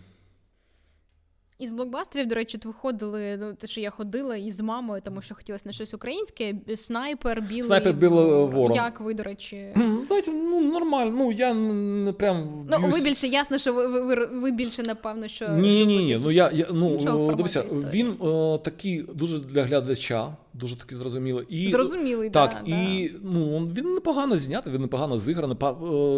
із 1.60 1.72
блокбастерів, 1.72 2.28
до 2.28 2.36
речі, 2.36 2.60
виходили, 2.66 3.38
ну 3.42 3.54
те, 3.54 3.68
що 3.68 3.82
я 3.82 3.90
ходила 3.90 4.36
із 4.36 4.62
мамою, 4.62 5.02
тому 5.06 5.22
що 5.22 5.36
хотілося 5.36 5.64
на 5.66 5.72
щось 5.72 5.94
українське. 5.94 6.56
Снайпер, 6.76 7.42
білий 7.42 7.64
Снайпер 7.64 7.94
білий 7.94 8.26
ворон. 8.26 8.76
Як 8.76 9.00
ви, 9.00 9.14
до 9.14 9.24
речі? 9.24 9.68
Знаєте, 10.08 10.32
ну 10.32 10.62
нормально. 10.62 11.12
Ну 11.18 11.32
я 11.32 11.54
не 11.54 12.14
прям. 12.14 12.68
Ну 12.70 12.88
ви 12.88 13.02
більше 13.02 13.28
ясно, 13.28 13.58
що 13.58 13.74
ви 13.74 13.88
ви, 13.88 14.26
ви, 14.26 14.52
більше 14.52 14.84
напевно, 14.84 15.28
що 15.28 15.50
ні, 15.50 15.86
ні, 15.86 16.04
ні. 16.04 16.20
Ну 16.24 16.32
я 16.32 16.52
я 16.54 16.68
ну 16.72 17.34
дивися, 17.36 17.64
він 17.94 18.16
о, 18.20 18.60
такий 18.64 19.06
дуже 19.14 19.40
для 19.40 19.64
глядача. 19.64 20.36
Дуже 20.54 20.76
таки 20.76 20.96
зрозумілий. 20.96 21.46
І, 21.50 21.72
Зрозумілий, 21.72 22.30
так. 22.30 22.52
Да, 22.66 22.72
і 22.76 23.10
да. 23.10 23.20
ну, 23.24 23.72
він 23.78 23.94
непогано 23.94 24.38
знятий, 24.38 24.74
він 24.74 24.82
непогано 24.82 25.20
зіграний. 25.20 25.58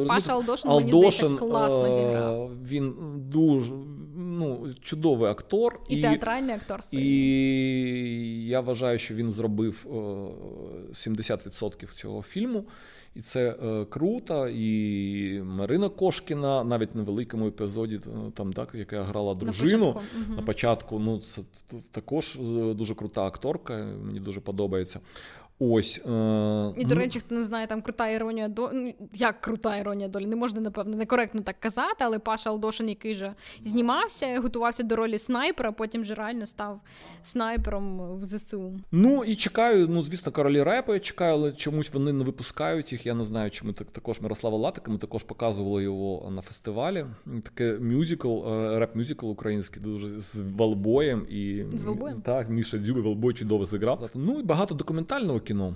Паша 0.07 0.33
Алдошин, 0.33 0.71
Алдошин 0.71 0.95
мені 0.95 1.17
здається, 1.17 1.27
класно 1.27 1.85
зіграв. 1.85 2.51
Він 2.67 2.93
дуже 3.17 3.73
ну, 4.21 4.73
чудовий 4.81 5.31
актор. 5.31 5.79
І, 5.89 5.95
і 5.95 6.01
театральний 6.01 6.55
актор. 6.55 6.79
І 6.91 8.45
я 8.47 8.61
вважаю, 8.61 8.99
що 8.99 9.15
він 9.15 9.31
зробив 9.31 9.85
70% 10.93 11.95
цього 11.95 12.21
фільму. 12.21 12.65
І 13.15 13.21
це 13.21 13.55
е, 13.63 13.85
круто. 13.85 14.47
І 14.47 15.41
Марина 15.43 15.89
Кошкіна 15.89 16.63
навіть 16.63 16.95
на 16.95 17.03
великому 17.03 17.47
епізоді, 17.47 17.95
е, 17.95 18.31
там 18.33 18.53
так, 18.53 18.69
яка 18.73 19.03
грала 19.03 19.35
дружину 19.35 19.85
на 19.85 19.93
початку. 19.93 20.35
На 20.35 20.41
початку 20.41 20.99
ну 20.99 21.19
це 21.19 21.41
також 21.91 22.35
е, 22.35 22.73
дуже 22.73 22.95
крута 22.95 23.25
акторка. 23.25 23.87
Мені 24.03 24.19
дуже 24.19 24.39
подобається. 24.39 24.99
Ось 25.63 26.01
е, 26.05 26.73
і 26.77 26.85
до 26.85 26.95
речі, 26.95 27.19
хто 27.19 27.35
не 27.35 27.43
знає, 27.43 27.67
там 27.67 27.81
крута 27.81 28.09
іронія 28.09 28.47
долі. 28.47 28.69
Ну, 28.73 28.93
як 29.13 29.41
крута 29.41 29.77
іронія 29.77 30.07
долі, 30.07 30.25
не 30.25 30.35
можна 30.35 30.61
напевно 30.61 30.97
некоректно 30.97 31.41
так 31.41 31.59
казати, 31.59 31.95
але 31.99 32.19
Паша 32.19 32.49
Алдошин, 32.49 32.89
який 32.89 33.15
же 33.15 33.33
знімався, 33.63 34.39
готувався 34.39 34.83
до 34.83 34.95
ролі 34.95 35.17
снайпера, 35.17 35.69
а 35.69 35.71
потім 35.71 36.03
же 36.03 36.15
реально 36.15 36.45
став 36.45 36.81
снайпером 37.21 38.15
в 38.15 38.25
ЗСУ. 38.25 38.79
Ну 38.91 39.23
і 39.23 39.35
чекаю. 39.35 39.87
Ну 39.87 40.01
звісно, 40.01 40.31
королі 40.31 40.63
репу 40.63 40.93
я 40.93 40.99
чекаю, 40.99 41.33
але 41.33 41.51
чомусь 41.51 41.93
вони 41.93 42.13
не 42.13 42.23
випускають 42.23 42.91
їх. 42.91 43.05
Я 43.05 43.13
не 43.13 43.25
знаю, 43.25 43.51
чому 43.51 43.73
так 43.73 43.87
також 43.91 44.21
Мирослава 44.21 44.57
Латика. 44.57 44.91
Ми 44.91 44.97
також 44.97 45.23
показували 45.23 45.83
його 45.83 46.31
на 46.31 46.41
фестивалі. 46.41 47.05
Таке 47.43 47.77
мюзикл, 47.79 48.27
е, 48.27 48.79
реп-мюзикл 48.79 49.25
український, 49.25 49.83
дуже 49.83 50.19
з 50.19 50.35
Волбоєм 50.35 51.27
і 51.29 51.63
з 51.73 51.83
Волбоєм? 51.83 52.21
Так, 52.21 52.49
Міша 52.49 52.77
Дзюбі 52.77 52.99
Волбой 52.99 53.33
чудово 53.33 53.65
зіграв. 53.65 54.09
Ну 54.15 54.39
і 54.39 54.43
багато 54.43 54.75
документального 54.75 55.39
кіно. 55.51 55.75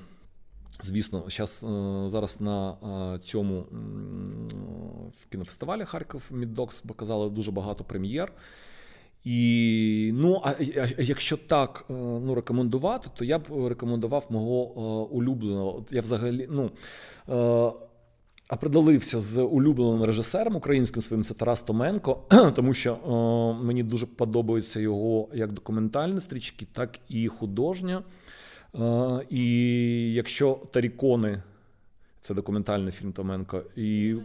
Звісно, 0.83 1.23
зараз 1.27 1.63
е, 1.63 2.09
зараз 2.09 2.41
на 2.41 2.71
е, 3.15 3.19
цьому 3.19 3.65
в 5.21 5.25
кінофестивалі 5.31 5.85
Харків 5.85 6.29
Міддокс 6.31 6.75
показали 6.75 7.29
дуже 7.29 7.51
багато 7.51 7.83
прем'єр. 7.83 8.31
І 9.23 10.11
ну, 10.13 10.41
а, 10.43 10.53
якщо 10.97 11.37
так 11.37 11.85
е, 11.89 11.93
ну, 11.93 12.35
рекомендувати, 12.35 13.09
то 13.15 13.25
я 13.25 13.39
б 13.39 13.67
рекомендував 13.67 14.25
мого 14.29 14.55
улюбленого. 15.07 15.85
Я 15.91 16.01
взагалі 16.01 16.47
ну, 16.51 16.71
определився 18.49 19.19
з 19.19 19.41
улюбленим 19.41 20.03
режисером 20.03 20.55
українським 20.55 21.01
своїм 21.01 21.23
це 21.23 21.33
Тарас 21.33 21.61
Томенко, 21.61 22.23
тому 22.55 22.73
що 22.73 22.97
мені 23.63 23.83
дуже 23.83 24.05
подобаються 24.05 24.79
його 24.79 25.29
як 25.33 25.51
документальні 25.51 26.21
стрічки, 26.21 26.67
так 26.73 26.99
і 27.09 27.27
художня. 27.27 28.03
І 29.29 30.13
якщо 30.13 30.59
Тарікони, 30.71 31.43
Це 32.19 32.33
документальний 32.33 32.91
фільм 32.91 33.11
Томенко. 33.11 33.63
І 33.75 34.15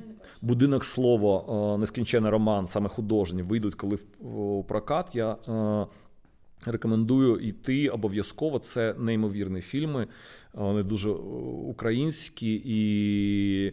будинок 0.43 0.85
слова, 0.85 1.77
нескінчений 1.79 2.31
роман, 2.31 2.67
саме 2.67 2.89
художні, 2.89 3.43
вийдуть 3.43 3.75
коли 3.75 3.99
в 4.21 4.65
прокат. 4.69 5.15
Я 5.15 5.37
рекомендую 6.67 7.37
йти 7.37 7.89
обов'язково. 7.89 8.59
Це 8.59 8.95
неймовірні 8.99 9.61
фільми. 9.61 10.07
Вони 10.53 10.83
дуже 10.83 11.11
українські 11.11 12.63
і. 12.65 13.73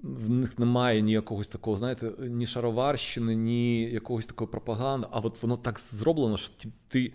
В 0.00 0.30
них 0.30 0.58
немає 0.58 1.00
ніякого 1.02 1.44
такого, 1.44 1.76
знаєте, 1.76 2.10
ні 2.18 2.46
шароварщини, 2.46 3.34
ні 3.34 3.82
якогось 3.82 4.26
такої 4.26 4.50
пропаганди. 4.50 5.06
А 5.10 5.20
от 5.20 5.42
воно 5.42 5.56
так 5.56 5.80
зроблено, 5.90 6.36
що 6.36 6.52
ти 6.88 7.12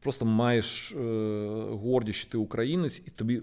просто 0.00 0.24
маєш 0.24 0.92
е, 0.92 0.96
гордість, 1.70 2.18
що 2.18 2.30
ти 2.30 2.38
українець, 2.38 3.02
і 3.06 3.10
тобі 3.10 3.36
е, 3.36 3.42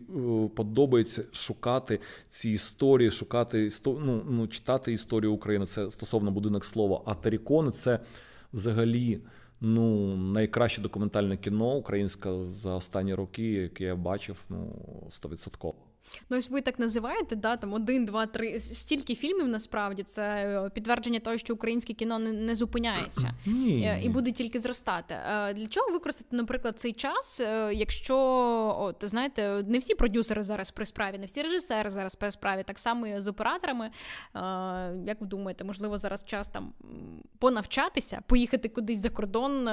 подобається 0.56 1.24
шукати 1.32 2.00
ці 2.30 2.50
історії, 2.50 3.12
шукати 3.12 3.72
ну, 3.86 4.24
ну, 4.30 4.48
читати 4.48 4.94
історію 4.94 5.34
України. 5.34 5.66
Це 5.66 5.92
стосовно 5.92 6.32
будинок 6.32 6.66
слова. 6.66 7.02
А 7.06 7.16
Тарікони 7.16 7.72
це 7.72 8.00
взагалі 8.54 9.20
ну, 9.62 10.18
найкраще 10.18 10.82
документальне 10.82 11.38
кіно 11.38 11.76
українське 11.76 12.30
за 12.50 12.76
останні 12.76 13.14
роки, 13.14 13.52
яке 13.52 13.84
я 13.84 13.96
бачив, 13.96 14.44
ну, 14.50 14.76
стовідсотково. 15.12 15.93
Ну, 16.30 16.38
ось 16.38 16.50
ви 16.50 16.62
так 16.62 16.80
називаєте, 16.80 17.36
да, 17.36 17.58
там 17.58 17.74
один, 17.74 18.06
два, 18.06 18.26
три. 18.26 18.60
Стільки 18.60 19.16
фільмів 19.16 19.48
насправді 19.48 20.04
це 20.04 20.24
е, 20.24 20.70
підтвердження 20.70 21.20
того, 21.20 21.38
що 21.38 21.54
українське 21.54 21.94
кіно 21.94 22.20
не, 22.20 22.32
не 22.32 22.56
зупиняється 22.56 23.34
ні, 23.46 23.86
е, 23.86 24.02
і 24.04 24.10
буде 24.10 24.32
тільки 24.32 24.60
зростати. 24.60 25.16
Е, 25.16 25.54
для 25.54 25.68
чого 25.68 25.92
використати, 25.92 26.36
наприклад, 26.36 26.80
цей 26.80 26.94
час, 26.94 27.40
якщо 27.74 28.18
от, 28.80 28.96
знаєте, 29.02 29.64
не 29.68 29.80
всі 29.80 29.96
продюсери 29.96 30.44
зараз 30.44 30.72
при 30.72 30.86
справі, 30.86 31.18
не 31.18 31.26
всі 31.26 31.42
режисери 31.42 31.90
зараз 31.90 32.16
при 32.16 32.32
справі, 32.32 32.64
так 32.64 32.80
само 32.80 33.08
і 33.08 33.20
з 33.20 33.28
операторами. 33.28 33.90
Як 35.06 35.22
ви 35.22 35.28
думаєте, 35.28 35.64
можливо, 35.64 35.98
зараз 35.98 36.26
час 36.26 36.48
там 36.48 36.74
понавчатися, 37.40 38.22
поїхати 38.28 38.70
кудись 38.70 39.00
за 39.00 39.10
кордон, 39.10 39.70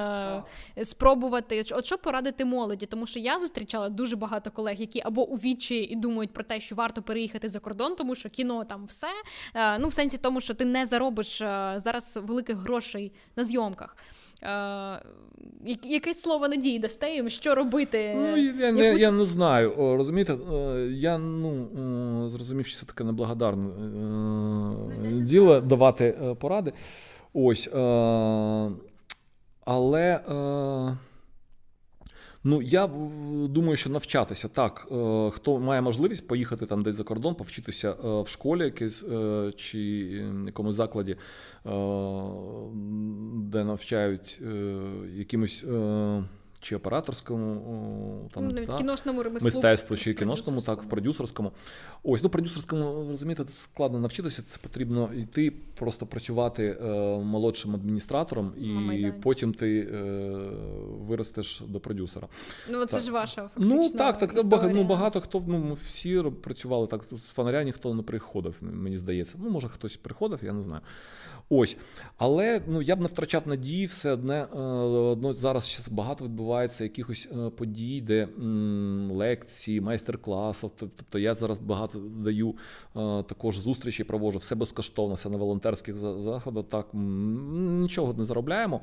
спробувати? 0.82 1.64
От 1.72 1.84
що 1.84 1.98
порадити 1.98 2.44
молоді? 2.44 2.86
Тому 2.86 3.06
що 3.06 3.18
я 3.18 3.38
зустрічала 3.38 3.88
дуже 3.88 4.16
багато 4.16 4.50
колег, 4.50 4.76
які 4.80 5.00
або 5.04 5.28
у 5.28 5.36
вічі 5.36 5.76
і 5.76 5.96
думають 5.96 6.19
думають 6.20 6.32
про 6.32 6.44
те, 6.44 6.60
що 6.60 6.74
варто 6.74 7.02
переїхати 7.02 7.48
за 7.48 7.58
кордон, 7.58 7.94
тому 7.96 8.14
що 8.14 8.28
кіно 8.28 8.64
там 8.64 8.84
все. 8.86 9.06
Е, 9.54 9.78
ну, 9.78 9.88
в 9.88 9.92
сенсі 9.92 10.18
тому, 10.18 10.40
що 10.40 10.54
ти 10.54 10.64
не 10.64 10.86
заробиш 10.86 11.40
е, 11.40 11.74
зараз 11.76 12.20
великих 12.24 12.56
грошей 12.56 13.12
на 13.36 13.44
зйомках. 13.44 13.96
Е, 14.42 15.02
якесь 15.84 16.20
слово 16.20 16.48
надії 16.48 16.78
дасте 16.78 17.14
їм, 17.14 17.28
що 17.28 17.54
робити? 17.54 18.14
Ну, 18.16 18.36
Я 18.36 18.66
Якусь... 18.66 18.80
не 18.80 18.94
я 18.94 19.10
не 19.10 19.24
знаю. 19.24 19.74
Розумієте, 19.76 20.36
я 20.90 21.18
ну, 21.18 22.30
зрозумів, 22.30 22.66
що 22.66 22.80
це 22.80 22.86
таке 22.86 23.04
неблагодарне 23.04 23.70
діло 25.20 25.60
давати 25.60 26.36
поради. 26.40 26.72
Ось. 27.32 27.68
Але. 29.64 30.20
Ну 32.44 32.62
я 32.62 32.86
думаю, 33.48 33.76
що 33.76 33.90
навчатися 33.90 34.48
так. 34.48 34.88
Е, 34.92 35.30
хто 35.30 35.58
має 35.58 35.80
можливість 35.80 36.26
поїхати 36.26 36.66
там 36.66 36.82
десь 36.82 36.96
за 36.96 37.04
кордон, 37.04 37.34
повчитися 37.34 37.90
е, 37.90 38.22
в 38.22 38.28
школі 38.28 38.64
якесь 38.64 39.02
е, 39.02 39.52
чи 39.56 39.80
якомусь 40.46 40.76
закладі, 40.76 41.16
де 43.34 43.64
навчають 43.64 44.40
якимось 45.14 45.64
чи 46.60 46.76
операторському 46.76 48.28
там 48.34 48.48
ну, 48.48 48.66
та, 48.66 48.76
кіношному 48.76 49.24
мистецтву, 49.40 49.96
чи 49.96 50.14
кіношному, 50.14 50.60
так, 50.60 50.88
продюсерському. 50.88 51.52
Ось, 52.02 52.22
ну 52.22 52.28
продюсерському, 52.28 53.06
розумієте, 53.10 53.44
це 53.44 53.52
складно 53.52 53.98
навчитися. 53.98 54.42
Це 54.42 54.58
потрібно 54.62 55.10
йти, 55.14 55.52
просто 55.80 56.06
працювати 56.06 56.78
е, 56.84 56.88
молодшим 57.18 57.74
адміністратором, 57.74 58.52
і 58.58 59.12
потім 59.22 59.54
ти 59.54 59.80
е, 59.80 59.98
виростеш 61.08 61.62
до 61.68 61.80
продюсера. 61.80 62.28
Ну, 62.70 62.86
це 62.86 62.92
так. 62.92 63.02
ж 63.02 63.10
ваша 63.12 63.42
фактично 63.42 63.76
Ну 63.76 63.90
так, 63.90 64.18
так 64.18 64.36
історія. 64.36 64.72
ну, 64.74 64.84
багато 64.84 65.20
хто 65.20 65.42
ну, 65.46 65.58
ми 65.58 65.74
всі 65.84 66.22
працювали 66.42 66.86
так. 66.86 67.04
З 67.12 67.28
фонаря 67.28 67.62
ніхто 67.62 67.94
не 67.94 68.02
приходив, 68.02 68.54
мені 68.60 68.98
здається. 68.98 69.34
Ну, 69.42 69.50
може, 69.50 69.68
хтось 69.68 69.96
приходив, 69.96 70.38
я 70.42 70.52
не 70.52 70.62
знаю. 70.62 70.82
Ось. 71.52 71.76
Але 72.18 72.62
ну, 72.68 72.82
я 72.82 72.96
б 72.96 73.00
не 73.00 73.06
втрачав 73.06 73.48
надії, 73.48 73.86
все 73.86 74.12
одне 74.12 74.44
одно 74.44 75.34
зараз 75.34 75.88
багато 75.90 76.24
відбувається 76.24 76.84
якихось 76.84 77.28
е, 77.32 77.50
подій, 77.50 78.00
де 78.00 78.28
м, 78.38 79.10
лекції, 79.12 79.80
майстер-класів. 79.80 80.70
Тобто 80.76 81.18
я 81.18 81.34
зараз 81.34 81.58
багато 81.58 81.98
даю 81.98 82.48
е, 82.50 82.54
також 83.22 83.58
зустрічі, 83.58 84.04
провожу 84.04 84.38
все 84.38 84.54
безкоштовно, 84.54 85.14
все 85.14 85.28
на 85.28 85.36
волонтерських 85.70 85.96
заходах. 85.96 86.64
Так 86.68 86.86
нічого 86.94 88.14
не 88.18 88.24
заробляємо. 88.24 88.80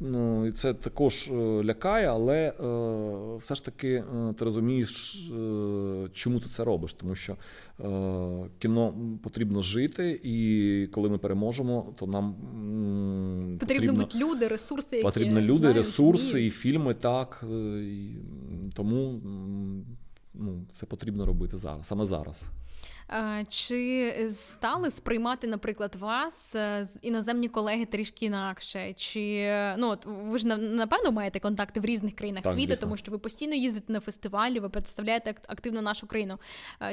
Ну, 0.00 0.46
І 0.46 0.52
це 0.52 0.74
також 0.74 1.28
е, 1.28 1.34
лякає, 1.64 2.06
але 2.08 2.48
е, 2.48 3.36
все 3.38 3.54
ж 3.54 3.64
таки 3.64 3.88
е, 3.88 4.32
ти 4.38 4.44
розумієш, 4.44 5.14
е, 5.30 6.08
чому 6.12 6.40
ти 6.40 6.48
це 6.48 6.64
робиш. 6.64 6.92
Тому 6.94 7.14
що 7.14 7.32
е, 7.32 8.48
кіно 8.58 8.94
потрібно 9.22 9.62
жити, 9.62 10.20
і 10.24 10.88
коли 10.92 11.08
ми 11.08 11.18
переможемо, 11.18 11.94
то 11.96 12.06
нам 12.06 12.34
м, 12.54 13.58
потрібно 13.60 13.92
бути 13.92 14.18
люди, 14.18 14.48
ресурси, 14.48 14.96
які 14.96 15.04
потрібно 15.08 15.40
люди, 15.40 15.58
знають, 15.58 15.76
ресурси 15.76 16.32
вміють. 16.32 16.52
і 16.52 16.56
фільми, 16.56 16.94
так. 16.94 17.44
Е, 17.52 17.80
і, 17.84 18.16
тому 18.74 19.20
ну, 20.34 20.64
це 20.74 20.86
потрібно 20.86 21.26
робити 21.26 21.56
зараз, 21.56 21.86
саме 21.86 22.06
зараз. 22.06 22.42
Чи 23.48 24.12
стали 24.30 24.90
сприймати, 24.90 25.46
наприклад, 25.46 25.94
вас 25.94 26.54
е, 26.54 26.86
іноземні 27.02 27.48
колеги 27.48 27.84
трішки 27.84 28.26
інакше? 28.26 28.92
Чи 28.96 29.52
ну 29.78 29.88
от 29.88 30.06
ви 30.06 30.38
ж 30.38 30.46
напевно 30.56 31.12
маєте 31.12 31.40
контакти 31.40 31.80
в 31.80 31.84
різних 31.84 32.14
країнах 32.14 32.42
так, 32.42 32.52
світу, 32.52 32.68
звісно. 32.68 32.82
тому 32.82 32.96
що 32.96 33.12
ви 33.12 33.18
постійно 33.18 33.54
їздите 33.54 33.92
на 33.92 34.00
фестивалі, 34.00 34.60
ви 34.60 34.68
представляєте 34.68 35.34
активно 35.46 35.82
нашу 35.82 36.06
країну. 36.06 36.38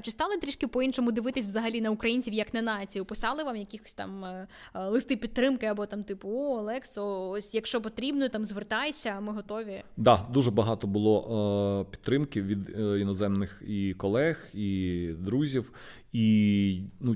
Чи 0.02 0.12
стали 0.12 0.38
трішки 0.38 0.68
по-іншому 0.68 1.12
дивитись 1.12 1.46
взагалі 1.46 1.82
на 1.82 1.90
українців 1.90 2.34
як 2.34 2.54
на 2.54 2.62
націю? 2.62 3.06
Писали 3.06 3.44
вам 3.44 3.56
якихось 3.56 3.94
там 3.94 4.26
е, 4.26 4.48
е, 4.76 4.88
листи 4.88 5.16
підтримки 5.16 5.66
або 5.66 5.86
там, 5.86 6.04
типу, 6.04 6.30
о, 6.30 6.58
Олексо, 6.60 7.30
ось 7.30 7.54
якщо 7.56 7.82
потрібно, 7.82 8.30
там 8.30 8.46
звертайся, 8.46 9.20
ми 9.20 9.34
готові. 9.34 9.76
Так, 9.76 9.86
да, 9.98 10.26
дуже 10.34 10.52
багато 10.52 10.88
було 10.88 11.86
підтримки 11.92 12.42
від 12.42 12.70
іноземних 12.78 13.62
і 13.68 13.94
колег, 13.94 14.48
і 14.54 15.10
друзів. 15.20 15.74
І 16.14 16.82
ну, 17.00 17.16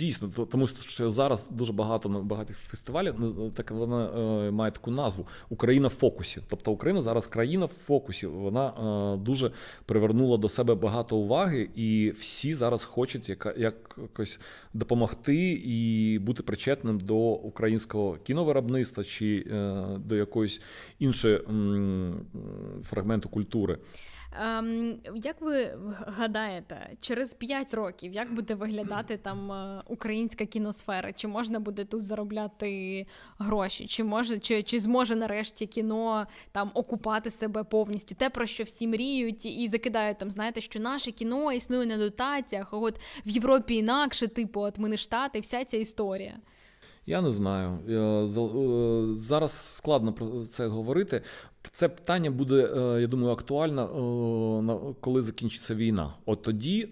дійсно, 0.00 0.28
тому 0.28 0.66
що 0.66 1.12
зараз 1.12 1.46
дуже 1.50 1.72
багато 1.72 2.08
на 2.08 2.20
багатих 2.20 2.56
фестивалів 2.56 3.14
так 3.54 3.70
вона 3.70 4.06
е, 4.06 4.50
має 4.50 4.72
таку 4.72 4.90
назву 4.90 5.26
Україна 5.48 5.88
в 5.88 5.90
фокусі. 5.90 6.40
Тобто 6.48 6.72
Україна 6.72 7.02
зараз 7.02 7.26
країна 7.26 7.66
в 7.66 7.68
фокусі. 7.68 8.26
Вона 8.26 8.68
е, 8.68 9.16
дуже 9.16 9.50
привернула 9.84 10.36
до 10.36 10.48
себе 10.48 10.74
багато 10.74 11.16
уваги, 11.16 11.70
і 11.74 12.10
всі 12.18 12.54
зараз 12.54 12.84
хочуть 12.84 13.28
яка, 13.28 13.54
якось 13.56 14.40
допомогти 14.74 15.62
і 15.64 16.18
бути 16.18 16.42
причетним 16.42 17.00
до 17.00 17.16
українського 17.18 18.16
кіновиробництва 18.16 19.04
чи 19.04 19.46
е, 19.50 19.84
до 19.98 20.16
якоїсь 20.16 20.60
іншої 20.98 21.40
м, 21.48 22.26
фрагменту 22.82 23.28
культури. 23.28 23.78
Ем, 24.32 24.98
Як 25.14 25.40
ви 25.40 25.78
гадаєте, 26.06 26.90
через 27.00 27.34
5 27.34 27.74
років 27.74 28.12
як 28.12 28.34
буде 28.34 28.54
виглядати 28.54 29.16
там 29.16 29.52
е, 29.52 29.82
українська 29.86 30.46
кіносфера? 30.46 31.12
Чи 31.12 31.28
можна 31.28 31.60
буде 31.60 31.84
тут 31.84 32.04
заробляти 32.04 33.06
гроші? 33.38 33.86
Чи 33.86 34.04
може, 34.04 34.38
чи, 34.38 34.62
чи 34.62 34.80
зможе 34.80 35.16
нарешті 35.16 35.66
кіно 35.66 36.26
там 36.52 36.70
окупати 36.74 37.30
себе 37.30 37.64
повністю? 37.64 38.14
Те, 38.14 38.30
про 38.30 38.46
що 38.46 38.64
всі 38.64 38.88
мріють, 38.88 39.46
і 39.46 39.68
закидають 39.68 40.18
там, 40.18 40.30
знаєте, 40.30 40.60
що 40.60 40.80
наше 40.80 41.12
кіно 41.12 41.52
існує 41.52 41.86
на 41.86 41.96
дотаціях, 41.96 42.72
а 42.72 42.76
от 42.76 43.00
в 43.26 43.28
Європі 43.28 43.74
інакше, 43.74 44.28
типу, 44.28 44.60
от 44.60 44.78
ми 44.78 44.88
не 44.88 44.96
штати, 44.96 45.40
вся 45.40 45.64
ця 45.64 45.76
історія. 45.76 46.36
Я 47.06 47.22
не 47.22 47.30
знаю. 47.30 47.78
Е, 47.88 49.14
зараз 49.14 49.74
складно 49.76 50.12
про 50.12 50.46
це 50.46 50.66
говорити. 50.66 51.22
Це 51.72 51.88
питання 51.88 52.30
буде, 52.30 52.70
е, 52.76 53.00
я 53.00 53.06
думаю, 53.06 53.32
актуально, 53.32 53.82
е, 53.82 54.94
коли 55.00 55.22
закінчиться 55.22 55.74
війна. 55.74 56.14
От 56.26 56.42
тоді 56.42 56.88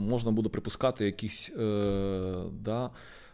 можна 0.00 0.30
буде 0.30 0.48
припускати 0.48 1.04
якісь 1.04 1.50
да, 2.52 2.90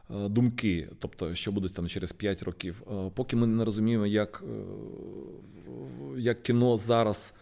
думки, 0.09 0.89
тобто, 0.99 1.35
що 1.35 1.53
буде 1.53 1.69
там 1.69 1.89
через 1.89 2.13
5 2.13 2.43
років. 2.43 2.83
Поки 3.15 3.37
ми 3.37 3.47
не 3.47 3.65
розуміємо, 3.65 4.07
як, 4.07 4.45
як 6.17 6.43
кіно 6.43 6.77
зараз. 6.77 7.35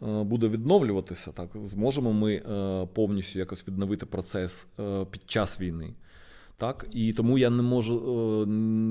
Буде 0.00 0.48
відновлюватися, 0.48 1.32
так 1.32 1.48
зможемо 1.64 2.12
ми 2.12 2.42
повністю 2.94 3.38
якось 3.38 3.68
відновити 3.68 4.06
процес 4.06 4.66
під 5.10 5.30
час 5.30 5.60
війни. 5.60 5.94
Так 6.58 6.86
і 6.92 7.12
тому 7.12 7.38
я 7.38 7.50
не 7.50 7.62
можу 7.62 7.96
е, 7.96 8.46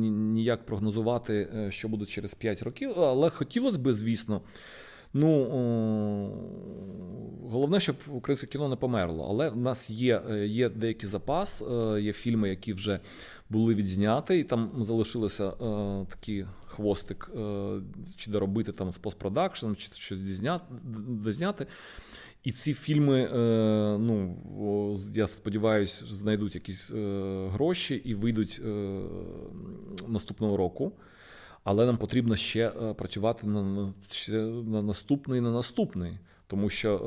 ніяк 0.09 0.65
прогнозувати, 0.65 1.49
е, 1.55 1.71
що 1.71 1.87
буде 1.87 2.05
через 2.05 2.33
5 2.33 2.63
років. 2.63 2.99
Але 2.99 3.29
хотілося 3.29 3.77
б, 3.77 3.93
звісно. 3.93 4.41
Ну 5.17 5.45
головне, 7.49 7.79
щоб 7.79 7.95
українське 8.07 8.47
кіно 8.47 8.69
не 8.69 8.75
померло. 8.75 9.27
Але 9.29 9.49
в 9.49 9.57
нас 9.57 9.89
є 9.89 10.21
є 10.45 10.69
деякий 10.69 11.09
запас, 11.09 11.63
є 11.99 12.13
фільми, 12.13 12.49
які 12.49 12.73
вже 12.73 12.99
були 13.49 13.75
відзняті, 13.75 14.39
і 14.39 14.43
там 14.43 14.71
залишилося 14.81 15.51
такий 16.09 16.45
хвостик, 16.67 17.31
чи 18.15 18.31
доробити 18.31 18.71
там 18.71 18.91
з 18.91 18.97
постпродакшеном, 18.97 19.75
чи 19.75 19.89
щось 19.93 20.19
дозняти. 21.07 21.67
І 22.45 22.51
ці 22.51 22.73
фільми, 22.73 23.29
ну 23.99 24.37
я 25.13 25.27
сподіваюся, 25.27 26.05
знайдуть 26.05 26.55
якісь 26.55 26.91
гроші 27.47 27.95
і 27.95 28.13
вийдуть 28.13 28.61
наступного 30.07 30.57
року 30.57 30.93
але 31.65 31.85
нам 31.85 31.97
потрібно 31.97 32.35
ще 32.35 32.67
е, 32.67 32.93
працювати 32.93 33.47
на 33.47 33.93
на 34.63 34.81
наступний 34.81 35.41
на 35.41 35.51
наступний. 35.51 36.19
Тому 36.47 36.69
що 36.69 36.97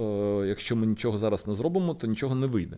е, 0.44 0.48
якщо 0.48 0.76
ми 0.76 0.86
нічого 0.86 1.18
зараз 1.18 1.46
не 1.46 1.54
зробимо, 1.54 1.94
то 1.94 2.06
нічого 2.06 2.34
не 2.34 2.46
вийде. 2.46 2.76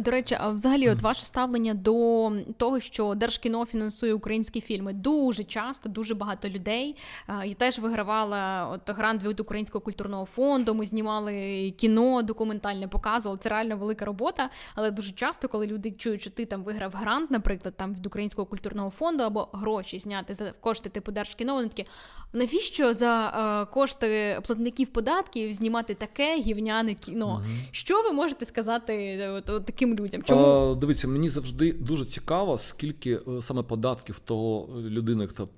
До 0.00 0.10
речі, 0.10 0.36
а 0.40 0.48
взагалі, 0.48 0.90
от 0.90 1.02
ваше 1.02 1.26
ставлення 1.26 1.74
до 1.74 2.32
того, 2.56 2.80
що 2.80 3.14
Держкіно 3.14 3.64
фінансує 3.64 4.14
українські 4.14 4.60
фільми, 4.60 4.92
дуже 4.92 5.44
часто, 5.44 5.88
дуже 5.88 6.14
багато 6.14 6.48
людей. 6.48 6.96
Я 7.44 7.54
теж 7.54 7.78
вигравала 7.78 8.68
от 8.68 8.96
грант 8.96 9.22
від 9.22 9.40
Українського 9.40 9.84
культурного 9.84 10.24
фонду. 10.24 10.74
Ми 10.74 10.86
знімали 10.86 11.70
кіно, 11.76 12.22
документальне 12.22 12.88
показували. 12.88 13.38
Це 13.42 13.48
реально 13.48 13.76
велика 13.76 14.04
робота. 14.04 14.50
Але 14.74 14.90
дуже 14.90 15.12
часто, 15.12 15.48
коли 15.48 15.66
люди 15.66 15.90
чують, 15.90 16.20
що 16.20 16.30
ти 16.30 16.44
там 16.44 16.62
виграв 16.62 16.92
грант, 16.94 17.30
наприклад, 17.30 17.74
там 17.76 17.94
від 17.94 18.06
Українського 18.06 18.46
культурного 18.46 18.90
фонду 18.90 19.24
або 19.24 19.48
гроші 19.52 19.98
зняти 19.98 20.34
за 20.34 20.52
кошти 20.52 20.88
типу 20.88 21.12
Держкіно, 21.12 21.54
вони 21.54 21.68
такі. 21.68 21.84
Навіщо 22.32 22.94
за 22.94 23.28
е, 23.62 23.72
кошти 23.74 24.40
платників 24.46 24.88
податків 24.88 25.52
знімати 25.52 25.94
таке 25.94 26.36
гівняне 26.36 26.94
кіно? 26.94 27.26
Угу. 27.26 27.44
Що 27.70 28.02
ви 28.02 28.12
можете 28.12 28.44
сказати 28.44 29.28
от 29.28 29.63
таким 29.64 29.94
людям? 29.94 30.22
Чому 30.22 30.46
а, 30.46 30.74
дивіться, 30.74 31.08
мені 31.08 31.28
завжди 31.28 31.72
дуже 31.72 32.06
цікаво, 32.06 32.58
скільки 32.58 33.14
е, 33.14 33.42
саме 33.42 33.62
податків 33.62 34.18
того 34.18 34.80
людини, 34.80 35.26
хто 35.26 35.48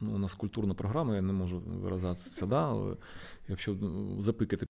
ну, 0.00 0.14
у 0.14 0.18
нас 0.18 0.34
культурна 0.34 0.74
програма, 0.74 1.14
я 1.14 1.22
не 1.22 1.32
можу 1.32 1.62
виразатися, 1.82 2.46
да? 2.46 2.76
якщо 3.48 3.76
ну, 3.80 4.22
запикати. 4.22 4.66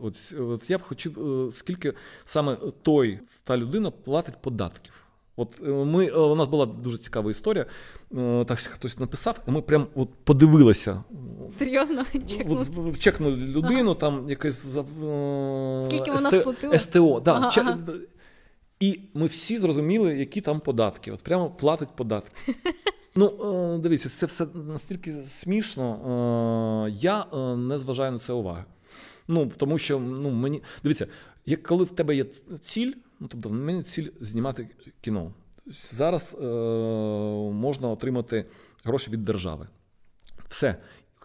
От, 0.00 0.34
от 0.38 0.70
я 0.70 0.78
б 0.78 0.82
хотів, 0.82 1.46
е, 1.46 1.50
скільки 1.52 1.92
саме 2.24 2.56
той 2.82 3.20
та 3.44 3.56
людина 3.56 3.90
платить 3.90 4.42
податків. 4.42 5.05
От 5.36 5.62
е, 5.62 5.70
ми, 5.70 6.10
У 6.10 6.34
нас 6.34 6.48
була 6.48 6.66
дуже 6.66 6.98
цікава 6.98 7.30
історія. 7.30 7.66
Так 8.46 8.58
хтось 8.58 8.98
написав, 8.98 9.42
і 9.48 9.50
ми 9.50 9.62
прям 9.62 9.86
от 9.94 10.08
подивилися. 10.24 11.04
Серйозно? 11.50 12.04
От, 12.48 12.98
чекнули 12.98 13.36
людину, 13.36 13.90
ага. 13.90 14.00
там 14.00 14.30
якесь 14.30 14.66
Скільки 15.86 16.10
вона 16.10 16.30
сплатила? 16.40 16.78
СТО. 16.78 17.20
Да, 17.20 17.34
ага, 17.34 17.50
чек... 17.50 17.64
ага. 17.66 17.78
І 18.80 19.00
ми 19.14 19.26
всі 19.26 19.58
зрозуміли, 19.58 20.16
які 20.16 20.40
там 20.40 20.60
податки. 20.60 21.12
От 21.12 21.20
прямо 21.20 21.50
платить 21.50 21.88
податки. 21.96 22.54
Ну, 23.16 23.26
е, 23.76 23.78
дивіться, 23.78 24.08
це 24.08 24.26
все 24.26 24.46
настільки 24.54 25.12
смішно. 25.12 26.86
Е, 26.88 26.90
я 27.00 27.26
е, 27.34 27.56
не 27.56 27.78
зважаю 27.78 28.12
на 28.12 28.18
це 28.18 28.32
уваги. 28.32 28.64
Ну, 29.28 29.52
тому 29.56 29.78
що 29.78 29.98
ну, 29.98 30.30
мені. 30.30 30.62
Дивіться, 30.82 31.06
як 31.46 31.62
коли 31.62 31.84
в 31.84 31.90
тебе 31.90 32.16
є 32.16 32.24
ціль, 32.62 32.92
ну 33.20 33.28
тобто 33.28 33.48
в 33.48 33.52
мене 33.52 33.82
ціль 33.82 34.08
знімати 34.20 34.68
кіно. 35.00 35.32
Зараз 35.66 36.36
е, 36.40 36.44
можна 37.52 37.88
отримати 37.88 38.46
гроші 38.84 39.10
від 39.10 39.24
держави. 39.24 39.68
Все. 40.48 40.76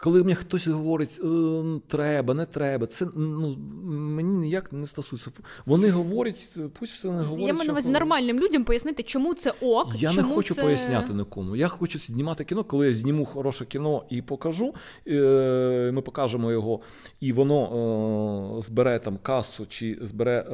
Коли 0.02 0.22
мені 0.22 0.34
хтось 0.34 0.66
говорить, 0.66 1.20
«Е, 1.24 1.62
треба, 1.88 2.34
не 2.34 2.46
треба, 2.46 2.86
це 2.86 3.06
ну 3.16 3.56
мені 3.84 4.36
ніяк 4.36 4.72
не 4.72 4.86
стосується. 4.86 5.30
Вони 5.66 5.90
говорять, 5.90 6.48
пусть 6.78 7.00
це 7.00 7.08
не 7.08 7.22
говорять. 7.22 7.46
Я 7.46 7.54
маю 7.54 7.66
на 7.66 7.72
увазі 7.72 7.90
нормальним 7.90 8.40
людям 8.40 8.64
пояснити, 8.64 9.02
чому 9.02 9.34
це 9.34 9.52
ок. 9.60 9.88
Я 9.98 10.10
чому 10.10 10.28
не 10.28 10.34
хочу 10.34 10.54
це... 10.54 10.62
поясняти 10.62 11.14
нікому. 11.14 11.56
Я 11.56 11.68
хочу 11.68 11.98
знімати 11.98 12.44
кіно, 12.44 12.64
коли 12.64 12.86
я 12.86 12.94
зніму 12.94 13.24
хороше 13.24 13.64
кіно 13.64 14.04
і 14.10 14.22
покажу. 14.22 14.74
Е, 15.08 15.90
ми 15.94 16.02
покажемо 16.02 16.52
його, 16.52 16.80
і 17.20 17.32
воно 17.32 18.58
е, 18.58 18.62
збере 18.62 18.98
там 18.98 19.18
касу, 19.22 19.66
чи 19.66 19.98
збере 20.02 20.44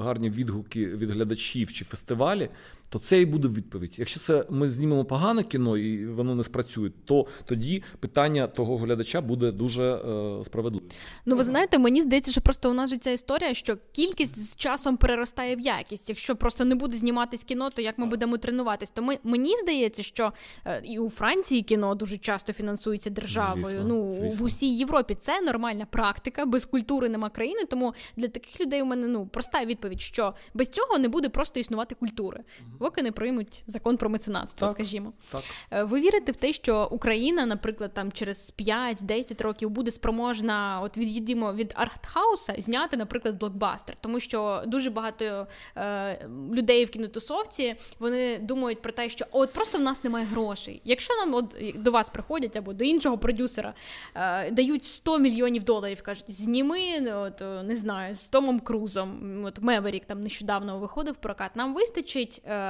гарні 0.00 0.30
відгуки 0.30 0.86
від 0.86 1.10
глядачів 1.10 1.72
чи 1.72 1.84
фестивалі 1.84 2.50
то 2.92 2.98
це 2.98 3.20
і 3.20 3.26
буде 3.26 3.48
відповідь. 3.48 3.94
Якщо 3.98 4.20
це 4.20 4.44
ми 4.50 4.70
знімемо 4.70 5.04
погане 5.04 5.42
кіно 5.42 5.76
і 5.76 6.06
воно 6.06 6.34
не 6.34 6.44
спрацює, 6.44 6.90
то 7.04 7.26
тоді 7.44 7.82
питання 8.00 8.46
того 8.46 8.76
глядача 8.76 9.20
буде 9.20 9.52
дуже 9.52 9.82
е, 9.82 10.44
справедливим. 10.44 10.88
Ну 11.26 11.36
ви 11.36 11.44
знаєте, 11.44 11.78
мені 11.78 12.02
здається, 12.02 12.32
що 12.32 12.40
просто 12.40 12.70
у 12.70 12.74
нас 12.74 12.90
же 12.90 12.96
ця 12.96 13.10
історія, 13.10 13.54
що 13.54 13.76
кількість 13.92 14.38
з 14.38 14.56
часом 14.56 14.96
переростає 14.96 15.56
в 15.56 15.60
якість. 15.60 16.08
Якщо 16.08 16.36
просто 16.36 16.64
не 16.64 16.74
буде 16.74 16.96
зніматись 16.96 17.44
кіно, 17.44 17.70
то 17.70 17.82
як 17.82 17.98
ми 17.98 18.06
будемо 18.06 18.38
тренуватись? 18.38 18.90
То 18.90 19.02
ми 19.02 19.18
мені 19.22 19.56
здається, 19.62 20.02
що 20.02 20.32
е, 20.66 20.82
і 20.84 20.98
у 20.98 21.10
Франції 21.10 21.62
кіно 21.62 21.94
дуже 21.94 22.18
часто 22.18 22.52
фінансується 22.52 23.10
державою. 23.10 23.66
Звісно, 23.66 23.84
ну 23.88 24.12
звісно. 24.12 24.38
в 24.38 24.42
усій 24.42 24.76
Європі 24.76 25.16
це 25.20 25.40
нормальна 25.40 25.86
практика. 25.86 26.46
Без 26.46 26.64
культури 26.64 27.08
нема 27.08 27.30
країни. 27.30 27.60
Тому 27.70 27.94
для 28.16 28.28
таких 28.28 28.60
людей 28.60 28.82
у 28.82 28.86
мене 28.86 29.06
ну 29.06 29.26
проста 29.26 29.64
відповідь, 29.64 30.00
що 30.00 30.34
без 30.54 30.68
цього 30.68 30.98
не 30.98 31.08
буде 31.08 31.28
просто 31.28 31.60
існувати 31.60 31.94
культури 31.94 32.44
поки 32.82 33.02
не 33.02 33.12
приймуть 33.12 33.62
закон 33.66 33.96
про 33.96 34.10
меценатство, 34.10 34.66
так, 34.66 34.76
скажімо. 34.76 35.12
Так. 35.32 35.42
Е, 35.70 35.84
ви 35.84 36.00
вірите 36.00 36.32
в 36.32 36.36
те, 36.36 36.52
що 36.52 36.88
Україна, 36.90 37.46
наприклад, 37.46 37.94
там 37.94 38.12
через 38.12 38.54
5-10 38.58 39.42
років 39.42 39.70
буде 39.70 39.90
спроможна, 39.90 40.80
от 40.82 40.96
від'їдемо 40.96 41.52
від 41.52 41.72
артхауса, 41.76 42.54
зняти, 42.58 42.96
наприклад, 42.96 43.38
блокбастер, 43.38 43.96
тому 44.00 44.20
що 44.20 44.62
дуже 44.66 44.90
багато 44.90 45.46
е, 45.76 46.28
людей 46.52 46.84
в 46.84 46.90
кінотусовці 46.90 47.74
вони 47.98 48.38
думають 48.38 48.82
про 48.82 48.92
те, 48.92 49.08
що 49.08 49.24
от 49.30 49.52
просто 49.52 49.78
в 49.78 49.80
нас 49.80 50.04
немає 50.04 50.26
грошей. 50.26 50.80
Якщо 50.84 51.14
нам 51.16 51.34
от 51.34 51.56
до 51.74 51.90
вас 51.90 52.10
приходять 52.10 52.56
або 52.56 52.72
до 52.72 52.84
іншого 52.84 53.18
продюсера 53.18 53.74
е, 54.14 54.50
дають 54.50 54.84
100 54.84 55.18
мільйонів 55.18 55.64
доларів, 55.64 56.02
кажуть, 56.02 56.24
зніми 56.28 57.12
от, 57.14 57.40
не 57.40 57.76
знаю, 57.76 58.14
з 58.14 58.24
Томом 58.24 58.60
Крузом, 58.60 59.44
от 59.44 59.58
Меверік 59.60 60.04
там 60.04 60.22
нещодавно 60.22 60.78
виходив 60.78 61.14
в 61.14 61.16
прокат. 61.16 61.56
Нам 61.56 61.74
вистачить. 61.74 62.42
Е, 62.46 62.61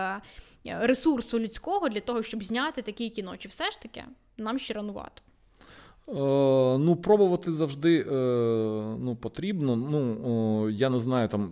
ресурсу 0.65 1.39
людського 1.39 1.89
для 1.89 2.01
того, 2.01 2.23
щоб 2.23 2.45
зняти 2.45 2.83
такі 2.83 3.11
кіно. 3.11 3.37
Чи 3.37 3.49
все 3.49 3.71
ж 3.71 3.81
таки 3.81 4.05
нам 4.37 4.59
ще 4.59 4.75
ранувато? 4.75 5.23
Е, 6.09 6.13
ну, 6.79 6.97
пробувати 6.97 7.53
завжди 7.53 8.01
е, 8.01 8.15
ну, 9.01 9.17
потрібно. 9.21 9.77
Ну, 9.77 10.71
Я 10.71 10.91
не 10.91 10.99
знаю, 10.99 11.29
там, 11.29 11.51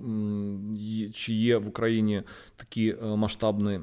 чи 1.14 1.32
є 1.32 1.58
в 1.58 1.68
Україні 1.68 2.22
такі 2.56 2.96
е, 3.02 3.16
масштабні 3.16 3.80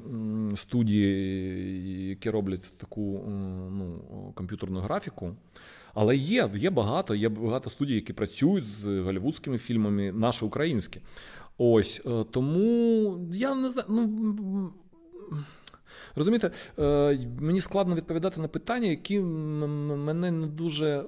студії, 0.56 2.10
які 2.10 2.30
роблять 2.30 2.74
таку 2.78 3.24
ну, 3.72 4.02
комп'ютерну 4.36 4.80
графіку. 4.80 5.36
Але 5.94 6.16
є 6.16 6.50
є 6.56 6.70
багато, 6.70 7.16
є 7.16 7.30
багато 7.30 7.70
студій, 7.70 7.96
які 7.96 8.14
працюють 8.14 8.66
з 8.66 9.00
голівудськими 9.00 9.58
фільмами, 9.58 10.12
наші 10.12 10.46
українські. 10.46 11.02
Ось 11.58 12.02
тому 12.32 13.20
я 13.34 13.56
не 13.56 13.70
знаю. 13.70 13.88
ну... 13.90 14.74
Розумієте, 16.16 16.52
е, 16.80 17.20
мені 17.40 17.62
складно 17.62 17.96
відповідати 17.96 18.42
на 18.42 18.48
питання, 18.48 18.88
які 18.88 19.20
мене 19.20 20.32
не 20.32 20.48
дуже. 20.48 21.04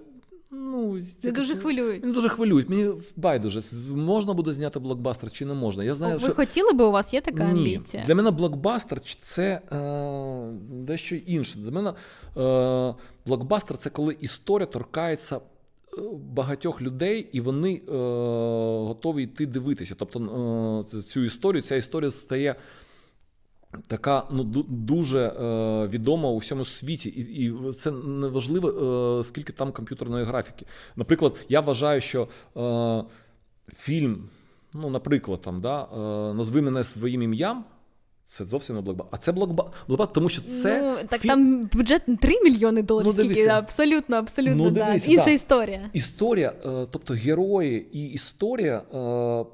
Ну, 0.52 1.00
не 1.24 1.32
дуже 1.32 1.56
хвилюють. 1.56 2.06
Не 2.06 2.12
дуже 2.12 2.30
хвилюють. 2.30 2.70
Мені 2.70 2.93
байдуже, 3.16 3.62
можна 3.89 4.34
буде 4.34 4.54
зняти 4.54 4.80
блокбастер 4.80 5.32
чи 5.32 5.45
не 5.45 5.54
можна. 5.54 5.84
Я 5.84 5.95
знаю, 5.95 6.14
Ви 6.14 6.20
що... 6.20 6.36
хотіли 6.36 6.74
би 6.74 6.86
у 6.86 6.91
вас 6.91 7.14
є 7.14 7.22
така 7.22 7.43
Ні. 7.43 7.52
амбіція? 7.52 8.04
Для 8.04 8.16
мене 8.16 8.32
блокбастер 8.32 9.00
це 9.24 9.62
е, 9.72 10.52
дещо 10.72 11.16
інше. 11.16 11.60
Для 11.60 11.72
мене 11.72 11.89
е, 11.89 12.95
блокбастер 13.26 13.78
це 13.78 13.89
коли 13.89 14.18
історія 14.20 14.66
торкається 14.66 15.36
е, 15.36 15.39
багатьох 16.14 16.82
людей, 16.82 17.30
і 17.32 17.42
вони 17.42 17.74
е, 17.74 17.92
готові 18.88 19.24
йти 19.24 19.46
дивитися. 19.46 19.96
Тобто 19.98 20.86
е, 20.94 21.02
цю 21.02 21.24
історію, 21.24 21.62
ця 21.62 21.76
історія 21.76 22.12
стає 22.12 22.56
така 23.88 24.28
ну 24.32 24.44
дуже 24.68 25.20
е, 25.20 25.88
відома 25.88 26.30
у 26.30 26.38
всьому 26.38 26.66
світі, 26.66 27.10
і 27.10 27.46
і 27.46 27.74
це 27.74 27.92
не 27.92 28.28
важливо, 28.28 28.70
е, 28.70 29.24
скільки 29.24 29.54
там 29.54 29.72
комп'ютерної 29.72 30.26
графіки. 30.26 30.66
Наприклад, 30.96 31.46
я 31.50 31.62
вважаю, 31.62 32.02
що 32.02 32.28
е, 32.58 33.04
фільм, 33.74 34.30
ну, 34.74 34.90
наприклад, 34.90 35.42
там, 35.42 35.62
да, 35.62 35.84
е, 35.84 36.34
назви 36.34 36.62
мене 36.62 36.84
своїм 36.84 37.22
ім'ям. 37.22 37.66
Це 38.32 38.45
зовсім 38.45 38.75
не 38.75 38.82
блокбастер. 38.82 39.19
А 39.19 39.23
це 39.23 39.32
блокбастер, 39.32 40.07
тому 40.13 40.30
що 40.30 40.41
це. 40.41 40.82
Ну, 40.82 41.07
Так 41.09 41.21
фільм... 41.21 41.30
там 41.30 41.69
бюджет 41.73 42.01
3 42.21 42.43
мільйони 42.43 42.82
доларів, 42.82 43.13
ну, 43.17 43.23
скільки 43.23 43.47
абсолютно, 43.47 44.15
абсолютно 44.15 44.63
ну, 44.63 44.69
да. 44.69 44.93
інша 44.93 45.25
да. 45.25 45.32
історія. 45.32 45.89
Історія, 45.93 46.53
е, 46.65 46.88
тобто 46.91 47.13
герої 47.13 47.88
і 47.97 48.05
історія 48.05 48.77
е, 48.77 49.45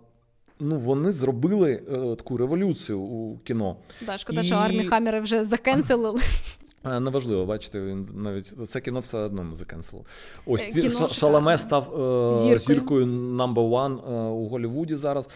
ну 0.59 0.79
вони 0.79 1.13
зробили 1.13 1.71
е, 1.73 2.15
таку 2.15 2.37
революцію 2.37 2.99
у 2.99 3.37
кіно. 3.37 3.77
Да, 4.01 4.17
шкода, 4.17 4.41
і... 4.41 4.43
що 4.43 4.55
армі 4.55 4.85
Хаммера 4.85 5.19
вже 5.19 5.43
закенселили. 5.43 6.21
Неважливо, 6.85 7.45
бачите, 7.45 7.81
він 7.81 8.07
навіть 8.13 8.53
це 8.69 8.81
кіно 8.81 8.99
все 8.99 9.17
одно 9.17 9.55
закенсело. 9.55 10.05
Ось 10.45 10.61
е, 10.61 10.71
кіно 10.71 11.07
Шаламе 11.07 11.57
став 11.57 11.83
е, 11.83 12.39
зіркою. 12.39 12.59
зіркою 12.59 13.05
number 13.05 13.69
one 13.69 14.13
е, 14.13 14.29
у 14.29 14.47
Голлівуді 14.47 14.95
зараз. 14.95 15.29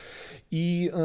І, 0.52 0.92
е... 0.94 1.00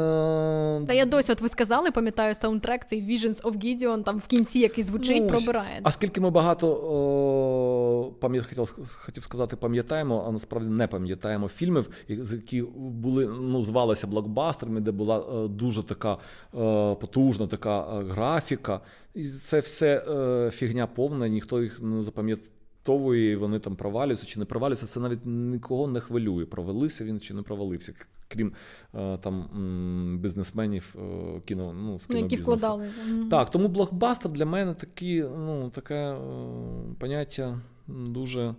Та 0.87 0.93
я 0.93 1.05
досі, 1.05 1.31
от 1.31 1.41
ви 1.41 1.49
сказали, 1.49 1.91
пам'ятаю 1.91 2.35
саундтрек, 2.35 2.85
цей 2.85 3.03
Visions 3.03 3.41
of 3.41 3.57
Gideon, 3.57 4.03
там 4.03 4.19
в 4.19 4.27
кінці, 4.27 4.59
який 4.59 4.83
звучить, 4.83 5.21
ну, 5.21 5.27
пробирає. 5.27 5.79
А 5.83 5.91
скільки 5.91 6.21
ми 6.21 6.29
багато 6.29 6.67
о, 6.67 8.11
пам'ят, 8.19 8.45
хотів, 8.45 8.75
хотів 8.97 9.23
сказати, 9.23 9.55
пам'ятаємо, 9.55 10.25
а 10.27 10.31
насправді 10.31 10.69
не 10.69 10.87
пам'ятаємо 10.87 11.47
фільмів, 11.47 11.89
які 12.07 12.61
були 12.77 13.25
ну, 13.25 13.63
звалися 13.63 14.07
блокбастерами, 14.07 14.81
де 14.81 14.91
була 14.91 15.47
дуже 15.47 15.83
така 15.83 16.17
потужна 16.95 17.47
така 17.47 17.81
графіка. 18.09 18.81
І 19.15 19.27
це 19.29 19.59
все 19.59 20.05
е, 20.09 20.51
фігня 20.51 20.87
повна, 20.87 21.27
ніхто 21.27 21.63
їх 21.63 21.81
не 21.81 22.03
запам'ятовує, 22.03 23.37
вони 23.37 23.59
там 23.59 23.75
провалюються 23.75 24.25
чи 24.25 24.39
не 24.39 24.45
провалюються. 24.45 24.87
Це 24.87 24.99
навіть 24.99 25.25
нікого 25.25 25.87
не 25.87 25.99
хвилює. 25.99 26.45
Провалився 26.45 27.03
він 27.03 27.19
чи 27.19 27.33
не 27.33 27.41
провалився, 27.41 27.93
крім 28.27 28.53
е, 28.95 29.17
там 29.17 30.19
бізнесменів 30.21 30.95
е, 30.95 31.41
кіно, 31.45 31.73
ну, 31.73 31.99
з 31.99 32.05
кіно 32.05 32.19
які 32.19 32.35
вкладали. 32.35 32.89
Так, 33.29 33.51
тому 33.51 33.67
блокбастер 33.67 34.31
для 34.31 34.45
мене 34.45 34.73
такі, 34.73 35.23
ну, 35.23 35.69
таке 35.69 35.95
е, 35.95 36.17
поняття 36.99 37.59
дуже. 37.87 38.55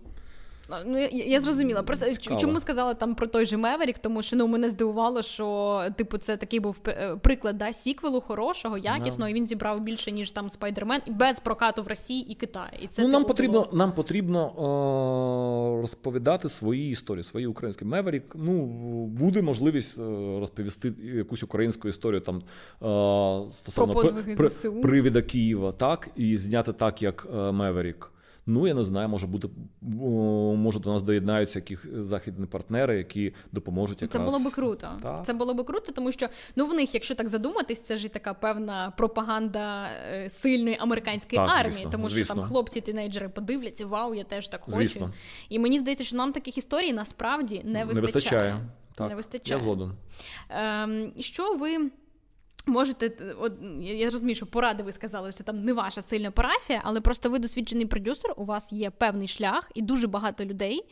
Ну, 0.86 0.98
я 0.98 1.08
я 1.08 1.40
зрозуміла. 1.40 1.82
Просто 1.82 2.14
Цікаво. 2.14 2.40
чому 2.40 2.60
сказала 2.60 2.94
там 2.94 3.14
про 3.14 3.26
той 3.26 3.46
же 3.46 3.56
Меверік, 3.56 3.98
тому 3.98 4.22
що 4.22 4.36
ну 4.36 4.46
мене 4.46 4.70
здивувало, 4.70 5.22
що 5.22 5.84
типу 5.96 6.18
це 6.18 6.36
такий 6.36 6.60
був 6.60 6.76
е, 6.88 7.16
приклад 7.22 7.58
да, 7.58 7.72
сіквелу 7.72 8.20
хорошого, 8.20 8.78
якісного, 8.78 9.28
yeah. 9.28 9.32
і 9.32 9.34
він 9.34 9.46
зібрав 9.46 9.80
більше 9.80 10.12
ніж 10.12 10.30
там 10.30 10.48
Спайдермен 10.48 11.00
без 11.06 11.40
прокату 11.40 11.82
в 11.82 11.86
Росії 11.86 12.32
і 12.32 12.34
Китаї. 12.34 12.78
І 12.82 12.86
це 12.86 13.02
ну, 13.02 13.08
типу, 13.08 13.18
нам 13.18 13.24
потрібно 13.24 13.60
було... 13.60 13.72
нам 13.72 13.92
потрібно 13.92 14.62
о, 14.62 15.80
розповідати 15.80 16.48
свої 16.48 16.90
історії, 16.90 17.24
свої 17.24 17.46
українські 17.46 17.84
Меверік. 17.84 18.24
Ну 18.34 18.66
буде 19.06 19.42
можливість 19.42 19.98
розповісти 20.40 20.92
якусь 21.02 21.42
українську 21.42 21.88
історію 21.88 22.20
там 22.20 22.42
о, 22.80 23.48
стосовно 23.52 23.94
про 23.94 24.12
при, 24.36 24.70
привіда 24.70 25.22
Києва, 25.22 25.72
так 25.72 26.08
і 26.16 26.38
зняти 26.38 26.72
так, 26.72 27.02
як 27.02 27.26
Меверік. 27.52 28.10
Ну 28.48 28.66
я 28.66 28.74
не 28.74 28.84
знаю, 28.84 29.08
може 29.08 29.26
бути 29.26 29.48
може 30.56 30.80
до 30.80 30.92
нас 30.92 31.02
доєднаються 31.02 31.58
якісь 31.58 31.78
західні 31.92 32.46
партнери, 32.46 32.96
які 32.96 33.34
допоможуть. 33.52 34.02
Якраз... 34.02 34.22
Це 34.22 34.26
було 34.26 34.44
би 34.44 34.50
круто. 34.50 34.88
Так. 35.02 35.26
Це 35.26 35.32
було 35.32 35.54
би 35.54 35.64
круто, 35.64 35.92
тому 35.92 36.12
що 36.12 36.28
ну 36.56 36.66
в 36.66 36.74
них, 36.74 36.94
якщо 36.94 37.14
так 37.14 37.28
задуматись, 37.28 37.80
це 37.80 37.98
ж 37.98 38.06
і 38.06 38.08
така 38.08 38.34
певна 38.34 38.92
пропаганда 38.96 39.88
е, 40.12 40.30
сильної 40.30 40.76
американської 40.80 41.38
так, 41.38 41.50
армії, 41.50 41.72
звісно, 41.72 41.90
тому 41.90 42.08
що 42.08 42.16
звісно. 42.16 42.34
там 42.34 42.44
хлопці-тінейджери 42.44 43.28
подивляться, 43.28 43.86
вау, 43.86 44.14
я 44.14 44.24
теж 44.24 44.48
так 44.48 44.60
хочу. 44.60 44.76
Звісно. 44.76 45.12
І 45.48 45.58
мені 45.58 45.78
здається, 45.78 46.04
що 46.04 46.16
нам 46.16 46.32
таких 46.32 46.58
історій 46.58 46.92
насправді 46.92 47.62
не 47.64 47.84
вистачає. 47.84 47.94
Не 47.94 48.00
вистачає. 48.00 48.60
Так, 48.94 49.08
не 49.08 49.14
вистачає. 49.14 49.60
Я 49.60 49.64
згоден. 49.64 49.92
Ем, 50.48 51.12
Що 51.20 51.54
ви 51.54 51.90
Можете, 52.68 53.12
от 53.40 53.52
я 53.80 54.10
розумію, 54.10 54.36
що 54.36 54.46
поради 54.46 54.82
ви 54.82 54.92
сказали, 54.92 55.32
що 55.32 55.44
там 55.44 55.64
не 55.64 55.72
ваша 55.72 56.02
сильна 56.02 56.30
парафія, 56.30 56.80
але 56.84 57.00
просто 57.00 57.30
ви 57.30 57.38
досвідчений 57.38 57.86
продюсер, 57.86 58.34
у 58.36 58.44
вас 58.44 58.72
є 58.72 58.90
певний 58.90 59.28
шлях, 59.28 59.70
і 59.74 59.82
дуже 59.82 60.06
багато 60.06 60.44
людей 60.44 60.84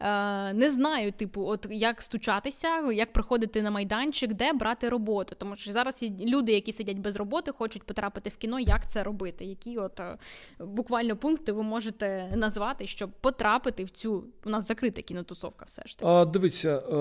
е, 0.00 0.52
не 0.52 0.70
знають, 0.70 1.16
типу, 1.16 1.46
от 1.46 1.66
як 1.70 2.02
стучатися, 2.02 2.92
як 2.92 3.12
приходити 3.12 3.62
на 3.62 3.70
майданчик, 3.70 4.32
де 4.32 4.52
брати 4.52 4.88
роботу. 4.88 5.34
Тому 5.38 5.56
що 5.56 5.72
зараз 5.72 6.02
є 6.02 6.10
люди, 6.26 6.52
які 6.52 6.72
сидять 6.72 6.98
без 6.98 7.16
роботи, 7.16 7.52
хочуть 7.58 7.82
потрапити 7.82 8.30
в 8.30 8.36
кіно, 8.36 8.60
як 8.60 8.90
це 8.90 9.02
робити. 9.02 9.44
Які 9.44 9.78
от 9.78 10.00
е, 10.00 10.18
буквально 10.60 11.16
пункти 11.16 11.52
ви 11.52 11.62
можете 11.62 12.32
назвати, 12.36 12.86
щоб 12.86 13.10
потрапити 13.20 13.84
в 13.84 13.90
цю 13.90 14.24
у 14.44 14.50
нас 14.50 14.68
закрита 14.68 15.02
кінотусовка, 15.02 15.64
все 15.64 15.82
ж 15.86 15.98
таки. 15.98 16.10
А, 16.10 16.24
Дивіться, 16.24 16.76
е, 16.78 16.92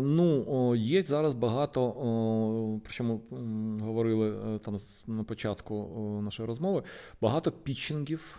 ну 0.00 0.74
є 0.74 1.02
зараз 1.02 1.34
багато, 1.34 1.80
причому 2.84 3.20
говорили 3.80 4.54
е, 4.54 4.58
там 4.58 4.78
на 5.06 5.24
початку 5.24 5.88
нашої 6.24 6.46
розмови, 6.48 6.82
багато 7.20 7.52
пітчингів 7.52 8.38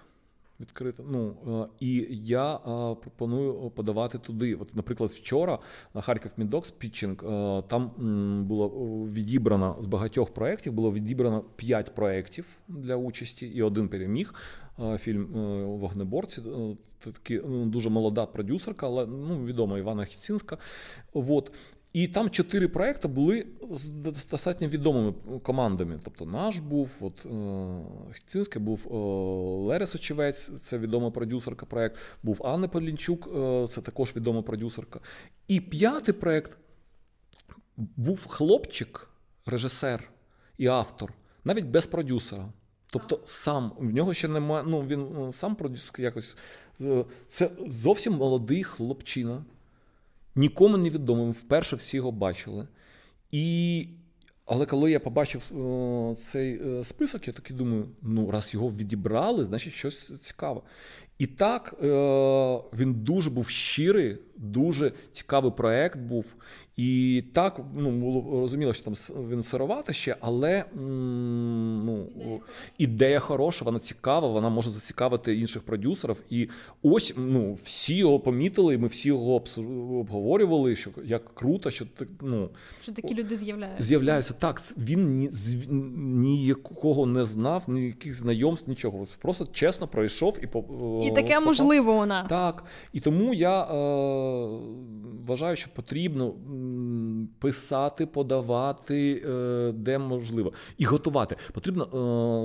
відкрито. 0.60 1.04
Ну 1.08 1.36
е, 1.64 1.68
і 1.80 2.08
я 2.12 2.58
пропоную 3.02 3.70
подавати 3.70 4.18
туди. 4.18 4.56
От, 4.56 4.76
наприклад, 4.76 5.10
вчора 5.10 5.60
на 5.94 6.02
Харків 6.02 6.32
Мідокс 6.38 6.72
пітчинг 6.72 7.18
там 7.68 7.92
було 8.48 8.70
відібрано 9.06 9.78
з 9.82 9.86
багатьох 9.86 10.34
проєктів, 10.34 10.74
було 10.74 10.94
відібрано 10.94 11.44
п'ять 11.56 11.96
проєктів 11.96 12.46
для 12.68 12.96
участі, 12.96 13.48
і 13.48 13.62
один 13.62 13.90
переміг. 13.90 14.34
Фільм 14.98 15.36
е, 15.36 15.66
Вогнеборці. 15.66 16.42
Такі 17.00 17.42
ну, 17.48 17.66
дуже 17.66 17.90
молода 17.90 18.26
продюсерка, 18.26 18.88
але 18.88 19.06
ну 19.06 19.46
відома 19.46 19.78
Івана 19.78 20.06
Хіцінська. 20.06 20.58
От. 21.14 21.52
І 21.96 22.08
там 22.08 22.30
чотири 22.30 22.68
проекти 22.68 23.08
були 23.08 23.46
з 23.72 24.26
достатньо 24.26 24.68
відомими 24.68 25.14
командами. 25.44 26.00
Тобто 26.04 26.26
наш 26.26 26.58
був, 26.58 26.90
от 27.00 27.26
е, 27.26 28.14
Хіцинський, 28.14 28.62
був 28.62 28.88
е, 28.88 28.96
Лерес 29.68 29.96
Очевець, 29.96 30.52
це 30.62 30.78
відома 30.78 31.12
продюсерка 31.12 31.66
проект, 31.66 31.98
був 32.24 32.48
Анна 32.48 32.68
Полінчук, 32.68 33.30
е, 33.36 33.68
це 33.68 33.82
також 33.82 34.16
відома 34.16 34.42
продюсерка. 34.42 35.00
І 35.48 35.62
п'ятий 35.62 36.14
проект 36.14 36.58
був 37.78 38.28
хлопчик, 38.28 39.10
режисер 39.46 40.10
і 40.58 40.68
автор, 40.68 41.14
навіть 41.44 41.66
без 41.66 41.88
продюсера. 41.88 42.50
Тобто 42.92 43.20
сам 43.26 43.72
в 43.78 43.94
нього 43.94 44.14
ще 44.14 44.28
немає. 44.28 44.64
Ну 44.68 44.82
він 44.82 45.32
сам 45.32 45.56
продюсер 45.56 46.02
якось. 46.02 46.38
Це 47.30 47.50
зовсім 47.68 48.14
молодий 48.14 48.64
хлопчина 48.64 49.44
нікому 50.36 50.78
не 50.78 50.90
відомим, 50.90 51.32
вперше 51.32 51.76
всі 51.76 51.98
його 51.98 52.12
бачили. 52.12 52.68
І, 53.32 53.88
Але 54.46 54.66
коли 54.66 54.92
я 54.92 55.00
побачив 55.00 55.60
о, 55.62 56.16
цей 56.18 56.62
о, 56.62 56.80
е, 56.80 56.84
список, 56.84 57.28
я 57.28 57.34
такий 57.34 57.56
думаю: 57.56 57.90
ну, 58.02 58.32
раз 58.32 58.54
його 58.54 58.70
відібрали, 58.70 59.46
значить 59.46 59.74
щось 59.74 60.12
цікаве. 60.24 60.62
І 61.18 61.28
так 61.28 61.84
о, 61.84 62.64
він 62.74 62.94
дуже 62.94 63.30
був 63.30 63.50
щирий, 63.50 64.18
дуже 64.38 64.92
цікавий 65.14 65.52
проект 65.52 66.00
був. 66.00 66.36
І 66.78 67.24
так 67.34 67.62
ну, 67.76 67.92
було 67.92 68.42
розуміло, 68.42 68.74
що 68.74 68.84
там 68.84 68.94
він 69.30 69.44
сировати 69.44 69.94
ще, 69.94 70.16
але 70.22 70.66
ну, 70.76 72.08
ідея 72.78 73.20
хороша, 73.20 73.66
вона 73.66 73.80
цікава, 73.80 74.28
вона 74.28 74.50
може 74.50 74.72
зацікавити 74.72 75.36
інших 75.36 75.64
продюсерів. 75.64 76.24
І 76.30 76.50
ось 76.84 77.14
ну, 77.18 77.58
всі 77.64 77.96
його 77.96 78.20
помітили, 78.20 78.74
і 78.74 78.78
ми 78.78 78.88
всі 78.88 79.08
його 79.08 79.44
обговорювали, 80.00 80.76
що 80.76 80.90
як 81.04 81.36
круто, 81.36 81.72
що 81.72 81.86
ну, 82.22 82.50
що 82.82 82.92
такі 82.92 83.16
люди 83.16 83.36
з'являються. 83.36 83.84
З'являються 83.84 84.34
так. 84.34 84.62
Він 84.78 85.18
ні, 85.18 85.30
ніякого 86.00 87.06
не 87.06 87.26
знав, 87.26 87.64
ніяких 87.68 88.20
знайомств, 88.20 88.70
нічого. 88.70 89.08
Просто 89.22 89.46
чесно 89.46 89.88
пройшов 89.88 90.40
і 90.42 90.48
по 90.48 90.60
і 91.04 91.12
таке 91.12 91.28
попав. 91.28 91.46
можливо 91.46 91.94
у 91.94 92.06
нас. 92.06 92.30
Так. 92.30 92.64
І 92.94 93.00
тому 93.00 93.34
я 93.34 93.64
е, 93.64 94.25
вважаю, 95.28 95.56
що 95.56 95.70
потрібно 95.74 96.36
писати, 97.40 98.06
подавати 98.06 99.24
е, 99.26 99.72
де 99.72 99.98
можливо. 99.98 100.54
І 100.78 100.86
готувати. 100.86 101.36
Потрібно, 101.54 101.84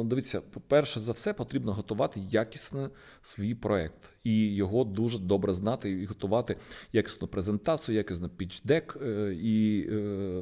е, 0.03 0.09
дивіться, 0.09 0.43
перше 0.68 1.01
за 1.01 1.12
все, 1.12 1.33
потрібно 1.33 1.72
готувати 1.72 2.20
якісно 2.31 2.91
свій 3.22 3.55
проект. 3.55 4.11
І 4.24 4.55
його 4.55 4.85
дуже 4.85 5.18
добре 5.18 5.55
знати, 5.55 5.91
і 5.91 6.07
готувати 6.07 6.57
якісну 6.93 7.28
презентацію, 7.28 7.97
якісну 7.97 8.28
пічдек 8.28 8.97
е, 9.03 9.35
і 9.43 9.89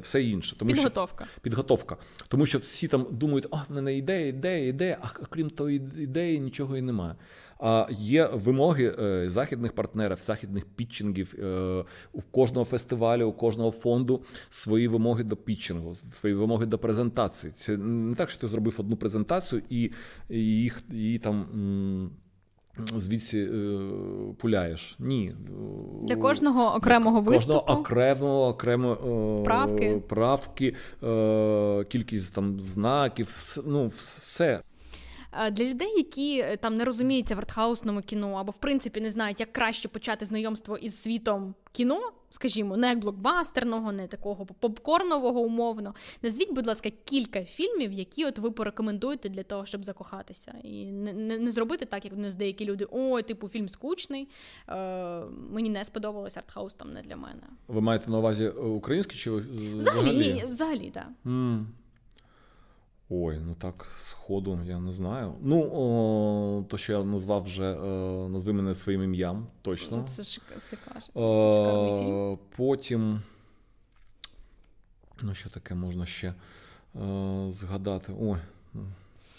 все 0.01 0.23
інше. 0.23 0.57
Тому 0.57 0.71
Підготовка. 0.71 1.27
Що, 1.31 1.41
підготовка. 1.41 1.97
Тому 2.27 2.45
що 2.45 2.57
всі 2.59 2.87
там 2.87 3.07
думають, 3.11 3.47
о, 3.51 3.57
в 3.69 3.73
мене 3.75 3.97
ідея, 3.97 4.27
ідея, 4.27 4.67
ідея, 4.67 4.97
а 5.01 5.07
крім 5.07 5.49
тої 5.49 5.77
ідеї, 5.97 6.39
нічого 6.39 6.77
і 6.77 6.81
немає. 6.81 7.15
А 7.59 7.87
є 7.89 8.29
вимоги 8.33 8.95
е, 8.99 9.29
західних 9.29 9.73
партнерів, 9.73 10.17
західних 10.25 10.65
пітчингів 10.65 11.35
е, 11.39 11.83
у 12.13 12.21
кожного 12.21 12.65
фестивалю, 12.65 13.27
у 13.27 13.33
кожного 13.33 13.71
фонду 13.71 14.21
свої 14.49 14.87
вимоги 14.87 15.23
до 15.23 15.35
пітчингу, 15.35 15.95
свої 15.95 16.35
вимоги 16.35 16.65
до 16.65 16.77
презентації. 16.77 17.53
Це 17.55 17.77
не 17.77 18.15
так, 18.15 18.29
що 18.29 18.41
ти 18.41 18.47
зробив 18.47 18.75
одну 18.79 18.95
презентацію 18.95 19.61
і 19.69 19.91
їх 20.29 20.83
її 20.89 21.19
там. 21.19 22.11
Звідси 22.97 23.43
е, 23.43 23.79
пуляєш. 24.37 24.95
Ні. 24.99 25.35
Для 26.03 26.15
кожного 26.15 26.75
окремого 26.75 27.21
Для 27.21 27.31
виступу? 27.31 27.59
Кожного 27.59 27.79
окремого 27.79 28.47
окремо 28.47 28.95
правки, 29.45 30.01
правки 30.07 30.75
кількість 31.89 32.33
там 32.33 32.61
знаків, 32.61 33.57
ну, 33.65 33.87
все. 33.87 34.61
Для 35.51 35.65
людей, 35.65 35.93
які 35.97 36.57
там 36.61 36.77
не 36.77 36.85
розуміються 36.85 37.35
в 37.35 37.39
артхаусному 37.39 38.01
кіно, 38.01 38.33
або 38.33 38.51
в 38.51 38.57
принципі 38.57 39.01
не 39.01 39.09
знають, 39.09 39.39
як 39.39 39.53
краще 39.53 39.87
почати 39.87 40.25
знайомство 40.25 40.77
із 40.77 41.01
світом 41.01 41.55
кіно, 41.71 41.99
скажімо, 42.29 42.77
не 42.77 42.95
блокбастерного, 42.95 43.91
не 43.91 44.07
такого 44.07 44.45
попкорнового 44.45 45.39
умовно. 45.41 45.95
Назвіть, 46.21 46.53
будь 46.53 46.67
ласка, 46.67 46.89
кілька 47.03 47.43
фільмів, 47.43 47.91
які 47.91 48.25
от 48.25 48.39
ви 48.39 48.51
порекомендуєте 48.51 49.29
для 49.29 49.43
того, 49.43 49.65
щоб 49.65 49.83
закохатися, 49.85 50.53
і 50.63 50.85
не 50.85 51.13
не, 51.13 51.37
не 51.37 51.51
зробити 51.51 51.85
так, 51.85 52.05
як 52.05 52.13
у 52.13 52.17
деякі 52.17 52.65
люди. 52.65 52.87
Ой, 52.91 53.23
типу, 53.23 53.47
фільм 53.47 53.69
скучний. 53.69 54.29
е, 54.69 55.25
Мені 55.25 55.69
не 55.69 55.85
сподобалось 55.85 56.37
артхаус 56.37 56.73
там 56.73 56.93
не 56.93 57.01
для 57.01 57.15
мене. 57.15 57.43
Ви 57.67 57.81
маєте 57.81 58.11
на 58.11 58.17
увазі 58.17 58.43
е, 58.43 58.49
український 58.49 59.17
чи 59.17 59.31
взагалі? 59.31 59.77
Взагалі, 59.77 60.33
ні, 60.33 60.43
взагалі, 60.47 60.91
так. 60.93 61.07
Mm. 61.25 61.65
Ой, 63.11 63.39
ну 63.39 63.55
так, 63.55 63.87
сходу, 63.99 64.59
я 64.65 64.79
не 64.79 64.93
знаю. 64.93 65.35
Ну, 65.41 65.69
о, 65.73 66.63
то, 66.69 66.77
що 66.77 66.93
я 66.93 67.03
назвав 67.03 67.43
вже, 67.43 67.63
е, 67.63 68.29
назви 68.29 68.53
мене 68.53 68.75
своїм 68.75 69.03
ім'ям, 69.03 69.47
точно. 69.61 70.03
Це 70.07 70.23
ж 70.23 70.41
це 70.69 70.75
каже. 70.75 71.05
О, 71.13 72.37
потім. 72.55 73.21
Ну, 75.21 75.33
що 75.33 75.49
таке 75.49 75.75
можна 75.75 76.05
ще 76.05 76.27
е, 76.27 76.33
згадати? 77.51 78.13
Ой. 78.21 78.39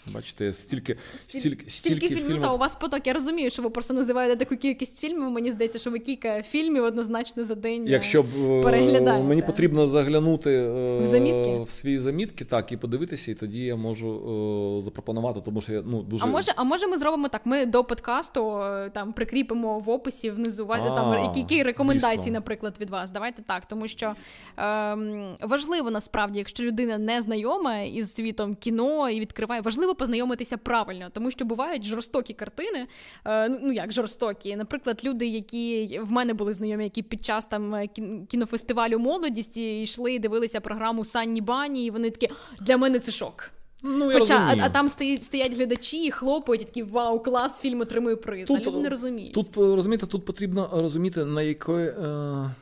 Бачите, 0.07 0.53
стільки 0.53 0.97
стільки, 1.17 1.69
стільки 1.69 2.07
фільмів. 2.07 2.23
фільмів. 2.23 2.41
Та 2.41 2.53
у 2.53 2.57
вас 2.57 2.75
поток. 2.75 3.07
Я 3.07 3.13
розумію, 3.13 3.49
що 3.49 3.61
ви 3.61 3.69
просто 3.69 3.93
називаєте 3.93 4.45
таку 4.45 4.61
кількість 4.61 4.99
фільмів. 4.99 5.29
Мені 5.29 5.51
здається, 5.51 5.79
що 5.79 5.91
ви 5.91 5.99
кілька 5.99 6.41
фільмів 6.41 6.83
однозначно 6.83 7.43
за 7.43 7.55
день. 7.55 7.87
Е, 7.87 7.91
Якщо 7.91 8.23
б 8.23 8.27
переглядаєте. 8.63 9.27
мені 9.27 9.41
потрібно 9.41 9.87
заглянути 9.87 10.51
е, 10.51 10.99
в 10.99 11.05
замітки 11.05 11.59
в 11.67 11.71
свої 11.71 11.99
замітки, 11.99 12.45
так 12.45 12.71
і 12.71 12.77
подивитися, 12.77 13.31
і 13.31 13.33
тоді 13.33 13.59
я 13.59 13.75
можу 13.75 14.81
запропонувати, 14.83 15.41
тому 15.45 15.61
що 15.61 15.73
я 15.73 15.83
ну 15.85 16.01
дуже 16.01 16.23
а 16.23 16.27
може, 16.27 16.53
а 16.55 16.63
може, 16.63 16.87
ми 16.87 16.97
зробимо 16.97 17.27
так. 17.27 17.41
Ми 17.45 17.65
до 17.65 17.83
подкасту 17.83 18.61
е, 18.61 18.89
там 18.93 19.13
прикріпимо 19.13 19.79
в 19.79 19.89
описі 19.89 20.29
внизу 20.29 20.67
а, 20.69 20.77
там 20.77 21.33
які 21.35 21.63
рекомендації, 21.63 22.17
звісно. 22.17 22.33
наприклад, 22.33 22.75
від 22.81 22.89
вас. 22.89 23.11
Давайте 23.11 23.41
так, 23.41 23.65
тому 23.65 23.87
що 23.87 24.15
ем, 24.57 25.35
важливо 25.41 25.91
насправді, 25.91 26.39
якщо 26.39 26.63
людина 26.63 26.97
не 26.97 27.21
знайома 27.21 27.79
із 27.79 28.13
світом 28.13 28.55
кіно 28.55 29.09
і 29.09 29.19
відкриває, 29.19 29.61
важливо 29.61 29.90
важливо 29.91 29.95
познайомитися 29.95 30.57
правильно, 30.57 31.09
тому 31.13 31.31
що 31.31 31.45
бувають 31.45 31.83
жорстокі 31.83 32.33
картини. 32.33 32.87
Е, 33.25 33.49
ну 33.49 33.71
як 33.71 33.91
жорстокі, 33.91 34.55
наприклад, 34.55 35.01
люди, 35.03 35.27
які 35.27 35.99
в 36.03 36.11
мене 36.11 36.33
були 36.33 36.53
знайомі, 36.53 36.83
які 36.83 37.03
під 37.03 37.25
час 37.25 37.45
там 37.45 37.75
е, 37.75 37.87
кінофестивалю 38.27 38.99
молодісті 38.99 39.81
йшли 39.81 40.13
і 40.13 40.19
дивилися 40.19 40.61
програму 40.61 41.05
Санні 41.05 41.41
Бані, 41.41 41.85
і 41.85 41.91
вони 41.91 42.09
такі 42.09 42.29
для 42.61 42.77
мене 42.77 42.99
це 42.99 43.11
шок. 43.11 43.51
Ну, 43.83 44.11
я 44.11 44.19
Хоча 44.19 44.37
а, 44.37 44.57
а 44.61 44.69
там 44.69 44.89
стоять 44.89 45.23
стоять 45.23 45.53
глядачі 45.53 46.05
і 46.05 46.11
хлопають 46.11 46.61
і 46.61 46.65
такі 46.65 46.83
вау, 46.83 47.19
клас, 47.19 47.61
фільм 47.61 47.81
отримує 47.81 48.15
приз. 48.15 48.47
Тут, 48.47 48.67
а 48.67 48.69
люди 48.69 48.79
не 48.79 48.89
розуміють. 48.89 49.33
Тут 49.33 49.57
розумієте, 49.57 50.05
тут 50.05 50.25
потрібно 50.25 50.69
розуміти 50.73 51.25
на 51.25 51.41
якої. 51.41 51.87
Е 51.87 52.55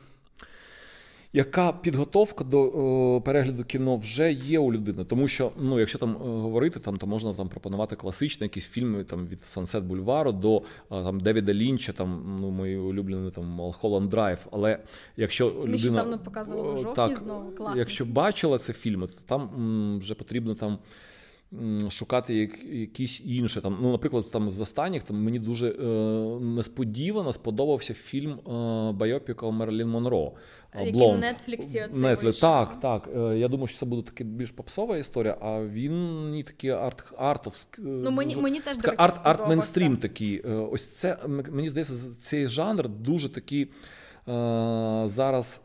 яка 1.32 1.72
підготовка 1.72 2.44
до 2.44 2.60
о, 2.62 3.20
перегляду 3.20 3.64
кіно 3.64 3.96
вже 3.96 4.32
є 4.32 4.58
у 4.58 4.72
людини. 4.72 5.04
Тому 5.04 5.28
що, 5.28 5.52
ну, 5.60 5.80
якщо 5.80 5.98
там 5.98 6.14
говорити, 6.16 6.80
там 6.80 6.96
то 6.98 7.06
можна 7.06 7.34
там 7.34 7.48
пропонувати 7.48 7.96
класичні 7.96 8.44
якісь 8.44 8.66
фільми 8.66 9.04
там 9.04 9.26
від 9.26 9.44
Сансет 9.44 9.84
Бульвару 9.84 10.32
до 10.32 10.62
там 10.88 11.20
Девіда 11.20 11.54
Лінча, 11.54 11.92
там 11.92 12.38
ну 12.40 12.50
мої 12.50 12.76
улюблені 12.76 13.30
там 13.30 13.72
Mulholland 13.72 14.10
Drive. 14.10 14.46
Але 14.52 14.78
якщо 15.16 15.46
людина 15.46 15.66
Нещодавно 15.72 16.18
показували 16.18 16.82
жовтні 16.82 17.16
знову 17.16 17.50
класно. 17.50 17.78
якщо 17.78 18.04
бачила 18.04 18.58
це 18.58 18.72
фільми, 18.72 19.06
то 19.06 19.14
там 19.26 19.42
м, 19.42 19.98
вже 19.98 20.14
потрібно 20.14 20.54
там 20.54 20.78
шукати 21.90 22.34
якісь 22.72 23.20
інші. 23.24 23.60
Там, 23.60 23.78
ну, 23.82 23.92
Наприклад, 23.92 24.30
там 24.30 24.50
з 24.50 24.60
останніх 24.60 25.02
там 25.02 25.22
мені 25.22 25.38
дуже 25.38 25.68
е, 25.68 25.84
несподівано 26.40 27.32
сподобався 27.32 27.94
фільм 27.94 28.30
е, 28.32 28.92
Байопіка 28.92 29.50
Мерлін 29.50 29.88
Монро. 29.88 30.32
Який 30.74 31.12
в 31.12 31.18
Нетфліксі 31.18 31.84
Netflix. 31.92 32.40
Так, 32.40 32.80
так. 32.80 33.08
Е, 33.16 33.38
я 33.38 33.48
думаю, 33.48 33.66
що 33.66 33.78
це 33.78 33.86
буде 33.86 34.02
таки 34.02 34.24
більш 34.24 34.50
попсова 34.50 34.96
історія, 34.96 35.36
а 35.40 35.62
він 35.64 36.30
не 36.30 36.42
такий 36.42 36.70
арт 36.70 37.04
артовський. 37.18 37.84
Е, 37.84 37.88
ну, 37.88 38.10
мені, 38.10 38.36
мені 38.36 38.60
теж 38.60 38.78
така, 38.78 38.94
арт, 38.96 39.20
арт 39.22 39.48
мейнстрім 39.48 39.96
такий. 39.96 40.42
Е, 40.44 40.52
ось 40.52 40.86
це 40.86 41.18
мені 41.26 41.68
здається, 41.68 41.94
цей 42.20 42.46
жанр 42.46 42.88
дуже 42.88 43.28
такий. 43.28 43.70
Зараз 45.04 45.60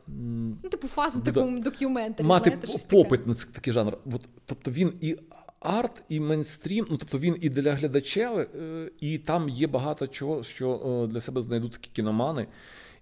ну, 0.63 0.69
типу 0.71 0.87
фаз 0.87 1.17
такому 1.25 1.59
документарі. 1.59 2.27
Мати 2.27 2.59
знаєте, 2.63 2.87
попит 2.89 3.27
на 3.27 3.33
такий 3.33 3.73
жанр. 3.73 3.97
От, 4.13 4.21
Тобто 4.45 4.71
він 4.71 4.93
і 5.01 5.17
арт 5.65 6.03
і 6.09 6.19
мейнстрім, 6.19 6.87
ну 6.89 6.97
тобто 6.97 7.19
він 7.19 7.37
і 7.41 7.49
для 7.49 7.73
глядача, 7.73 8.47
е, 8.55 8.89
і 8.99 9.17
там 9.17 9.49
є 9.49 9.67
багато 9.67 10.07
чого, 10.07 10.43
що 10.43 11.03
е, 11.03 11.07
для 11.07 11.21
себе 11.21 11.41
знайдуть 11.41 11.71
такі 11.71 11.89
кіномани. 11.93 12.47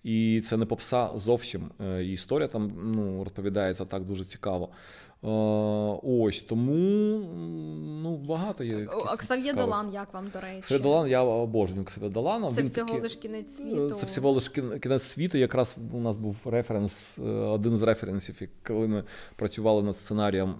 І 0.03 0.41
це 0.41 0.57
не 0.57 0.65
попса 0.65 1.09
зовсім. 1.15 1.69
Е, 1.81 2.03
і 2.03 2.11
Історія 2.13 2.47
там 2.47 2.71
ну, 2.95 3.23
розповідається 3.23 3.85
так 3.85 4.03
дуже 4.03 4.25
цікаво. 4.25 4.69
Ось 5.23 6.41
тому 6.41 6.73
ну, 8.03 8.17
багато 8.17 8.63
є. 8.63 8.85
Оксав'є 8.85 9.53
Долан, 9.53 9.93
як 9.93 10.13
вам 10.13 10.29
до 10.33 10.41
речі? 10.41 10.61
Ксав'є 10.61 10.83
Долан, 10.83 11.07
я 11.07 11.21
обожнюю 11.21 11.85
Ксав'є 11.85 12.09
Долана. 12.09 12.51
Це 12.51 12.61
Він 12.61 12.67
всього 12.67 12.89
таки... 12.89 13.01
лиш 13.01 13.15
кінець 13.15 13.57
світу. 13.57 13.89
Це 13.89 14.05
всього 14.05 14.31
лиш 14.31 14.49
кінець 14.81 15.03
світу. 15.03 15.37
Якраз 15.37 15.75
у 15.93 15.99
нас 15.99 16.17
був 16.17 16.35
референс, 16.45 17.17
е, 17.17 17.21
один 17.31 17.77
з 17.77 17.81
референсів, 17.81 18.41
коли 18.67 18.87
ми 18.87 19.03
працювали 19.35 19.83
над 19.83 19.97
сценарієм 19.97 20.55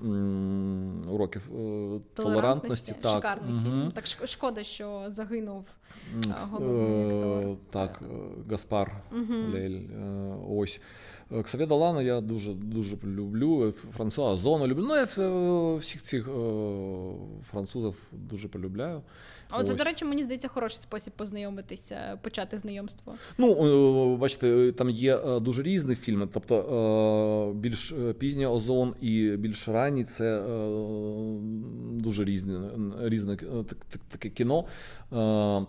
уроків 1.11 1.41
е, 1.45 1.53
толерантності. 1.53 2.13
толерантності. 2.13 2.95
Так. 3.01 3.15
Шикарний 3.15 3.53
угу. 3.53 3.63
фільм. 3.63 3.91
Так 3.91 4.07
шкода, 4.27 4.63
що 4.63 5.03
загинув 5.07 5.65
головний 6.51 7.17
актор. 7.17 7.57
Так, 7.69 8.01
Гаспар 8.49 8.91
угу. 9.11 9.33
Лель. 9.53 9.79
Ось. 10.49 10.79
Ксав'є 11.41 11.65
Долана 11.65 12.01
я 12.01 12.21
дуже 12.21 12.53
дуже 12.53 12.97
люблю. 13.03 13.73
Франсуа 13.97 14.35
Зону 14.35 14.67
люблю. 14.67 14.85
Ну, 14.87 14.95
я 14.95 15.03
всіх 15.77 16.01
цих 16.01 16.29
французів 17.51 17.95
дуже 18.11 18.47
полюбляю. 18.47 19.01
А 19.55 19.59
от 19.59 19.67
це, 19.67 19.73
до 19.73 19.83
речі, 19.83 20.05
мені 20.05 20.23
здається, 20.23 20.47
хороший 20.47 20.81
спосіб 20.81 21.13
познайомитися, 21.13 22.19
почати 22.21 22.57
знайомство. 22.57 23.13
Ну, 23.37 24.17
бачите, 24.17 24.71
там 24.71 24.89
є 24.89 25.17
е, 25.17 25.39
дуже 25.39 25.63
різні 25.63 25.95
фільми. 25.95 26.27
Тобто 26.33 27.53
е, 27.55 27.59
більш 27.59 27.91
е, 27.91 28.13
пізній 28.13 28.45
озон 28.45 28.95
і 29.01 29.31
більш 29.37 29.67
ранній 29.67 30.03
це 30.03 30.43
дуже 31.91 32.23
різне 32.23 32.59
різне 33.01 33.37
таке 34.09 34.29
кіно. 34.29 34.65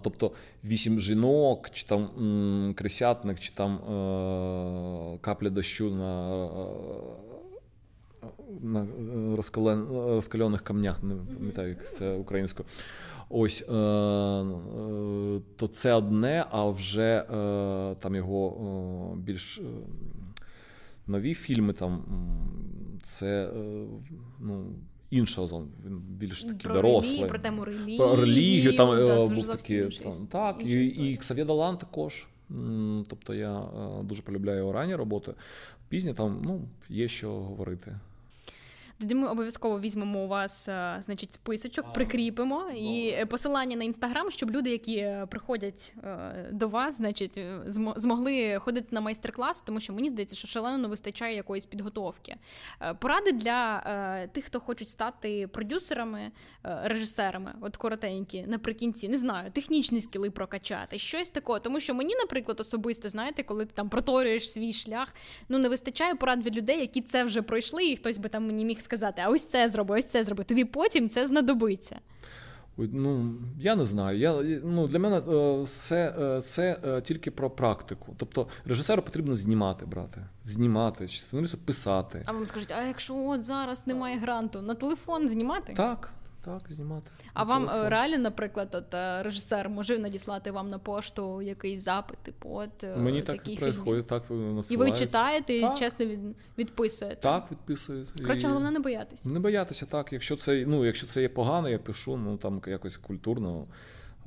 Тобто 0.03 0.33
вісім 0.65 1.01
жінок, 1.01 1.71
чи 1.71 1.87
там 1.87 2.75
крисятник, 2.77 3.41
чи 3.41 3.53
там 3.55 3.79
капля 5.21 5.51
дощу 5.51 5.91
на 5.91 6.47
на 8.63 8.87
розкален, 9.37 9.87
розкальоних 9.91 10.63
камнях, 10.63 11.03
не 11.03 11.15
пам'ятаю, 11.15 11.69
як 11.69 11.95
це 11.95 12.15
українською. 12.15 12.67
Ось 13.29 13.65
е, 13.69 13.73
е, 13.73 15.41
то 15.57 15.67
це 15.67 15.93
одне, 15.93 16.45
а 16.51 16.69
вже 16.69 17.19
е, 17.19 17.95
там 17.95 18.15
його 18.15 19.13
е, 19.13 19.21
більш 19.21 19.59
е, 19.59 19.63
нові 21.07 21.35
фільми, 21.35 21.73
там 21.73 22.05
це 23.03 23.51
е, 23.57 23.87
ну. 24.41 24.67
Інша 25.11 25.43
озон, 25.43 25.69
він 25.87 25.99
більш 25.99 26.43
такий 26.43 26.59
про 26.59 26.75
дорослий. 26.75 27.27
Про 27.27 27.39
тему 27.39 27.65
релігії. 27.65 27.99
Про 27.99 28.17
релігію 28.17 28.77
там 28.77 29.07
та, 29.07 29.35
був 29.35 29.47
такий. 29.47 29.91
Там, 29.91 30.13
так, 30.31 30.57
і 30.65 30.83
і 30.83 31.17
Ксав'є 31.17 31.45
Далан 31.45 31.77
також. 31.77 32.27
Тобто 33.09 33.35
я 33.35 33.63
дуже 34.03 34.23
полюбляю 34.23 34.59
його 34.59 34.73
ранні 34.73 34.95
роботи. 34.95 35.35
Пізні 35.89 36.15
там 36.15 36.43
ну, 36.45 36.61
є 36.89 37.09
що 37.09 37.33
говорити. 37.33 37.97
Тоді 39.05 39.15
ми 39.15 39.29
обов'язково 39.29 39.81
візьмемо 39.81 40.25
у 40.25 40.29
вас, 40.29 40.69
е, 40.69 40.97
значить, 41.01 41.33
списочок, 41.33 41.93
прикріпимо 41.93 42.71
і 42.71 43.25
посилання 43.25 43.77
на 43.77 43.85
інстаграм, 43.85 44.31
щоб 44.31 44.51
люди, 44.51 44.71
які 44.71 44.97
е, 44.97 45.27
приходять 45.31 45.95
е, 46.05 46.49
до 46.53 46.69
вас, 46.69 46.97
значить, 46.97 47.39
змогли 47.97 48.59
ходити 48.59 48.87
на 48.91 49.01
майстер-клас, 49.01 49.61
тому 49.61 49.81
що 49.81 49.93
мені 49.93 50.09
здається, 50.09 50.37
що 50.37 50.49
шалено 50.49 50.89
вистачає 50.89 51.37
якоїсь 51.37 51.67
підготовки. 51.67 52.37
Поради 52.99 53.33
для 53.33 53.81
тих, 54.33 54.45
хто 54.45 54.61
хочуть 54.61 54.89
стати 54.89 55.47
продюсерами, 55.47 56.33
режисерами, 56.63 57.55
от 57.61 57.77
коротенькі, 57.77 58.45
наприкінці, 58.47 59.09
не 59.09 59.19
знаю, 59.19 59.51
технічні 59.51 60.01
скіли 60.01 60.31
прокачати, 60.31 60.99
щось 60.99 61.31
такого. 61.31 61.59
Тому 61.59 61.81
що 61.81 61.95
мені, 61.95 62.15
наприклад, 62.15 62.61
особисто, 62.61 63.09
знаєте, 63.09 63.43
коли 63.43 63.65
ти 63.65 63.73
там 63.75 63.89
проторюєш 63.89 64.51
свій 64.51 64.73
шлях, 64.73 65.15
ну 65.49 65.59
не 65.59 65.69
вистачає 65.69 66.15
порад 66.15 66.47
від 66.47 66.57
людей, 66.57 66.81
які 66.81 67.01
це 67.01 67.25
вже 67.25 67.43
пройшли, 67.43 67.87
і 67.87 67.97
хтось 67.97 68.19
би 68.19 68.29
там 68.29 68.47
мені 68.47 68.65
міг 68.65 68.81
сказати, 68.81 68.94
а 69.03 69.29
ось 69.29 69.47
це 69.49 69.69
зроби, 69.69 69.99
ось 69.99 70.07
це 70.07 70.25
зроби. 70.25 70.45
Тобі 70.45 70.65
потім 70.65 71.09
це 71.09 71.27
знадобиться. 71.27 71.97
Ну, 72.77 73.35
Я 73.59 73.77
не 73.77 73.85
знаю. 73.85 74.19
Я, 74.19 74.61
ну, 74.65 74.89
Для 74.89 74.99
мене 74.99 75.23
все 75.65 76.15
е, 76.19 76.43
це 76.43 76.79
е, 76.85 77.01
тільки 77.01 77.31
про 77.31 77.51
практику. 77.51 78.15
Тобто 78.17 78.47
режисеру 78.65 79.03
потрібно 79.03 79.37
знімати, 79.37 79.87
брати. 79.87 80.27
Знімати, 80.45 81.09
сценарісту 81.09 81.59
писати. 81.59 82.23
А 82.27 82.33
вам 82.33 82.47
скажуть, 82.47 82.75
а 82.79 82.83
якщо 82.83 83.17
от 83.17 83.45
зараз 83.45 83.87
немає 83.87 84.19
гранту, 84.19 84.63
на 84.63 84.75
телефон 84.75 85.29
знімати? 85.29 85.73
Так. 85.77 86.11
Так, 86.45 86.63
знімати. 86.71 87.11
А 87.35 87.45
вам 87.45 87.67
телефон. 87.67 87.89
реально, 87.89 88.19
наприклад, 88.19 88.69
от 88.73 88.95
режисер 89.25 89.69
може 89.69 89.99
надіслати 89.99 90.51
вам 90.51 90.71
на 90.71 90.79
пошту 90.79 91.43
якийсь 91.43 91.81
запит, 91.81 92.19
типу, 92.19 92.51
от 92.53 92.85
мені 92.97 93.23
так 93.23 93.49
і 93.49 93.51
відбувається, 93.51 94.09
так 94.09 94.23
надсилають. 94.31 94.71
і 94.71 94.77
ви 94.77 94.93
читаєте 94.93 95.61
так. 95.61 95.77
і 95.77 95.79
чесно 95.79 96.07
від, 96.07 96.21
відписуєте. 96.59 97.17
Так, 97.17 97.51
відписують. 97.51 98.09
Коротше, 98.23 98.49
головне 98.49 98.71
не 98.71 98.81
боятися. 98.81 99.31
Не 99.31 99.41
боятися, 99.41 99.87
так. 99.87 100.13
Якщо 100.13 100.37
це 100.37 100.65
ну, 100.67 100.85
якщо 100.85 101.07
це 101.07 101.23
є 101.23 101.29
погано, 101.29 101.69
я 101.69 101.79
пишу, 101.79 102.17
ну 102.17 102.37
там 102.37 102.63
якось 102.67 102.97
культурно, 102.97 103.67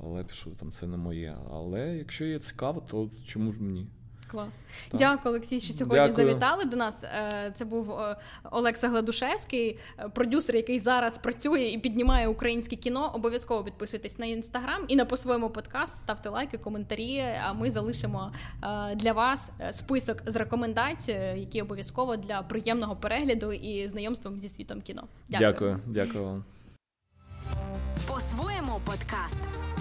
але 0.04 0.24
пишу 0.24 0.50
там 0.50 0.70
це 0.70 0.86
не 0.86 0.96
моє. 0.96 1.36
Але 1.52 1.96
якщо 1.96 2.24
є 2.24 2.38
цікаво, 2.38 2.82
то 2.90 3.10
чому 3.26 3.52
ж 3.52 3.62
мені? 3.62 3.86
Клас. 4.30 4.58
Так. 4.90 5.00
Дякую, 5.00 5.34
Олексій, 5.34 5.60
що 5.60 5.72
сьогодні 5.72 5.98
Дякую. 5.98 6.28
завітали 6.28 6.64
до 6.64 6.76
нас. 6.76 7.04
Е, 7.04 7.52
це 7.54 7.64
був 7.64 7.92
е, 7.92 8.16
Олекса 8.50 8.88
Гладушевський, 8.88 9.78
е, 9.98 10.08
продюсер, 10.08 10.56
який 10.56 10.78
зараз 10.78 11.18
працює 11.18 11.62
і 11.62 11.78
піднімає 11.78 12.28
українське 12.28 12.76
кіно. 12.76 13.12
Обов'язково 13.14 13.64
підписуйтесь 13.64 14.18
на 14.18 14.26
інстаграм 14.26 14.84
і 14.88 14.96
на 14.96 15.04
по 15.04 15.16
своєму 15.16 15.50
подкаст. 15.50 15.96
Ставте 15.96 16.28
лайки, 16.28 16.58
коментарі. 16.58 17.24
А 17.44 17.52
ми 17.52 17.70
залишимо 17.70 18.32
для 18.94 19.12
вас 19.12 19.52
список 19.70 20.22
з 20.26 20.36
рекомендацією, 20.36 21.36
які 21.40 21.62
обов'язково 21.62 22.16
для 22.16 22.42
приємного 22.42 22.96
перегляду 22.96 23.52
і 23.52 23.88
знайомством 23.88 24.40
зі 24.40 24.48
світом 24.48 24.80
кіно. 24.80 25.04
Дякую, 25.28 25.50
дякую, 25.50 25.80
дякую 25.86 26.24
вам. 26.24 26.44
По 28.06 28.20
своєму 28.20 28.80
подкаст. 28.84 29.77